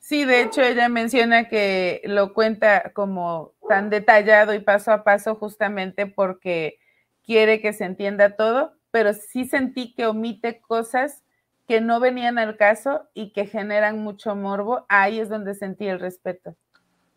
Sí, 0.00 0.24
de 0.24 0.40
hecho 0.40 0.62
ella 0.62 0.88
menciona 0.88 1.50
que 1.50 2.00
lo 2.06 2.32
cuenta 2.32 2.90
como 2.94 3.52
tan 3.68 3.90
detallado 3.90 4.54
y 4.54 4.60
paso 4.60 4.92
a 4.92 5.04
paso 5.04 5.34
justamente 5.34 6.06
porque 6.06 6.78
quiere 7.22 7.60
que 7.60 7.74
se 7.74 7.84
entienda 7.84 8.34
todo, 8.34 8.72
pero 8.90 9.12
sí 9.12 9.44
sentí 9.44 9.92
que 9.92 10.06
omite 10.06 10.62
cosas 10.62 11.22
que 11.66 11.80
no 11.80 12.00
venían 12.00 12.38
al 12.38 12.56
caso 12.56 13.08
y 13.14 13.32
que 13.32 13.46
generan 13.46 13.98
mucho 13.98 14.36
morbo. 14.36 14.86
Ahí 14.88 15.18
es 15.20 15.28
donde 15.28 15.54
sentí 15.54 15.86
el 15.86 16.00
respeto. 16.00 16.54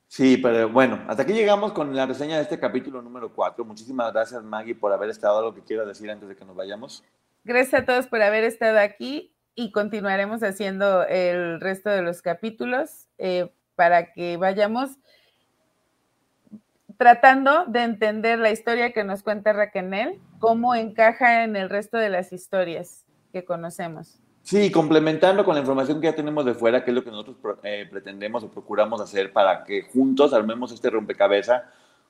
Sí, 0.08 0.38
pero 0.38 0.70
bueno, 0.70 1.00
hasta 1.08 1.22
aquí 1.22 1.34
llegamos 1.34 1.72
con 1.72 1.96
la 1.96 2.08
reseña 2.08 2.38
de 2.38 2.42
este 2.42 2.60
capítulo 2.60 3.02
número 3.02 3.32
4. 3.32 3.64
Muchísimas 3.64 4.12
gracias, 4.12 4.44
Maggie, 4.44 4.74
por 4.74 4.92
haber 4.92 5.10
estado. 5.10 5.42
Lo 5.44 5.54
que 5.54 5.62
quiero 5.62 5.86
decir 5.86 6.10
antes 6.10 6.28
de 6.28 6.36
que 6.36 6.46
nos 6.46 6.56
vayamos. 6.56 7.04
Gracias 7.44 7.84
a 7.84 7.86
todos 7.86 8.08
por 8.08 8.22
haber 8.22 8.44
estado 8.44 8.80
aquí 8.80 9.36
y 9.54 9.72
continuaremos 9.72 10.42
haciendo 10.42 11.06
el 11.06 11.62
resto 11.62 11.90
de 11.90 12.02
los 12.02 12.22
capítulos 12.22 13.08
eh, 13.20 13.52
para 13.76 14.12
que 14.14 14.38
vayamos 14.38 14.98
tratando 16.98 17.66
de 17.66 17.84
entender 17.84 18.40
la 18.40 18.52
historia 18.52 18.92
que 18.92 19.04
nos 19.04 19.24
cuenta 19.24 19.54
Raquel, 19.54 20.20
cómo 20.40 20.76
encaja 20.76 21.44
en 21.44 21.56
el 21.56 21.70
resto 21.70 21.98
de 21.98 22.10
las 22.10 22.34
historias 22.34 23.06
que 23.32 23.46
conocemos. 23.46 24.20
Sí, 24.50 24.72
complementando 24.72 25.46
con 25.46 25.54
la 25.54 25.60
información 25.60 26.02
que 26.02 26.08
ya 26.08 26.16
tenemos 26.16 26.44
de 26.44 26.56
fuera, 26.56 26.84
que 26.84 26.90
es 26.90 26.96
lo 26.96 27.04
que 27.04 27.12
nosotros 27.12 27.38
eh, 27.62 27.88
pretendemos 27.88 28.44
o 28.44 28.50
procuramos 28.50 29.00
hacer 29.00 29.32
para 29.32 29.64
que 29.64 29.84
juntos 29.84 30.34
armemos 30.34 30.72
este 30.72 30.90
rompecabezas 30.90 31.62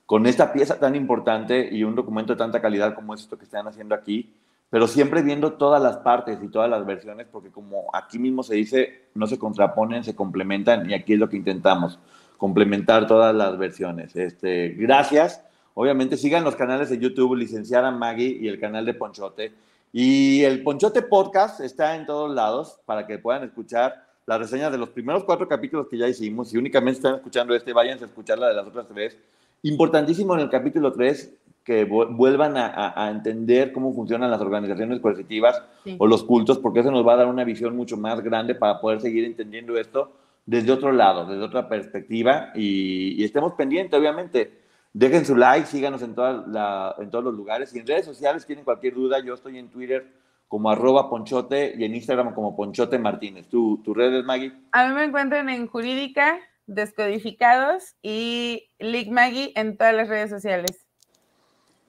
con 0.06 0.26
esta 0.26 0.54
pieza 0.54 0.80
tan 0.80 0.96
importante 0.96 1.68
y 1.70 1.84
un 1.84 1.96
documento 1.96 2.32
de 2.32 2.38
tanta 2.38 2.62
calidad 2.62 2.96
como 2.96 3.14
es 3.14 3.20
esto 3.24 3.38
que 3.38 3.44
están 3.44 3.68
haciendo 3.68 3.94
aquí, 3.94 4.32
pero 4.70 4.88
siempre 4.88 5.22
viendo 5.22 5.56
todas 5.56 5.84
las 5.84 5.98
partes 5.98 6.40
y 6.42 6.48
todas 6.48 6.70
las 6.70 6.86
versiones, 6.86 7.28
porque 7.30 7.50
como 7.50 7.94
aquí 7.94 8.18
mismo 8.18 8.42
se 8.42 8.56
dice, 8.56 9.10
no 9.16 9.28
se 9.28 9.38
contraponen, 9.38 10.06
se 10.06 10.16
complementan 10.16 10.90
y 10.90 10.94
aquí 10.94 11.16
es 11.16 11.20
lo 11.20 11.28
que 11.28 11.36
intentamos, 11.36 12.00
complementar 12.38 13.06
todas 13.06 13.36
las 13.36 13.58
versiones. 13.58 14.16
Este, 14.16 14.70
gracias. 14.78 15.44
Obviamente 15.74 16.16
sigan 16.16 16.46
los 16.46 16.56
canales 16.56 16.90
de 16.90 17.00
YouTube, 17.00 17.36
licenciada 17.36 17.92
Maggie 17.92 18.38
y 18.40 18.48
el 18.48 18.62
canal 18.62 18.86
de 18.86 18.94
Ponchote 18.94 19.52
y 19.92 20.44
el 20.44 20.62
Ponchote 20.64 21.02
Podcast 21.02 21.62
está 21.62 21.96
en 21.96 22.06
todos 22.06 22.34
lados 22.34 22.80
para 22.86 23.08
que 23.08 23.18
puedan 23.18 23.44
escuchar 23.44 24.06
la 24.28 24.38
reseña 24.38 24.70
de 24.70 24.78
los 24.78 24.90
primeros 24.90 25.24
cuatro 25.24 25.48
capítulos 25.48 25.88
que 25.88 25.98
ya 25.98 26.08
hicimos. 26.08 26.50
Si 26.50 26.58
únicamente 26.58 26.98
están 26.98 27.16
escuchando 27.16 27.56
este, 27.56 27.74
váyanse 27.74 28.04
a 28.04 28.08
escuchar 28.08 28.38
la 28.38 28.50
de 28.50 28.54
las 28.54 28.68
otras 28.68 28.88
tres. 28.88 29.18
Importantísimo 29.64 30.36
en 30.36 30.42
el 30.42 30.50
capítulo 30.50 30.92
3 30.94 31.34
que 31.64 31.84
vuelvan 31.84 32.54
a, 32.56 33.10
entender 33.12 33.72
cómo 33.72 33.94
funcionan 33.94 34.32
las 34.32 34.42
organizaciones 34.42 35.00
coercitivas 35.00 35.62
o 36.00 36.08
los 36.08 36.24
cultos, 36.24 36.58
porque 36.58 36.80
eso 36.80 36.90
nos 36.90 37.06
va 37.06 37.14
a 37.14 37.18
dar 37.18 37.28
una 37.28 37.44
visión 37.44 37.76
mucho 37.76 37.96
más 37.96 38.22
grande 38.22 38.56
para 38.56 38.80
poder 38.80 39.02
seguir 39.02 39.26
entendiendo 39.26 39.78
esto 39.78 40.12
desde 40.46 40.72
otro 40.72 40.92
lado, 40.92 41.26
desde 41.28 41.44
otra 41.44 41.68
perspectiva 41.70 42.52
y, 42.56 43.22
y 43.22 43.24
estemos 43.24 43.54
pendientes, 43.54 44.00
obviamente 44.00 44.59
Dejen 44.94 45.26
su 45.26 45.36
like, 45.36 45.68
síganos 45.68 46.02
en, 46.02 46.16
toda 46.16 46.96
en 47.00 47.10
todos 47.10 47.24
los 47.24 47.34
lugares. 47.34 47.74
Y 47.74 47.80
en 47.80 47.88
redes 47.88 48.06
sociales 48.06 48.46
tienen 48.46 48.66
cualquier 48.66 48.96
duda, 48.96 49.20
yo 49.24 49.34
estoy 49.34 49.58
en 49.58 49.70
Twitter 49.70 50.12
como 50.48 50.72
arroba 50.72 51.10
ponchote 51.10 51.76
y 51.78 51.86
en 51.86 51.96
Instagram 51.96 52.34
como 52.34 52.56
ponchote 52.56 52.98
martínez. 52.98 53.48
¿Tu, 53.48 53.82
¿Tu 53.84 53.94
red 53.94 54.24
Maggie? 54.26 54.52
A 54.72 54.88
mí 54.88 54.96
me 54.96 55.04
encuentran 55.04 55.48
en 55.50 55.68
Jurídica, 55.68 56.40
Descodificados 56.66 57.96
y 58.02 58.72
League 58.80 59.12
Maggie 59.12 59.54
en 59.56 59.78
todas 59.78 59.94
las 59.94 60.10
redes 60.10 60.32
sociales. 60.32 60.89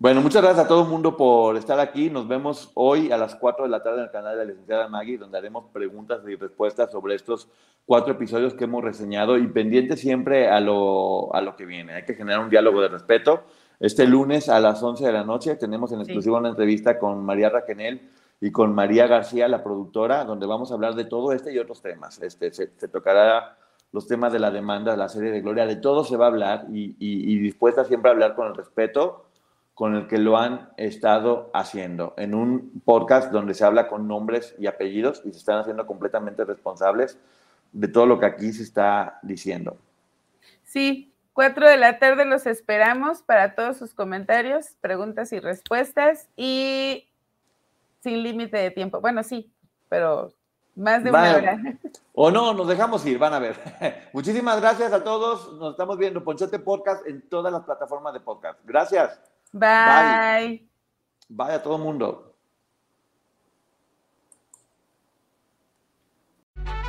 Bueno, 0.01 0.23
muchas 0.23 0.41
gracias 0.41 0.65
a 0.65 0.67
todo 0.67 0.85
el 0.85 0.89
mundo 0.89 1.15
por 1.15 1.59
estar 1.59 1.79
aquí. 1.79 2.09
Nos 2.09 2.27
vemos 2.27 2.71
hoy 2.73 3.13
a 3.13 3.19
las 3.19 3.35
4 3.35 3.65
de 3.65 3.71
la 3.71 3.83
tarde 3.83 3.99
en 3.99 4.05
el 4.05 4.11
canal 4.11 4.33
de 4.33 4.47
la 4.47 4.51
licenciada 4.51 4.89
Maggie, 4.89 5.19
donde 5.19 5.37
haremos 5.37 5.67
preguntas 5.75 6.23
y 6.27 6.37
respuestas 6.37 6.91
sobre 6.91 7.17
estos 7.17 7.51
cuatro 7.85 8.15
episodios 8.15 8.55
que 8.55 8.65
hemos 8.65 8.83
reseñado 8.83 9.37
y 9.37 9.47
pendiente 9.49 9.99
siempre 9.99 10.49
a 10.49 10.59
lo, 10.59 11.35
a 11.35 11.43
lo 11.43 11.55
que 11.55 11.67
viene. 11.67 11.93
Hay 11.93 12.07
que 12.07 12.15
generar 12.15 12.41
un 12.41 12.49
diálogo 12.49 12.81
de 12.81 12.89
respeto. 12.89 13.43
Este 13.79 14.07
lunes 14.07 14.49
a 14.49 14.59
las 14.59 14.83
11 14.83 15.05
de 15.05 15.13
la 15.13 15.23
noche 15.23 15.57
tenemos 15.57 15.93
en 15.93 16.01
exclusiva 16.01 16.39
una 16.39 16.49
entrevista 16.49 16.99
con 16.99 17.23
María 17.23 17.51
Raquenel 17.51 18.09
y 18.41 18.51
con 18.53 18.75
María 18.75 19.07
García, 19.07 19.49
la 19.49 19.63
productora, 19.63 20.25
donde 20.25 20.47
vamos 20.47 20.71
a 20.71 20.77
hablar 20.77 20.95
de 20.95 21.05
todo 21.05 21.35
este 21.35 21.53
y 21.53 21.59
otros 21.59 21.83
temas. 21.83 22.23
Este, 22.23 22.51
se, 22.55 22.69
tocará 22.89 23.59
los 23.93 24.07
temas 24.07 24.33
de 24.33 24.39
la 24.39 24.51
demanda, 24.51 24.93
de 24.93 24.97
la 24.97 25.11
serie 25.11 25.31
de 25.31 25.43
Gloria, 25.43 25.67
de 25.67 25.77
todo 25.77 26.05
se 26.05 26.17
va 26.17 26.25
a 26.25 26.29
hablar 26.29 26.67
y, 26.73 26.97
y 26.99 27.39
dispuesta 27.39 27.85
siempre 27.85 28.09
a 28.09 28.15
hablar 28.15 28.35
con 28.35 28.47
el 28.47 28.55
respeto 28.55 29.27
con 29.81 29.97
el 29.97 30.07
que 30.09 30.19
lo 30.19 30.37
han 30.37 30.69
estado 30.77 31.51
haciendo, 31.55 32.13
en 32.19 32.35
un 32.35 32.83
podcast 32.85 33.33
donde 33.33 33.55
se 33.55 33.65
habla 33.65 33.89
con 33.89 34.07
nombres 34.07 34.55
y 34.59 34.67
apellidos 34.67 35.23
y 35.25 35.33
se 35.33 35.39
están 35.39 35.57
haciendo 35.57 35.87
completamente 35.87 36.45
responsables 36.45 37.19
de 37.73 37.89
todo 37.89 38.05
lo 38.05 38.21
que 38.21 38.27
aquí 38.27 38.53
se 38.53 38.63
está 38.63 39.19
diciendo. 39.23 39.79
Sí, 40.65 41.15
cuatro 41.33 41.67
de 41.67 41.79
la 41.79 41.99
tarde 41.99 42.27
los 42.27 42.45
esperamos 42.45 43.23
para 43.23 43.55
todos 43.55 43.79
sus 43.79 43.95
comentarios, 43.95 44.77
preguntas 44.83 45.33
y 45.33 45.41
respuestas 45.41 46.29
y 46.37 47.09
sin 48.03 48.23
límite 48.23 48.59
de 48.59 48.71
tiempo. 48.71 49.01
Bueno, 49.01 49.23
sí, 49.23 49.51
pero 49.89 50.31
más 50.77 51.03
de 51.03 51.09
una 51.09 51.37
hora. 51.37 51.59
O 52.13 52.31
no, 52.31 52.53
nos 52.53 52.69
dejamos 52.69 53.07
ir, 53.07 53.17
van 53.17 53.33
a 53.33 53.39
ver. 53.39 53.57
Muchísimas 54.13 54.61
gracias 54.61 54.93
a 54.93 55.03
todos. 55.03 55.55
Nos 55.55 55.71
estamos 55.71 55.97
viendo 55.97 56.23
Ponchote 56.23 56.59
Podcast 56.59 57.07
en 57.07 57.27
todas 57.31 57.51
las 57.51 57.63
plataformas 57.63 58.13
de 58.13 58.21
podcast. 58.21 58.61
Gracias. 58.67 59.30
Bye. 59.53 59.61
Bye 59.61 60.61
Bye 61.29 61.55
a 61.55 61.59
todo 61.59 61.79
mundo. 61.79 62.25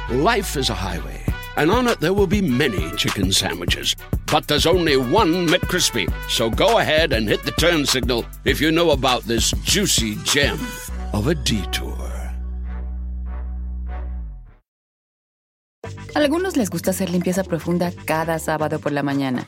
Life 0.10 0.58
is 0.58 0.70
a 0.70 0.74
highway, 0.74 1.24
and 1.56 1.72
on 1.72 1.88
it 1.88 2.00
there 2.00 2.14
will 2.14 2.28
be 2.28 2.42
many 2.42 2.92
chicken 2.98 3.32
sandwiches. 3.32 3.96
But 4.32 4.48
there's 4.48 4.66
only 4.66 4.98
one 4.98 5.48
McCrispy. 5.48 6.12
So 6.30 6.50
go 6.50 6.80
ahead 6.80 7.14
and 7.14 7.28
hit 7.28 7.44
the 7.44 7.52
turn 7.52 7.86
signal 7.86 8.26
if 8.46 8.60
you 8.60 8.72
know 8.72 8.92
about 8.92 9.24
this 9.24 9.52
juicy 9.64 10.16
gem 10.24 10.60
of 11.14 11.28
a 11.28 11.36
detour. 11.36 11.98
Algunos 16.14 16.58
les 16.58 16.70
gusta 16.70 16.92
hacer 16.92 17.10
limpieza 17.10 17.44
profunda 17.44 17.92
cada 18.06 18.38
sábado 18.38 18.80
por 18.80 18.92
la 18.92 19.02
mañana. 19.02 19.48